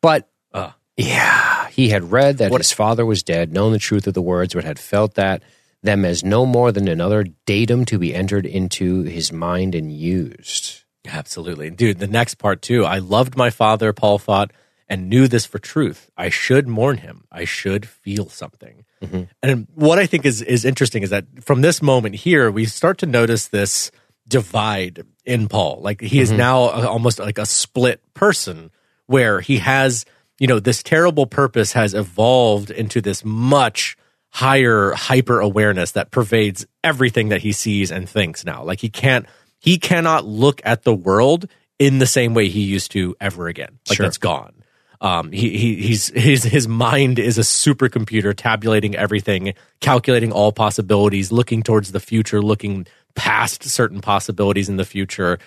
[0.00, 0.76] But Ah.
[0.96, 4.22] yeah, he had read that What- his father was dead, known the truth of the
[4.22, 5.42] words, but had felt that
[5.82, 10.84] them as no more than another datum to be entered into his mind and used.
[11.06, 11.70] Absolutely.
[11.70, 12.84] Dude, the next part too.
[12.84, 14.52] I loved my father, Paul thought,
[14.88, 16.10] and knew this for truth.
[16.16, 17.24] I should mourn him.
[17.30, 18.84] I should feel something.
[19.02, 19.22] Mm-hmm.
[19.42, 22.98] And what I think is is interesting is that from this moment here, we start
[22.98, 23.90] to notice this
[24.28, 25.80] divide in Paul.
[25.80, 26.38] Like he is mm-hmm.
[26.38, 28.70] now a, almost like a split person
[29.06, 30.04] where he has,
[30.38, 33.96] you know, this terrible purpose has evolved into this much
[34.30, 38.62] higher hyper awareness that pervades everything that he sees and thinks now.
[38.62, 39.26] Like he can't
[39.60, 43.78] he cannot look at the world in the same way he used to ever again.
[43.88, 44.06] Like Sure.
[44.06, 44.54] that's gone.
[45.02, 51.32] Um, he, he he's his his mind is a supercomputer tabulating everything, calculating all possibilities,
[51.32, 55.38] looking towards the future, looking past certain possibilities in the future,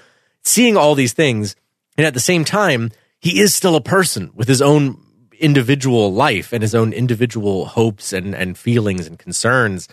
[0.43, 1.55] seeing all these things,
[1.97, 4.97] and at the same time, he is still a person with his own
[5.39, 9.87] individual life and his own individual hopes and and feelings and concerns.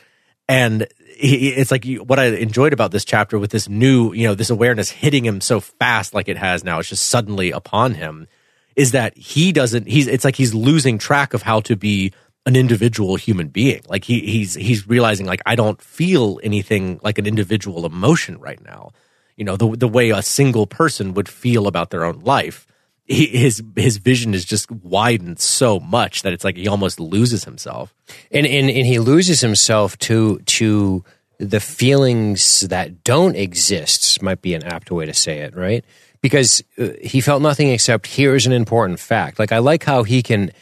[0.48, 0.88] And
[1.22, 4.90] it's like what I enjoyed about this chapter with this new, you know, this awareness
[4.90, 6.78] hitting him so fast, like it has now.
[6.78, 8.26] It's just suddenly upon him
[8.76, 12.12] is that he doesn't he's it's like he's losing track of how to be
[12.46, 17.18] an individual human being like he he's he's realizing like i don't feel anything like
[17.18, 18.90] an individual emotion right now
[19.36, 22.66] you know the the way a single person would feel about their own life
[23.10, 27.92] his his vision is just widened so much that it's like he almost loses himself
[28.30, 31.04] And, and and he loses himself to to
[31.38, 35.84] the feelings that don't exist might be an apt way to say it, right?
[36.20, 39.38] Because uh, he felt nothing except here's an important fact.
[39.38, 40.52] Like I like how he can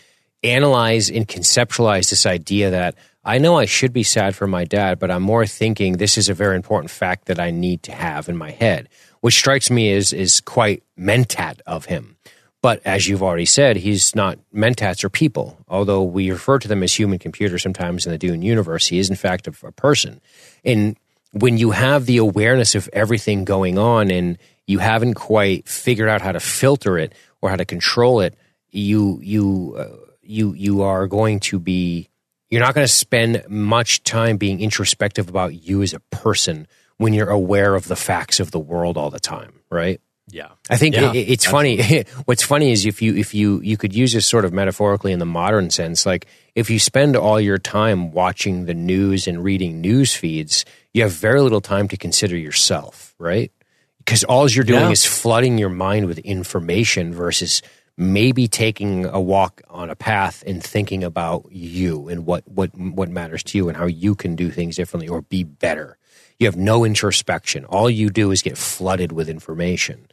[0.44, 2.94] analyze and conceptualize this idea that
[3.24, 6.28] I know I should be sad for my dad, but I'm more thinking this is
[6.28, 8.88] a very important fact that I need to have in my head,
[9.20, 12.16] which strikes me as is quite mentat of him.
[12.60, 15.59] But as you've already said, he's not mentats or people.
[15.68, 19.10] Although we refer to them as human computers sometimes in the Dune universe, he is
[19.10, 20.20] in fact a, a person.
[20.64, 20.97] And
[21.32, 26.20] when you have the awareness of everything going on and you haven't quite figured out
[26.20, 28.35] how to filter it or how to control it,
[28.70, 32.09] you you uh, you you are going to be
[32.51, 36.66] you're not going to spend much time being introspective about you as a person
[36.97, 40.01] when you're aware of the facts of the world all the time, right?
[40.30, 42.02] Yeah I think Yeah, it, it's funny.
[42.26, 45.18] What's funny is if you if you you could use this sort of metaphorically in
[45.18, 49.80] the modern sense, like if you spend all your time watching the news and reading
[49.80, 53.50] news feeds, you have very little time to consider yourself, right?
[53.98, 54.90] Because all you're doing Yeah.
[54.90, 57.62] is flooding your mind with information versus
[57.96, 63.09] maybe taking a walk on a path and thinking about you and what what what
[63.10, 65.96] matters to you and how you can do things differently or be better.
[66.38, 67.64] You have no introspection.
[67.64, 70.06] All you do is get flooded with information.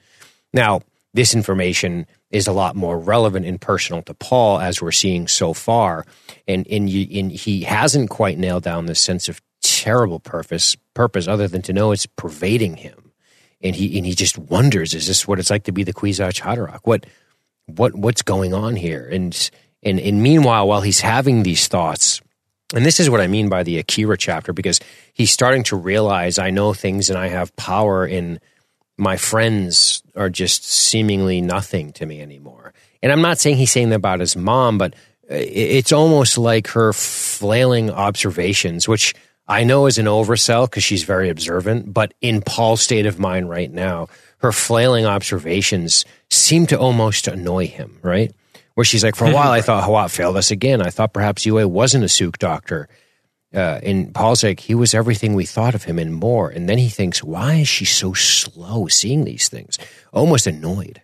[0.55, 0.79] Now,
[1.13, 5.53] this information is a lot more relevant and personal to Paul as we're seeing so
[5.53, 6.05] far,
[6.47, 11.61] and and, he hasn't quite nailed down this sense of terrible purpose purpose other than
[11.63, 13.11] to know it's pervading him,
[13.61, 16.41] and he and he just wonders: Is this what it's like to be the Kwisatz
[16.41, 16.79] Haderach?
[16.83, 17.05] What
[17.65, 19.07] what what's going on here?
[19.11, 19.51] And
[19.83, 22.21] and and meanwhile, while he's having these thoughts,
[22.73, 24.79] and this is what I mean by the Akira chapter, because
[25.13, 28.39] he's starting to realize I know things and I have power and
[28.97, 32.73] my friends are just seemingly nothing to me anymore.
[33.01, 34.93] And I'm not saying he's saying that about his mom, but
[35.29, 39.13] uh, it's almost like her flailing observations, which
[39.47, 41.93] I know is an oversell because she's very observant.
[41.93, 44.07] But in Paul's state of mind right now,
[44.39, 48.33] her flailing observations seem to almost annoy him, right?
[48.75, 50.81] Where she's like, for a while, I thought Hawat failed us again.
[50.81, 52.89] I thought perhaps Yue wasn't a Suk doctor.
[53.55, 56.49] Uh, and Paul's like, he was everything we thought of him and more.
[56.49, 59.79] And then he thinks, why is she so slow seeing these things?
[60.11, 61.01] Almost annoyed,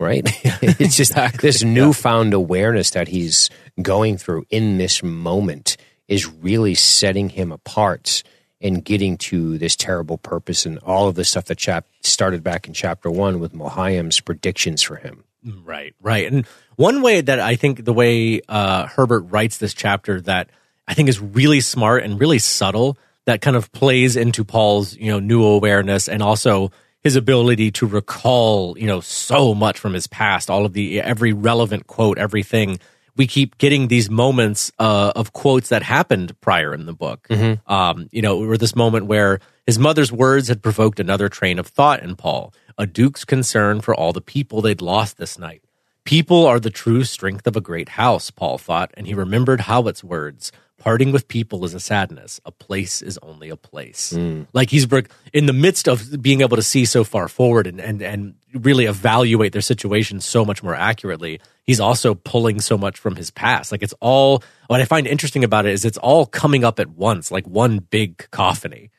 [0.00, 0.22] right?
[0.62, 3.50] it's just Exactly, this newfound awareness that he's
[3.82, 5.76] going through in this moment
[6.08, 8.22] is really setting him apart
[8.60, 12.66] and getting to this terrible purpose and all of the stuff that chap started back
[12.66, 15.24] in chapter one with Mohiam's predictions for him.
[15.62, 16.32] Right, right.
[16.32, 16.46] And
[16.76, 20.48] one way that I think the way uh, Herbert writes this chapter that
[20.86, 25.10] I think is really smart and really subtle that kind of plays into Paul's, you
[25.10, 26.70] know, new awareness and also
[27.02, 31.32] his ability to recall, you know, so much from his past, all of the every
[31.32, 32.78] relevant quote, everything.
[33.16, 37.26] We keep getting these moments uh, of quotes that happened prior in the book.
[37.66, 41.66] Um, you know, or this moment where his mother's words had provoked another train of
[41.66, 45.62] thought in Paul, a duke's concern for all the people they'd lost this night.
[46.04, 50.04] People are the true strength of a great house, Paul thought, and he remembered Hawat's
[50.04, 50.52] words.
[50.84, 52.42] Parting with people is a sadness.
[52.44, 54.12] A place is only a place.
[54.52, 54.86] Like he's
[55.32, 58.84] in the midst of being able to see so far forward and, and, and really
[58.84, 61.40] evaluate their situation so much more accurately.
[61.62, 63.72] He's also pulling so much from his past.
[63.72, 66.90] Like it's all, what I find interesting about it is it's all coming up at
[66.90, 68.90] once, like one big cacophony.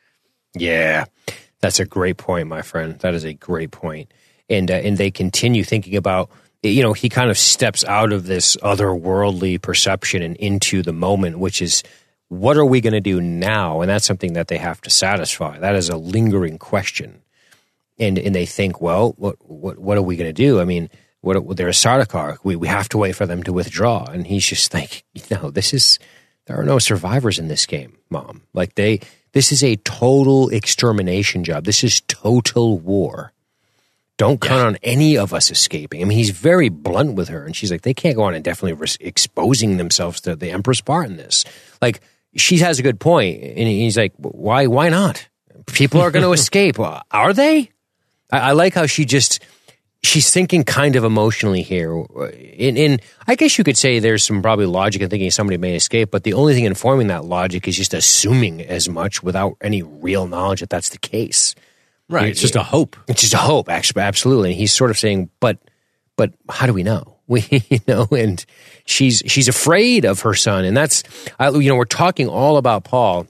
[0.56, 1.04] Yeah,
[1.60, 2.98] that's a great point, my friend.
[2.98, 4.12] That is a great point.
[4.50, 6.30] And uh, and they continue thinking about
[6.68, 11.38] you know he kind of steps out of this otherworldly perception and into the moment,
[11.38, 11.82] which is
[12.28, 13.80] what are we going to do now?
[13.80, 15.58] And that's something that they have to satisfy.
[15.58, 17.22] That is a lingering question.
[17.98, 20.60] And and they think, well, what what what are we going to do?
[20.60, 20.90] I mean,
[21.20, 22.38] what they're a Sardaukar.
[22.42, 24.04] We we have to wait for them to withdraw.
[24.04, 25.98] And he's just like, no, this is
[26.46, 28.42] there are no survivors in this game, mom.
[28.54, 29.00] Like they
[29.32, 31.64] this is a total extermination job.
[31.64, 33.32] This is total war.
[34.18, 36.00] Don't count on any of us escaping.
[36.00, 38.72] I mean, he's very blunt with her, and she's like, they can't go on indefinitely
[38.72, 41.44] ris- exposing themselves to the Empress part in this.
[41.82, 42.00] Like,
[42.34, 44.68] she has a good point, and he's like, why?
[44.68, 45.28] Why not?
[45.66, 46.78] People are going to escape.
[46.78, 47.70] Well, Are they?
[48.32, 49.42] I, I like how she just
[50.02, 51.92] she's thinking kind of emotionally here.
[52.32, 55.74] In, in I guess you could say there's some probably logic in thinking somebody may
[55.74, 59.82] escape, but the only thing informing that logic is just assuming as much without any
[59.82, 61.54] real knowledge that that's the case.
[62.08, 62.28] Right.
[62.28, 62.96] It's just a hope.
[63.08, 64.50] It's just a hope, actually, absolutely.
[64.50, 65.58] And he's sort of saying, but,
[66.16, 67.14] but how do we know?
[67.28, 68.46] We, you know, and
[68.84, 71.02] she's she's afraid of her son, and that's,
[71.40, 73.26] I, you know, we're talking all about Paul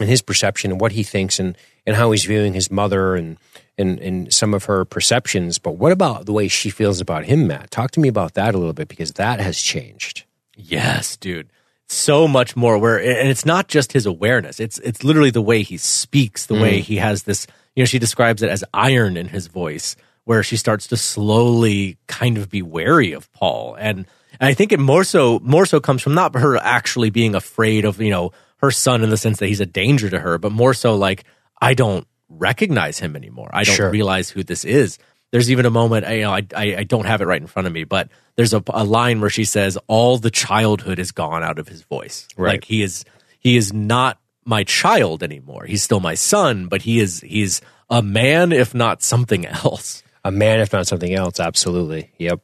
[0.00, 3.36] and his perception and what he thinks and and how he's viewing his mother and
[3.76, 5.58] and and some of her perceptions.
[5.58, 7.70] But what about the way she feels about him, Matt?
[7.70, 10.24] Talk to me about that a little bit because that has changed.
[10.54, 11.48] Yes, dude.
[11.88, 14.60] So much more where and it's not just his awareness.
[14.60, 16.62] It's it's literally the way he speaks, the mm.
[16.62, 17.46] way he has this,
[17.78, 19.94] you know, she describes it as iron in his voice
[20.24, 23.76] where she starts to slowly kind of be wary of Paul.
[23.78, 23.98] And,
[24.40, 27.84] and I think it more so more so comes from not her actually being afraid
[27.84, 30.50] of, you know, her son in the sense that he's a danger to her, but
[30.50, 31.22] more so like
[31.60, 33.48] I don't recognize him anymore.
[33.52, 33.90] I don't Sure.
[33.90, 34.98] realize who this is.
[35.30, 37.46] There's even a moment, I- you know, I, I, I don't have it right in
[37.46, 41.12] front of me, but there's a, a line where she says, "All the childhood is
[41.12, 42.26] gone out of his voice.
[42.36, 42.54] Right.
[42.54, 43.04] Like he is,
[43.38, 44.18] he is not
[44.48, 45.66] my child anymore.
[45.66, 50.30] He's still my son, but he is, he's a man, if not something else." A
[50.30, 52.10] man, if not something else, absolutely.
[52.18, 52.40] Yep.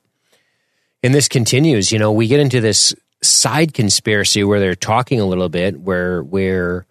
[1.03, 1.93] And this continues.
[1.93, 6.23] You know, we get into this side conspiracy where they're talking a little bit, where
[6.23, 6.87] where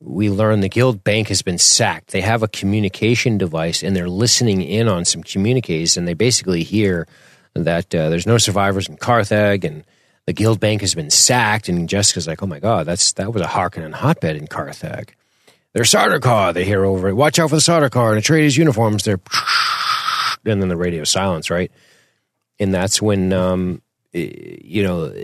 [0.00, 2.12] we learn the guild bank has been sacked.
[2.12, 6.62] They have a communication device, and they're listening in on some communiques, and they basically
[6.62, 7.06] hear
[7.54, 9.84] that uh, there's no survivors in Carthag, and
[10.28, 11.70] the guild bank has been sacked.
[11.70, 15.14] And Jessica's like, "Oh my god, that's that was a Harkonnen hotbed in Carthag."
[15.72, 16.52] There's Sardaukar.
[16.52, 17.14] They hear over it.
[17.14, 19.04] Watch out for the Sardaukar and Atreides uniforms.
[19.04, 19.20] They're
[20.44, 21.72] and then the radio silence, right?
[22.58, 23.80] And that's when, um,
[24.12, 25.14] eh, you know,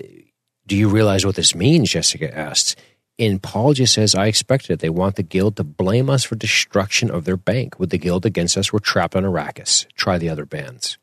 [0.66, 1.90] do you realize what this means?
[1.90, 2.74] Jessica asks.
[3.18, 4.80] And Paul just says, I expected it.
[4.80, 7.78] They want the guild to blame us for destruction of their bank.
[7.78, 9.86] With the guild against us, we're trapped on Arrakis.
[9.96, 10.96] Try the other bands.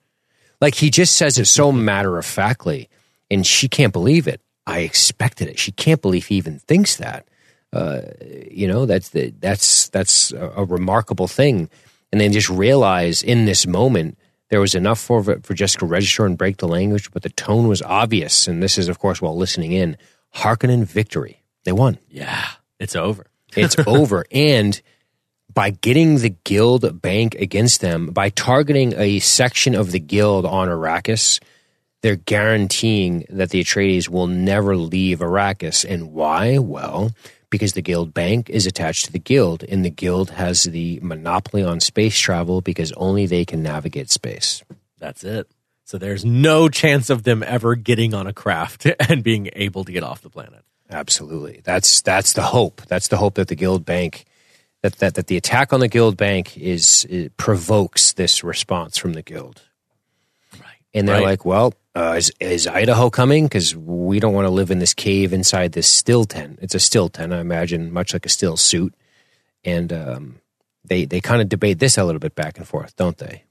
[0.59, 2.89] Like he just says it so matter of factly,
[3.31, 4.41] and she can't believe it.
[4.67, 5.57] I expected it.
[5.57, 7.27] She can't believe he even thinks that.
[7.73, 8.01] Uh,
[8.51, 11.69] you know, that's the, that's that's a, a remarkable thing.
[12.11, 14.17] And then just realize in this moment
[14.49, 17.67] there was enough for for Jessica to register and break the language, but the tone
[17.67, 18.47] was obvious.
[18.47, 19.97] And this is, of course, while listening in,
[20.35, 21.41] Harkonnen victory.
[21.63, 21.97] They won.
[22.09, 22.45] Yeah,
[22.79, 23.27] it's over.
[23.55, 24.25] It's over.
[24.31, 24.79] And
[25.53, 30.67] by getting the guild bank against them, by targeting a section of the guild on
[30.67, 31.39] Arrakis,
[32.01, 35.85] they're guaranteeing that the Atreides will never leave Arrakis.
[35.87, 36.57] And why?
[36.57, 37.11] Well,
[37.49, 41.63] because the guild bank is attached to the guild and the guild has the monopoly
[41.63, 44.63] on space travel because only they can navigate space
[44.99, 45.47] That's it.
[45.83, 49.91] So there's no chance of them ever getting on a craft and being able to
[49.91, 50.63] get off the planet.
[50.89, 54.23] absolutely that's that's the hope that's the hope that the guild bank
[54.81, 57.05] that that, that the attack on the guild bank is
[57.37, 59.61] provokes this response from the guild
[60.53, 60.63] Right.
[60.93, 61.23] and they're Right.
[61.25, 64.93] like well uh, is, is idaho coming because we don't want to live in this
[64.93, 68.57] cave inside this still tent it's a still tent i imagine much like a still
[68.57, 68.93] suit
[69.63, 70.39] and um,
[70.85, 73.43] they they kind of debate this a little bit back and forth don't they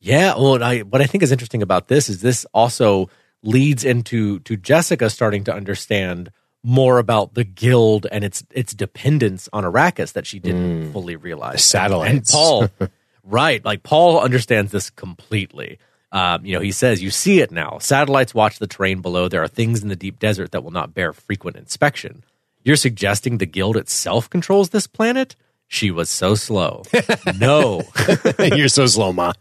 [0.00, 0.34] Yeah.
[0.36, 3.10] Well, and I, what I think is interesting about this is this also
[3.42, 6.30] leads into to Jessica starting to understand
[6.62, 11.64] more about the guild and its its dependence on Arrakis that she didn't fully realize.
[11.64, 12.12] Satellites.
[12.12, 12.68] And Paul,
[13.24, 13.64] right?
[13.64, 15.78] Like Paul understands this completely.
[16.10, 17.78] Um, you know, he says, "You see it now.
[17.78, 19.28] Satellites watch the terrain below.
[19.28, 22.24] There are things in the deep desert that will not bear frequent inspection.
[22.62, 25.36] You're suggesting the guild itself controls this planet."
[25.68, 26.82] She was so slow.
[27.38, 27.82] no.
[28.38, 29.32] you're so slow ma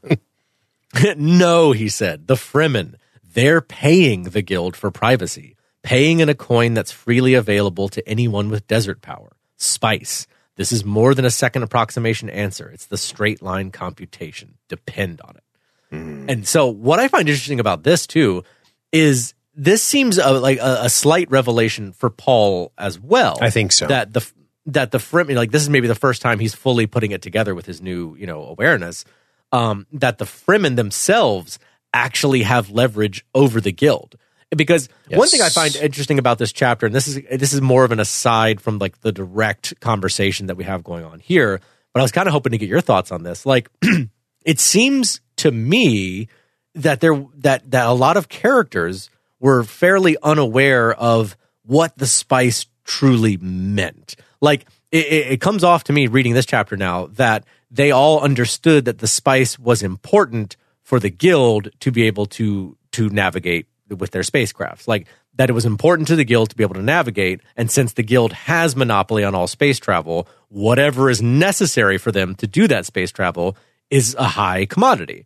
[1.18, 2.28] no, he said.
[2.28, 7.88] The Fremen, they're paying the guild for privacy, paying in a coin that's freely available
[7.90, 9.38] to anyone with desert power.
[9.56, 10.28] Spice.
[10.56, 12.70] This is more than a second approximation answer.
[12.70, 14.56] It's the straight line computation.
[14.68, 15.44] Depend on it.
[15.92, 18.44] And so, what I find interesting about this too
[18.92, 23.38] is this seems a, like a, a slight revelation for Paul as well.
[23.42, 23.88] I think so.
[23.88, 24.30] That the
[24.68, 27.56] that the Fremen, like this is maybe the first time he's fully putting it together
[27.56, 29.06] with his new you know awareness.
[29.52, 31.58] Um, that the Fremen themselves
[31.94, 34.16] actually have leverage over the guild.
[34.56, 37.84] Because one thing I find interesting about this chapter, and this is this is more
[37.84, 41.60] of an aside from like the direct conversation that we have going on here,
[41.94, 43.46] but I was kind of hoping to get your thoughts on this.
[43.46, 43.70] Like,
[44.46, 46.28] it seems to me
[46.76, 49.10] that there that that a lot of characters
[49.40, 54.16] were fairly unaware of what the spice truly meant.
[54.42, 58.86] Like it, it, comes off to me reading this chapter now that they all understood
[58.86, 64.12] that the spice was important for the guild to be able to to navigate with
[64.12, 64.88] their spacecrafts.
[64.88, 67.94] Like that it was important to the guild to be able to navigate and since
[67.94, 72.68] the guild has monopoly on all space travel, whatever is necessary for them to do
[72.68, 73.58] that space travel
[73.90, 75.26] is a high commodity.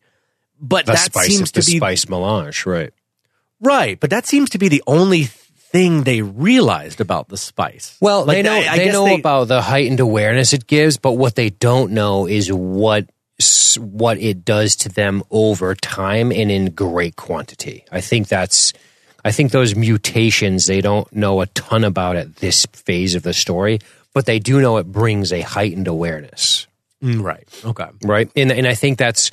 [0.59, 2.93] But the that spice seems to be spice melange right
[3.59, 3.99] right.
[3.99, 7.95] But that seems to be the only thing they realized about the spice.
[8.01, 10.97] Well, Like, they know I- I they know they- about the heightened awareness it gives,
[10.97, 13.07] but what they don't know is what
[13.79, 17.85] what it does to them over time and in great quantity.
[17.91, 18.73] I think that's
[19.25, 23.33] I think those mutations they don't know a ton about at this phase of the
[23.33, 23.79] story,
[24.13, 26.67] but they do know it brings a heightened awareness.
[27.01, 27.47] Mm, right.
[27.65, 27.87] Okay.
[28.03, 28.29] right?
[28.35, 29.31] And and I think that's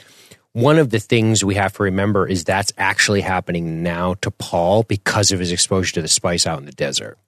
[0.53, 4.83] one of the things we have to remember is that's actually happening now to Paul
[4.85, 7.19] because of his exposure to the spice out in the desert.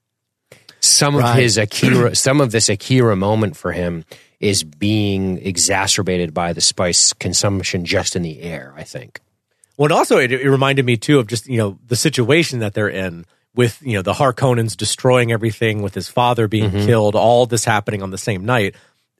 [0.80, 4.04] Some of his Akira, some of this Akira moment for him
[4.40, 8.72] is being exacerbated by the spice consumption just in the air.
[8.76, 9.20] I think.
[9.76, 12.72] Well, and also it, it reminded me too of just you know the situation that
[12.74, 16.86] they're in with you know the Harkonnens destroying everything, with his father being Mm-hmm.
[16.86, 18.74] killed, all this happening on the same night.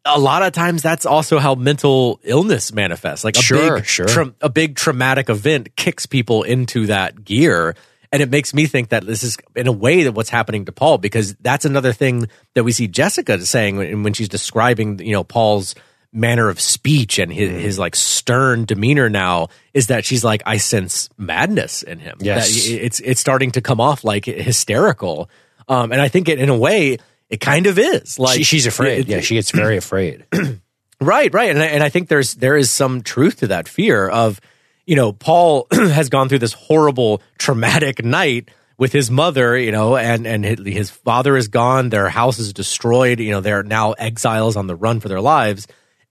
[0.04, 3.22] A lot of times, that's also how mental illness manifests.
[3.24, 4.06] Like a Sure, big, sure.
[4.06, 7.74] tra- a big traumatic event kicks people into that gear,
[8.10, 10.72] and it makes me think that this is in a way that what's happening to
[10.72, 15.12] Paul because that's another thing that we see Jessica saying when, when she's describing you
[15.12, 15.74] know Paul's
[16.12, 17.60] manner of speech and his, Mm.
[17.60, 22.16] his like stern demeanor now is that she's like I sense madness in him.
[22.20, 22.48] Yes.
[22.50, 25.30] That it's it's starting to come off like hysterical,
[25.68, 26.96] um, and I think it in a way
[27.30, 29.00] it kind of is like she, she's afraid.
[29.00, 30.26] it- yeah, she gets very afraid.
[31.02, 34.06] Right, right, and I, and I think there's there is some truth to that fear
[34.06, 34.38] of,
[34.84, 39.96] you know, Paul has gone through this horrible, traumatic night with his mother, you know,
[39.96, 43.92] and and his, his father is gone, their house is destroyed, you know, they're now
[43.92, 45.66] exiles on the run for their lives,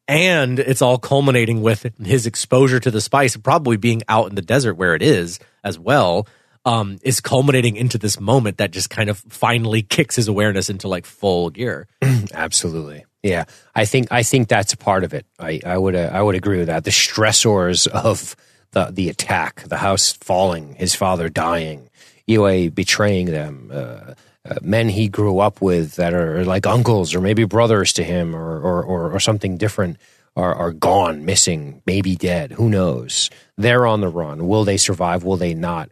[0.07, 4.41] and it's all culminating with his exposure to the spice, probably being out in the
[4.41, 6.25] desert where it is as well.
[6.65, 10.89] Um, is culminating into this moment that just kind of finally kicks his awareness into
[10.89, 11.87] like full gear.
[12.33, 13.05] Absolutely.
[13.23, 13.45] Yeah,
[13.75, 15.25] I think I think that's part of it.
[15.39, 16.85] I, I would uh, I would agree with that.
[16.85, 18.35] The stressors of
[18.71, 21.89] the the attack, the house falling, his father dying,
[22.27, 24.13] Yue betraying them, uh,
[24.45, 28.35] uh, men he grew up with that are like uncles or maybe brothers to him,
[28.35, 29.97] or or or, or something different.
[30.35, 32.53] Are, are gone, missing, maybe dead.
[32.53, 33.29] Who knows?
[33.57, 34.47] They're on the run.
[34.47, 35.25] Will they survive?
[35.25, 35.89] Will they not?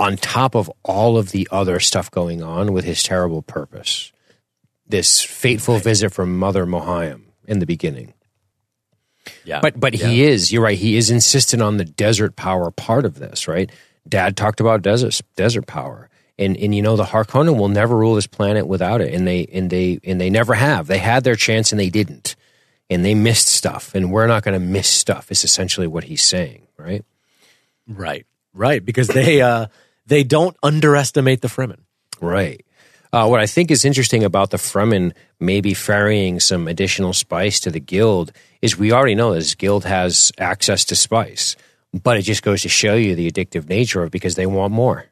[0.00, 4.12] On top of all of the other stuff going on with his terrible purpose
[4.90, 8.12] this fateful visit from Mother Mohiam in the beginning.
[9.44, 13.04] Yeah, But but he is, you're right, he is insistent on the desert power part
[13.04, 13.70] of this, right?
[14.08, 16.08] Dad talked about desert desert power.
[16.38, 19.44] And and you know the Harkonnen will never rule this planet without it, and they
[19.52, 20.86] and they and they never have.
[20.86, 22.34] They had their chance and they didn't,
[22.88, 25.30] and they missed stuff, and we're not going to miss stuff.
[25.30, 27.04] Is essentially what he's saying, right?
[27.86, 28.24] Right,
[28.54, 29.66] right, because they uh,
[30.10, 31.78] they don't underestimate the Fremen.
[32.20, 32.66] Right.
[33.12, 37.70] Uh, what I think is interesting about the Fremen maybe ferrying some additional spice to
[37.70, 41.56] the guild is we already know this guild has access to spice,
[41.94, 44.72] but it just goes to show you the addictive nature of it because they want
[44.72, 45.06] more.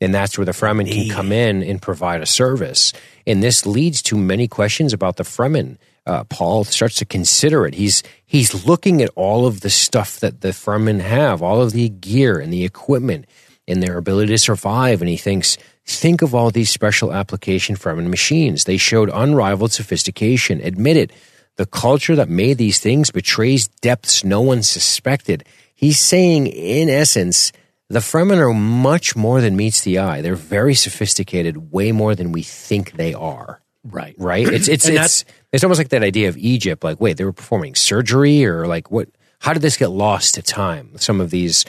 [0.00, 2.92] And that's where the Fremen can come in and provide a service.
[3.26, 5.76] And this leads to many questions about the Fremen.
[6.06, 7.74] Uh, Paul starts to consider it.
[7.74, 11.88] He's he's looking at all of the stuff that the Fremen have, all of the
[11.90, 13.26] gear and the equipment
[13.70, 15.00] and their ability to survive.
[15.00, 15.56] And he thinks,
[15.86, 18.64] think of all these special application Fremen machines.
[18.64, 20.60] They showed unrivaled sophistication.
[20.60, 21.12] Admit it.
[21.56, 25.44] The culture that made these things betrays depths no one suspected.
[25.74, 27.52] He's saying, in essence,
[27.88, 30.22] the Fremen are much more than meets the eye.
[30.22, 33.60] They're very sophisticated, way more than we think they are.
[33.82, 34.14] Right.
[34.18, 34.46] Right?
[34.46, 36.84] It's it's it's it's almost like that idea of Egypt.
[36.84, 39.08] Like, wait, they were performing surgery, or like what?
[39.40, 40.92] How did this get lost to time?
[40.98, 41.64] Some of these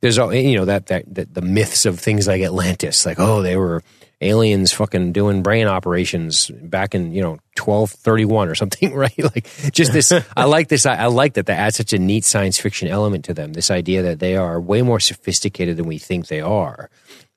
[0.00, 3.06] There's all you know that that, that the myths of things like Atlantis.
[3.06, 3.82] Like, oh, they were
[4.20, 9.92] aliens fucking doing brain operations back in you know 1231 or something right like just
[9.92, 12.88] this i like this I, I like that that adds such a neat science fiction
[12.88, 16.40] element to them this idea that they are way more sophisticated than we think they
[16.40, 16.88] are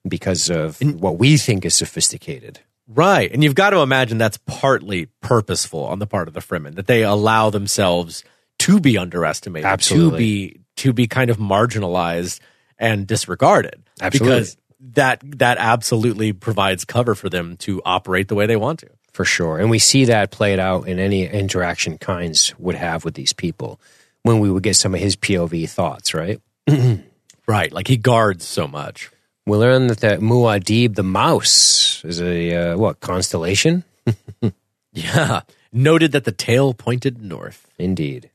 [0.07, 3.31] because of what we think is sophisticated Right.
[3.31, 6.87] And you've got to imagine that's partly purposeful on the part of the Fremen, that
[6.87, 8.23] they allow themselves
[8.59, 10.11] to be underestimated, Absolutely.
[10.11, 12.39] to be to be kind of marginalized
[12.79, 13.83] and disregarded.
[14.01, 14.35] Absolutely.
[14.35, 14.57] Because
[14.93, 18.89] that that absolutely provides cover for them to operate the way they want to.
[19.11, 19.57] for sure.
[19.57, 23.79] And we see that played out in any interaction Kynes would have with these people
[24.21, 26.39] when we would get some of his POV thoughts, right?
[27.47, 27.71] Right.
[27.71, 29.09] Like he guards so much.
[29.45, 33.85] We learn that the Muad'Dib, the mouse, is a, uh, what, constellation?
[34.91, 35.41] Yeah.
[35.71, 37.71] Noted that the tail pointed north.
[37.79, 38.31] Indeed.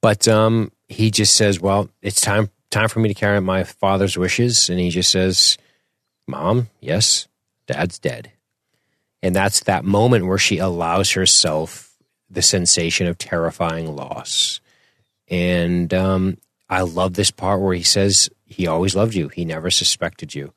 [0.00, 3.64] But um, he just says, well, it's time, time for me to carry out my
[3.64, 4.68] father's wishes.
[4.68, 5.58] And he just says,
[6.26, 7.28] Mom, yes,
[7.66, 8.32] dad's dead.
[9.22, 11.94] And that's that moment where she allows herself
[12.30, 14.60] the sensation of terrifying loss.
[15.28, 16.38] And um,
[16.68, 19.28] I love this part where he says he always loved you.
[19.28, 20.52] He never suspected you,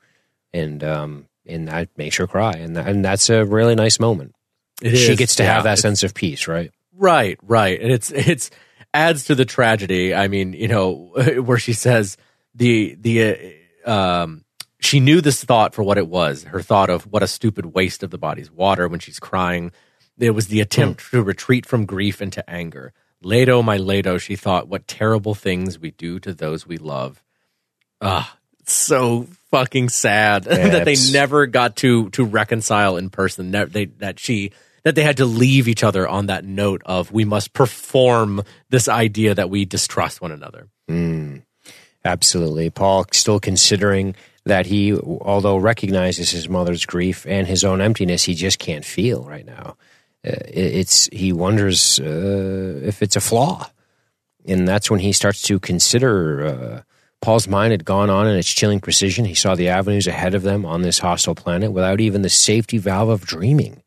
[0.52, 2.52] and um, and that makes her cry.
[2.52, 4.34] And that, and that's a really nice moment.
[4.82, 5.54] It she is, gets to yeah.
[5.54, 6.70] have that sense of peace, right?
[6.94, 7.80] Right, right.
[7.80, 8.50] And it's it's
[8.94, 10.14] adds to the tragedy.
[10.14, 11.12] I mean, you know,
[11.44, 12.16] where she says
[12.54, 13.54] the the
[13.84, 14.44] uh, um
[14.80, 16.44] she knew this thought for what it was.
[16.44, 19.72] Her thought of what a stupid waste of the body's water when she's crying.
[20.18, 22.92] It was the attempt to retreat from grief into anger.
[23.22, 27.22] Leto, my Leto, she thought, what terrible things we do to those we love.
[28.00, 33.50] Ah, so fucking sad that they never got to to reconcile in person.
[33.50, 34.52] They that she
[34.84, 38.88] that they had to leave each other on that note of we must perform this
[38.88, 40.68] idea that we distrust one another.
[42.04, 42.70] Absolutely.
[42.70, 44.14] Paul still considering
[44.44, 49.22] that he, although recognizes his mother's grief and his own emptiness, he just can't feel
[49.24, 49.76] right now.
[50.26, 53.70] Uh, it's he wonders uh, if it's a flaw,
[54.46, 56.46] and that's when he starts to consider.
[56.46, 56.82] Uh,
[57.20, 59.24] Paul's mind had gone on in its chilling precision.
[59.24, 62.78] He saw the avenues ahead of them on this hostile planet without even the safety
[62.78, 63.82] valve of dreaming.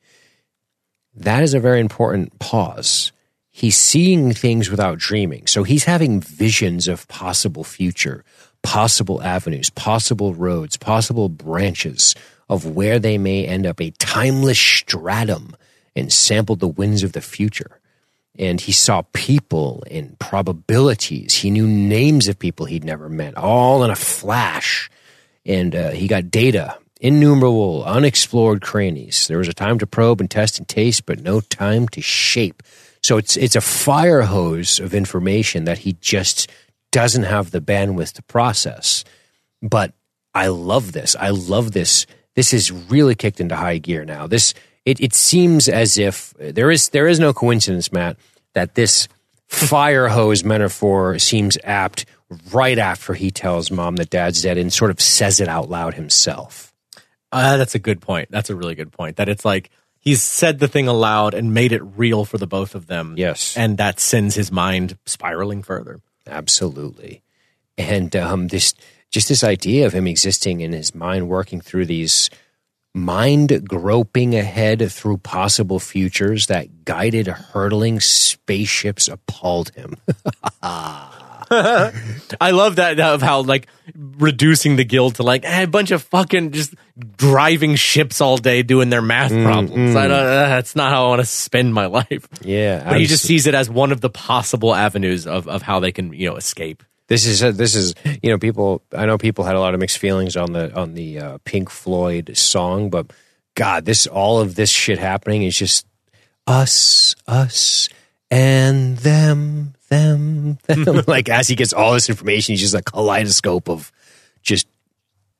[1.15, 3.11] That is a very important pause.
[3.51, 5.45] He's seeing things without dreaming.
[5.47, 8.23] So he's having visions of possible future,
[8.63, 12.15] possible avenues, possible roads, possible branches
[12.47, 15.55] of where they may end up, a timeless stratum,
[15.95, 17.79] and sampled the winds of the future.
[18.39, 21.35] And he saw people and probabilities.
[21.35, 24.89] He knew names of people he'd never met, all in a flash.
[25.45, 29.27] And uh, he got data, innumerable unexplored crannies.
[29.27, 32.63] There was a time to probe and test and taste, but no time to shape.
[33.03, 36.49] So it's it's a fire hose of information that he just
[36.91, 39.03] doesn't have the bandwidth to process.
[39.61, 39.93] But
[40.33, 41.15] I love this.
[41.15, 42.05] I love this.
[42.35, 44.27] This is really kicked into high gear now.
[44.27, 44.53] This
[44.85, 48.17] it, it seems as if uh, there is there is no coincidence, Matt,
[48.53, 49.07] that this
[49.47, 52.05] fire hose metaphor seems apt
[52.53, 55.95] right after he tells mom that dad's dead and sort of says it out loud
[55.95, 56.70] himself.
[57.31, 58.29] Uh, that's a good point.
[58.31, 59.17] That's a really good point.
[59.17, 62.75] That it's like he's said the thing aloud and made it real for the both
[62.75, 63.15] of them.
[63.17, 63.55] Yes.
[63.55, 66.01] and that sends his mind spiraling further.
[66.27, 67.23] Absolutely.
[67.77, 68.73] And um, this
[69.09, 72.29] just this idea of him existing in his mind working through these
[72.93, 79.95] mind groping ahead through possible futures that guided hurtling spaceships appalled him.
[82.41, 86.01] I love that of how like reducing the guild to like eh, a bunch of
[86.03, 86.73] fucking just
[87.17, 89.95] driving ships all day doing their math problems.
[89.95, 92.27] I don't, uh, that's not how I want to spend my life.
[92.41, 95.79] Yeah, But he just sees it as one of the possible avenues of, of how
[95.79, 96.83] they can you know escape.
[97.07, 98.83] This is this is you know people.
[98.95, 101.69] I know people had a lot of mixed feelings on the on the uh, Pink
[101.69, 103.11] Floyd song, but
[103.55, 105.85] God, this all of this shit happening is just
[106.47, 107.89] us, us,
[108.29, 111.03] and them, them, them.
[111.07, 113.91] like as he gets all this information, he's just a kaleidoscope of
[114.41, 114.67] just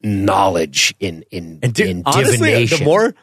[0.04, 2.80] knowledge in in And dude, in honestly, divination.
[2.80, 3.16] the more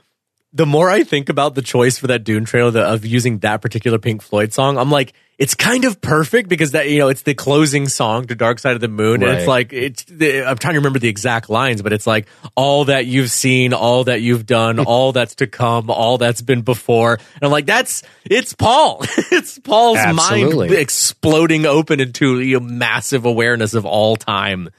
[0.52, 3.60] the more I think about the choice for that Dune trailer the, of using that
[3.60, 7.22] particular Pink Floyd song, I'm like, it's kind of perfect because that you know it's
[7.22, 10.02] the closing song to Dark Side of the Moon, and it's like it's.
[10.04, 13.72] The, I'm trying to remember the exact lines, but it's like all that you've seen,
[13.72, 17.66] all that you've done, all that's to come, all that's been before, and I'm like,
[17.66, 18.98] that's it's Paul.
[19.30, 20.68] it's Paul's Absolutely.
[20.68, 24.70] mind exploding open into you know, massive awareness of all time.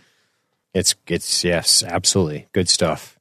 [0.73, 3.17] It's it's yes, absolutely good stuff.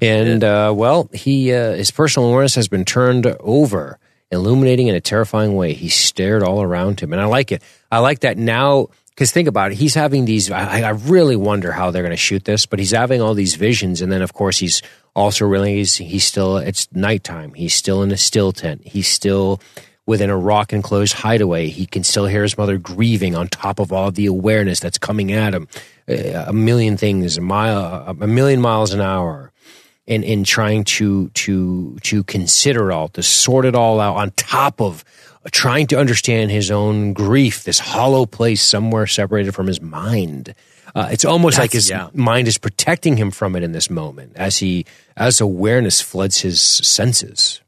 [0.00, 3.98] and uh, well, he uh, his personal awareness has been turned over,
[4.34, 5.72] illuminating in a terrifying way.
[5.72, 7.62] He stared all around him, and I like it.
[7.90, 9.76] I like that now because think about it.
[9.76, 10.50] He's having these.
[10.50, 13.54] I, I really wonder how they're going to shoot this, but he's having all these
[13.54, 14.82] visions, and then of course he's
[15.14, 16.58] also realizing he's he's still.
[16.58, 17.54] It's nighttime.
[17.54, 18.82] He's still in a still tent.
[18.84, 19.60] He's still
[20.06, 21.68] within a rock enclosed hideaway.
[21.68, 25.32] He can still hear his mother grieving on top of all the awareness that's coming
[25.32, 25.66] at him.
[26.06, 29.50] Uh, A million things, a mile, a million miles an hour,
[30.06, 34.80] in in trying to to to consider all, to sort it all out on top
[34.80, 35.04] of
[35.50, 40.54] trying to understand his own grief, this hollow place somewhere separated from his mind.
[40.94, 42.08] Uh, it's almost like his yeah.
[42.14, 44.86] mind is protecting him from it in this moment as he
[45.16, 47.60] as awareness floods his senses.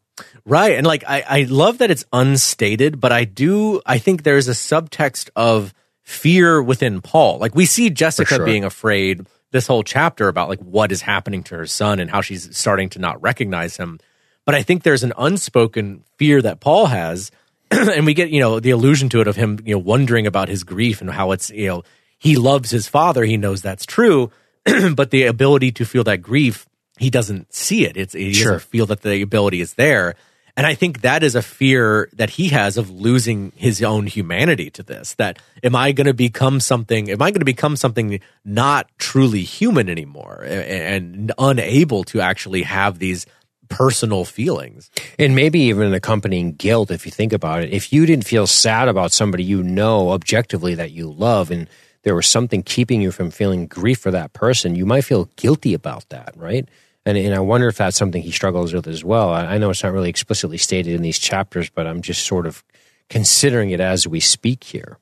[0.44, 0.72] Right.
[0.72, 4.52] And like I, I love that it's unstated, but I do I think there's a
[4.52, 7.38] subtext of fear within Paul.
[7.38, 8.44] Like we see Jessica sure.
[8.44, 9.26] being afraid
[9.56, 12.88] this whole chapter about like what is happening to her son and how she's starting
[12.90, 13.98] to not recognize him.
[14.44, 17.30] But I think there's an unspoken fear that Paul has,
[17.70, 20.48] and we get, you know, the allusion to it of him, you know, wondering about
[20.48, 21.82] his grief and how it's, you know,
[22.18, 24.30] he loves his father, he knows that's true,
[24.94, 26.66] but the ability to feel that grief,
[26.98, 27.96] he doesn't see it.
[27.96, 28.52] It's he Sure.
[28.52, 30.14] doesn't feel that the ability is there.
[30.56, 34.70] And I think that is a fear that he has of losing his own humanity
[34.70, 35.14] to this.
[35.14, 37.10] That am I going to become something?
[37.10, 42.62] Am I going to become something not truly human anymore a- and unable to actually
[42.62, 43.26] have these
[43.68, 44.90] personal feelings?
[45.18, 47.72] And maybe even an accompanying guilt if you think about it.
[47.72, 51.68] If you didn't feel sad about somebody you know objectively that you love and
[52.02, 55.74] there was something keeping you from feeling grief for that person, you might feel guilty
[55.74, 56.66] about that, right?
[57.06, 59.30] And, and I wonder if that's something he struggles with as well.
[59.30, 62.46] I, I know it's not really explicitly stated in these chapters, but I'm just sort
[62.46, 62.64] of
[63.08, 64.98] considering it as we speak here.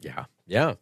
[0.00, 0.74] Yeah, yeah.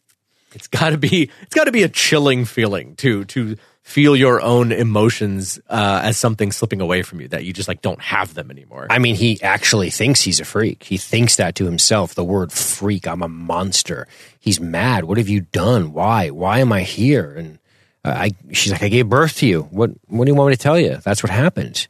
[0.55, 1.31] It's got to be.
[1.43, 6.17] It's got to be a chilling feeling to to feel your own emotions uh, as
[6.17, 8.87] something slipping away from you that you just like don't have them anymore.
[8.91, 10.85] I mean, he actually thinks he's a freak.
[10.85, 12.15] He thinks that to himself.
[12.15, 14.07] The word freak, I'm a monster.
[14.39, 15.05] He's mad.
[15.05, 15.93] What have you done?
[15.93, 16.31] Why?
[16.31, 17.35] Why am I here?
[17.35, 17.59] And
[18.05, 19.63] I, she's like, I gave birth to you.
[19.71, 20.99] What, what do you want me to tell you?
[21.05, 21.87] That's what happened.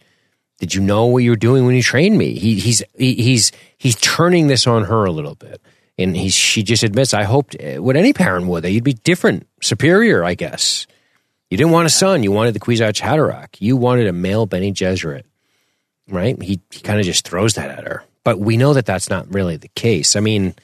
[0.59, 2.35] Did you know what you were doing when you trained me?
[2.35, 5.60] He, he's, he, he's, he's turning this on her a little bit.
[5.97, 8.93] And he's, she just admits, I hoped uh, what any parent would, that you'd be
[8.93, 10.86] different, superior, I guess.
[11.51, 12.22] You didn't want a son.
[12.22, 13.56] You wanted the Kwisatz Haderach.
[13.59, 15.24] You wanted a male Bene Gesserit
[16.09, 16.40] right?
[16.43, 18.05] He he kind of just throws that at her.
[18.24, 20.16] But we know that that's not really the case.
[20.16, 20.55] I mean,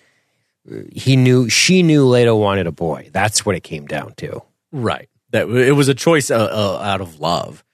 [0.92, 3.10] he knew she knew Leto wanted a boy.
[3.12, 4.42] That's what it came down to.
[4.72, 5.08] right.
[5.34, 7.64] That it was a choice uh, uh, out of love.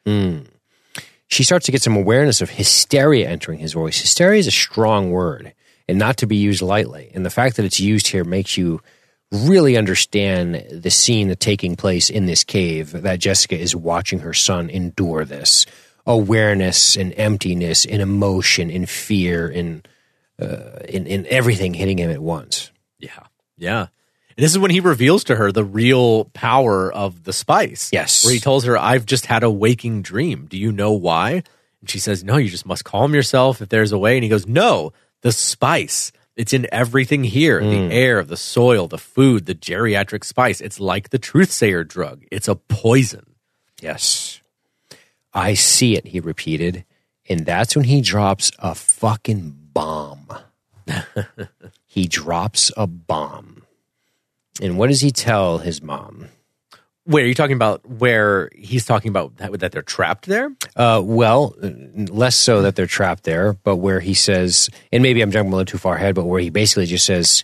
[1.26, 4.00] She starts to get some awareness of hysteria entering his voice.
[4.00, 5.52] Hysteria is a strong word
[5.86, 7.10] and not to be used lightly.
[7.14, 8.80] And the fact that it's used here makes you
[9.30, 14.32] really understand the scene that's taking place in this cave that Jessica is watching her
[14.32, 15.66] son endure this
[16.06, 19.86] awareness and emptiness and emotion and fear and
[20.40, 22.70] uh, in, in everything hitting him at once.
[22.98, 23.26] Yeah,
[23.58, 23.88] yeah.
[24.40, 27.90] This is when he reveals to her the real power of the spice.
[27.92, 28.24] Yes.
[28.24, 30.46] where he tells her, "I've just had a waking dream.
[30.48, 31.42] Do you know why?"
[31.80, 34.30] And she says, "No, you just must calm yourself if there's a way." And he
[34.30, 37.92] goes, "No, the spice." It's in everything here the hmm.
[37.92, 40.62] air, the soil, the food, the geriatric spice.
[40.62, 42.24] It's like the Truthsayer drug.
[42.30, 43.34] It's a poison.
[43.82, 44.40] Yes.
[45.34, 46.86] I see it, he repeated.
[47.28, 50.28] And that's when he drops a fucking bomb.
[51.86, 53.59] he drops a bomb.
[54.60, 56.28] And what does he tell his mom?
[57.06, 60.52] Wait, are you talking about where he's talking about that, that they're trapped there?
[60.76, 65.30] Uh, well, less so that they're trapped there, but where he says, and maybe I'm
[65.30, 67.42] jumping a little too far ahead, but where he basically just says,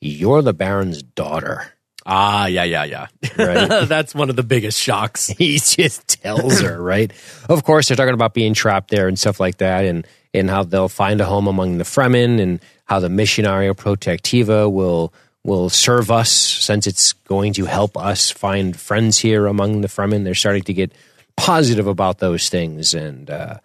[0.00, 1.72] You're the Baron's daughter.
[2.10, 3.06] Ah, yeah, yeah, yeah.
[3.36, 3.68] Right.
[3.88, 5.26] That's one of the biggest shocks.
[5.38, 7.12] he just tells her, right?
[7.48, 10.62] Of course, they're talking about being trapped there and stuff like that, and and how
[10.62, 15.12] they'll find a home among the Fremen, and how the Missionaria Protectiva will
[15.48, 20.22] will serve us since it's going to help us find friends here among the Fremen.
[20.22, 20.92] They're starting to get
[21.36, 23.58] positive about those things, and uh,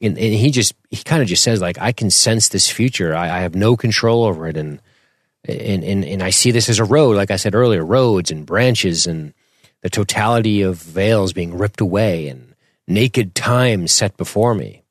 [0.00, 3.14] and, and he just he kind of just says like, I can sense this future.
[3.14, 4.80] I, I have no control over it, and
[5.44, 8.46] and, and and I see this as a road, like I said earlier, roads and
[8.46, 9.34] branches and
[9.82, 12.54] the totality of veils being ripped away and
[12.86, 14.84] naked time set before me.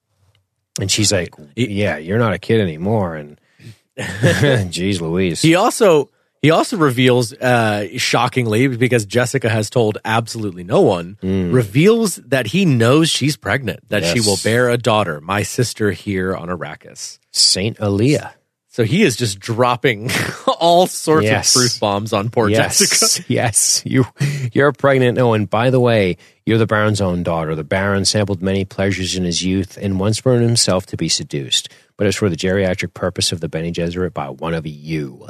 [0.81, 3.39] And she's like, "Yeah, you're not a kid anymore." And
[3.97, 6.09] jeez, Louise, He also
[6.45, 12.65] he also reveals, uh, shockingly, because Jessica has told absolutely no one, reveals that he
[12.65, 17.17] knows she's pregnant, that she will bear a daughter, my sister here on Arrakis.
[17.31, 18.35] Saint Alia.
[18.67, 20.11] So he is just dropping
[20.59, 21.55] all sorts Yes.
[21.55, 22.95] of truth bombs on poor Jessica.
[22.95, 24.05] Yes, yes, you
[24.53, 25.17] you're pregnant.
[25.17, 27.55] Oh, and by the way, you're the Baron's own daughter.
[27.55, 31.69] The Baron sampled many pleasures in his youth and once burned himself to be seduced,
[31.97, 35.25] but it's for the geriatric purpose of the Bene Gesserit by one of you.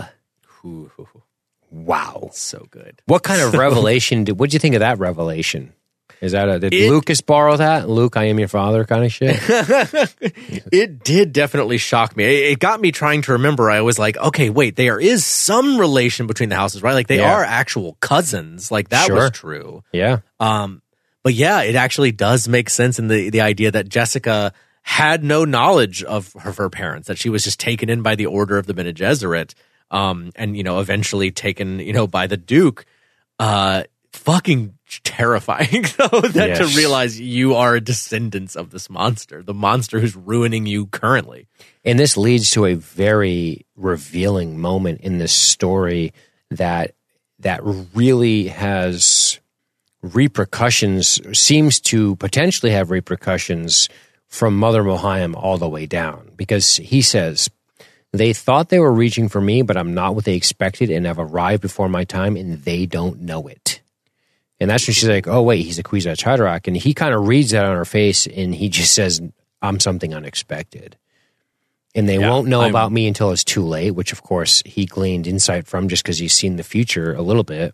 [0.66, 0.92] Ooh,
[1.72, 2.30] Wow.
[2.34, 3.02] so good.
[3.06, 4.40] What kind of revelation did?
[4.40, 5.74] What do you think of that revelation?
[6.22, 7.90] Is that a did It- Lucas borrow that?
[7.90, 9.38] Luke, I am your father, kind of shit.
[10.72, 12.24] It did definitely shock me.
[12.24, 13.70] It, it got me trying to remember.
[13.70, 16.94] I was like, okay, wait, there is some relation between the houses, right?
[16.94, 17.34] Like they Yeah.
[17.34, 18.72] are actual cousins.
[18.72, 19.16] Like that Sure.
[19.16, 19.84] was true.
[19.92, 20.82] yeah, Um,
[21.24, 25.46] but yeah, it actually does make sense in the the idea that Jessica had no
[25.46, 28.58] knowledge of her, of her parents, that she was just taken in by the order
[28.58, 29.54] of the Bene Gesserit,
[29.92, 32.86] um, and you know, eventually taken, you know, by the Duke.
[33.40, 33.84] Uh,
[34.14, 36.58] fucking terrifying though that Yes.
[36.72, 41.48] to realize you are a descendant of this monster, the monster who's ruining you currently.
[41.84, 46.14] and this leads to a very revealing moment in this story
[46.50, 46.96] that
[47.40, 47.60] that
[47.94, 49.40] really has
[50.02, 51.20] repercussions.
[51.38, 53.90] Seems to potentially have repercussions
[54.28, 57.50] from Mother Mohiam all the way down because he says.
[58.18, 61.20] They thought they were reaching for me, but I'm not what they expected and have
[61.20, 63.82] arrived before my time, and they don't know it.
[64.60, 66.68] And that's when she's like, oh, wait, he's a Kwisatz Haderach.
[66.68, 69.22] And he kind of reads that on her face and he just says,
[69.62, 70.96] I'm something unexpected.
[71.94, 74.64] And they Yeah, won't know I'm- about me until it's too late, which of course
[74.66, 77.74] he gleaned insight from just because he's seen the future a little bit.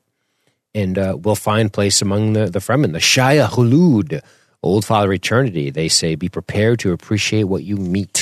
[0.74, 4.22] And uh, we'll find place among the, the Fremen, the Shai-Hulud,
[4.64, 5.70] Old Father Eternity.
[5.70, 8.21] They say, be prepared to appreciate what you meet.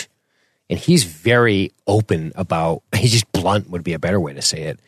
[0.69, 4.63] And he's very open about, he's just blunt would be a better way to say
[4.63, 4.79] it.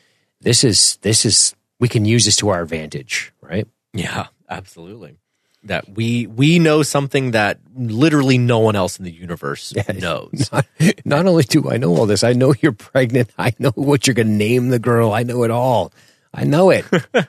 [0.41, 3.67] This is, this is, we can use this to our advantage, right?
[3.93, 5.17] Yeah, absolutely.
[5.65, 10.49] That we we know something that literally no one else in the universe knows.
[10.51, 10.65] Not,
[11.05, 13.29] not only do I know all this, I know you're pregnant.
[13.37, 15.11] I know what you're going to name the girl.
[15.13, 15.93] I know it all.
[16.33, 16.85] I know it.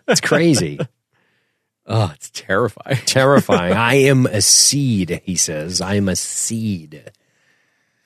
[0.09, 0.79] It's crazy,
[1.87, 2.97] Oh, it's terrifying.
[3.05, 3.75] terrifying.
[3.75, 5.81] I am a seed, he says.
[5.83, 7.11] I am a seed.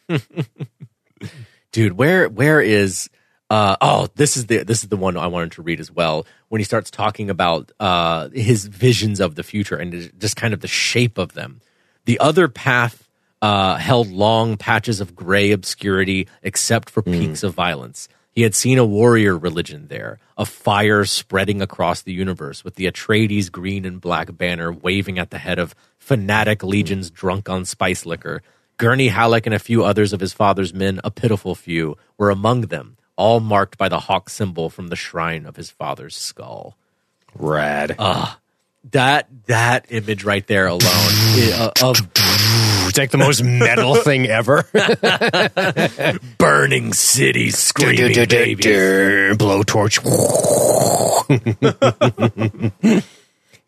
[1.72, 3.10] dude where where is
[3.50, 6.26] uh oh this is the this is the one i wanted to read as well.
[6.48, 10.60] When he starts talking about uh his visions of the future and just kind of
[10.60, 11.60] the shape of them.
[12.04, 13.08] The other path
[13.42, 18.08] uh held long patches of gray obscurity except for peaks of violence.
[18.32, 22.86] He had seen a warrior religion there a fire spreading across the universe with the
[22.86, 28.04] atreides green and black banner waving at the head of fanatic legions drunk on spice
[28.04, 28.42] liquor
[28.78, 32.62] Gurney Halleck and a few others of his father's men, a pitiful few, were among
[32.62, 36.76] them, all marked by the hawk symbol from the shrine of his father's skull.
[37.34, 37.94] Rad.
[37.98, 38.34] Uh,
[38.92, 41.96] That that image right there alone i- uh, of
[42.88, 44.62] it's like the most metal thing ever.
[46.38, 49.36] burning cities, screaming babies.
[49.36, 49.98] Blowtorch.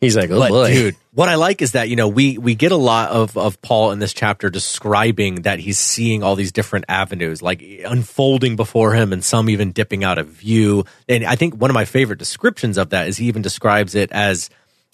[0.01, 0.67] He's like, oh But boy.
[0.73, 3.61] dude, what I like is that you know we we get a lot of of
[3.61, 8.93] Paul in this chapter describing that he's seeing all these different avenues like unfolding before
[8.93, 10.85] him, and some even dipping out of view.
[11.09, 14.09] And I think one of my favorite descriptions of that is he even describes it
[14.13, 14.49] as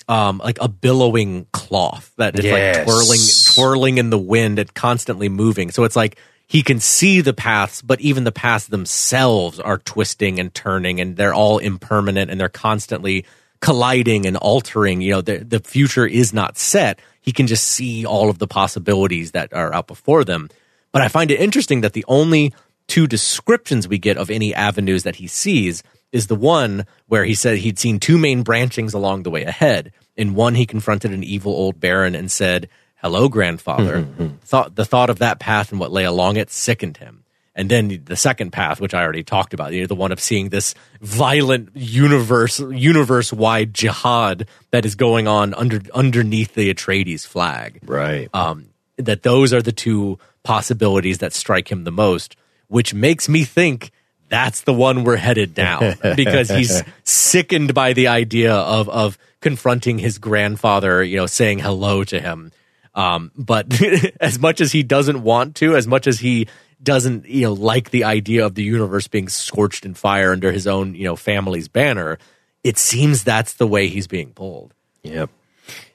[0.07, 2.77] um like a billowing cloth that is Yes.
[2.77, 3.19] like twirling
[3.53, 5.69] twirling in the wind and constantly moving.
[5.69, 6.17] So it's like
[6.47, 11.15] he can see the paths, but even the paths themselves are twisting and turning, and
[11.15, 13.25] they're all impermanent, and they're constantly
[13.61, 15.01] colliding and altering.
[15.01, 16.99] You know, the the future is not set.
[17.21, 20.49] He can just see all of the possibilities that are out before them.
[20.91, 22.53] But I find it interesting that the only
[22.87, 27.33] two descriptions we get of any avenues that he sees is the one where he
[27.35, 29.91] said he'd seen two main branchings along the way ahead.
[30.15, 34.07] In one, he confronted an evil old baron and said, Hello, grandfather.
[34.41, 37.24] thought, the thought of that path and what lay along it sickened him.
[37.55, 40.19] And then the second path, which I already talked about, you know, the one of
[40.19, 47.25] seeing this violent universe, universe wide jihad that is going on under underneath the Atreides
[47.25, 47.79] flag.
[47.85, 48.29] Right.
[48.33, 52.35] Um, that those are the two possibilities that strike him the most,
[52.67, 53.91] which makes me think
[54.27, 59.99] that's the one we're headed down because he's sickened by the idea of of confronting
[59.99, 62.51] his grandfather, you know, saying hello to him.
[62.95, 63.67] Um, but
[64.21, 66.47] as much as he doesn't want to, as much as he
[66.85, 70.67] doesn't, you know, like the idea of the universe being scorched in fire under his
[70.67, 72.17] own, you know, family's banner,
[72.63, 74.73] it seems that's the way he's being pulled.
[75.03, 75.29] Yep.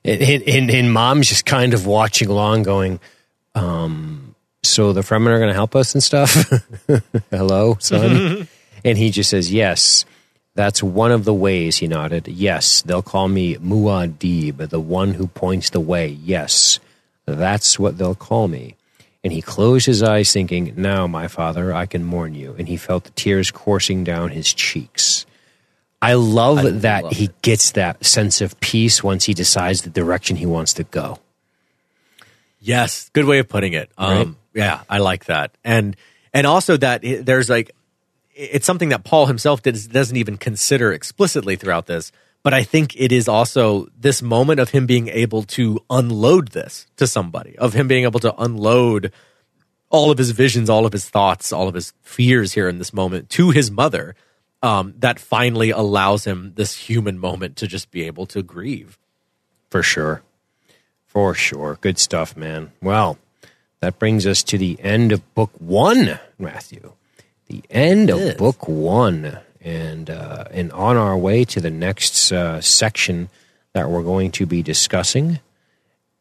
[0.04, 3.00] And, and, and mom's just kind of watching along, going,
[3.54, 6.52] um, so the Fremen are going to help us and stuff.
[7.30, 8.46] Hello, son.
[8.84, 10.04] and he just says, yes.
[10.56, 12.26] That's one of the ways, he nodded.
[12.26, 16.08] Yes, they'll call me Muad'Dib, the one who points the way.
[16.08, 16.80] Yes,
[17.24, 18.74] that's what they'll call me.
[19.22, 22.54] And he closed his eyes, thinking, Now, my father, I can mourn you.
[22.58, 25.26] And he felt the tears coursing down his cheeks.
[26.00, 27.42] I love I that love he it.
[27.42, 31.18] gets that sense of peace once he decides the direction he wants to go.
[32.60, 33.90] Yes, good way of putting it.
[33.98, 34.28] Um, Right.
[34.52, 35.94] Yeah, I like that, and
[36.34, 37.70] and also that there's like
[38.34, 42.10] it's something that Paul himself does, doesn't even consider explicitly throughout this.
[42.42, 46.86] But I think it is also this moment of him being able to unload this
[46.96, 49.12] to somebody, of him being able to unload
[49.90, 52.92] all of his visions, all of his thoughts, all of his fears here in this
[52.94, 54.14] moment to his mother.
[54.62, 58.98] Um, that finally allows him this human moment to just be able to grieve.
[59.70, 60.22] For sure.
[61.06, 61.78] For sure.
[61.80, 62.72] Good stuff, man.
[62.82, 63.18] Well,
[63.80, 66.92] that brings us to the end of book one, Matthew.
[67.46, 69.40] The end of book one.
[69.60, 73.28] And, uh, and on our way to the next uh, section
[73.72, 75.40] that we're going to be discussing.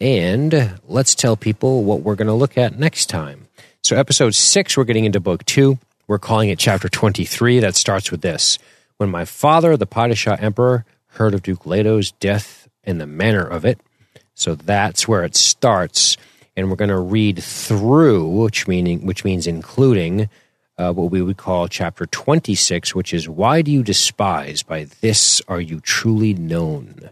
[0.01, 3.47] And let's tell people what we're going to look at next time.
[3.83, 5.77] So, episode six, we're getting into book two.
[6.07, 7.59] We're calling it chapter 23.
[7.59, 8.59] That starts with this
[8.97, 13.65] When my father, the Padishah Emperor, heard of Duke Leto's death and the manner of
[13.65, 13.79] it.
[14.33, 16.17] So, that's where it starts.
[16.55, 20.29] And we're going to read through, which, meaning, which means including
[20.79, 24.63] uh, what we would call chapter 26, which is Why Do You Despise?
[24.63, 27.09] By This Are You Truly Known?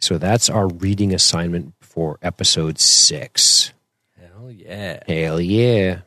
[0.00, 3.72] So that's our reading assignment for episode six.
[4.20, 5.00] Hell yeah.
[5.06, 6.00] Hell yeah.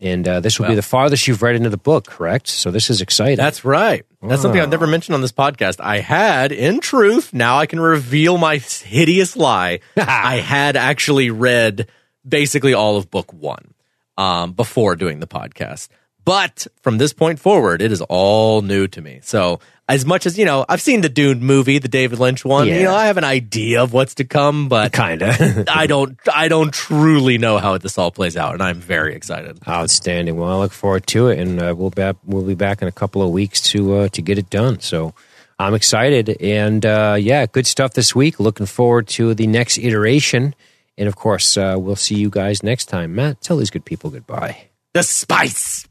[0.00, 2.48] And uh, this will be the farthest you've read into the book, correct?
[2.48, 3.36] So this is exciting.
[3.36, 4.04] That's right.
[4.20, 5.80] That's something I've never mentioned on this podcast.
[5.80, 9.78] I had, in truth, now I can reveal my hideous lie.
[9.96, 11.88] I had actually read
[12.26, 13.74] basically all of book one
[14.18, 15.88] um, before doing the podcast.
[16.24, 19.20] But from this point forward, it is all new to me.
[19.22, 22.68] So, as much as, you know, I've seen the Dune movie, the David Lynch one,
[22.68, 26.16] you know, I have an idea of what's to come, but kind of I don't,
[26.32, 28.54] I don't truly know how this all plays out.
[28.54, 29.58] And I'm very excited.
[29.66, 30.36] outstanding.
[30.36, 32.92] Well, I look forward to it, and uh, we'll be we'll be back in a
[32.92, 34.80] couple of weeks to uh, to get it done.
[34.80, 35.14] So
[35.58, 38.40] I'm excited, and uh, yeah, good stuff this week.
[38.40, 40.54] Looking forward to the next iteration,
[40.96, 43.14] and of course, uh, we'll see you guys next time.
[43.14, 44.68] Matt, tell these good people goodbye.
[44.94, 45.86] The spice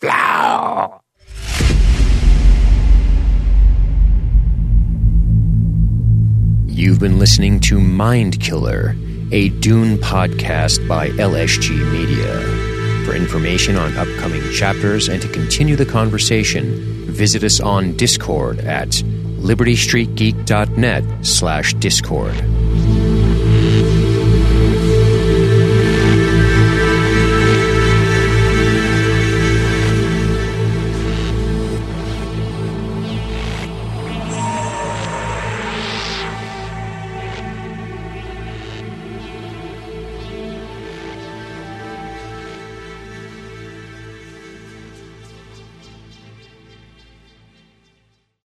[0.00, 1.00] flow.
[6.66, 8.94] You've been listening to Mind Killer,
[9.32, 12.40] a Dune podcast by LSG Media.
[13.06, 16.74] For information on upcoming chapters and to continue the conversation,
[17.10, 22.34] visit us on Discord at libertystreetgeek.net slash discord.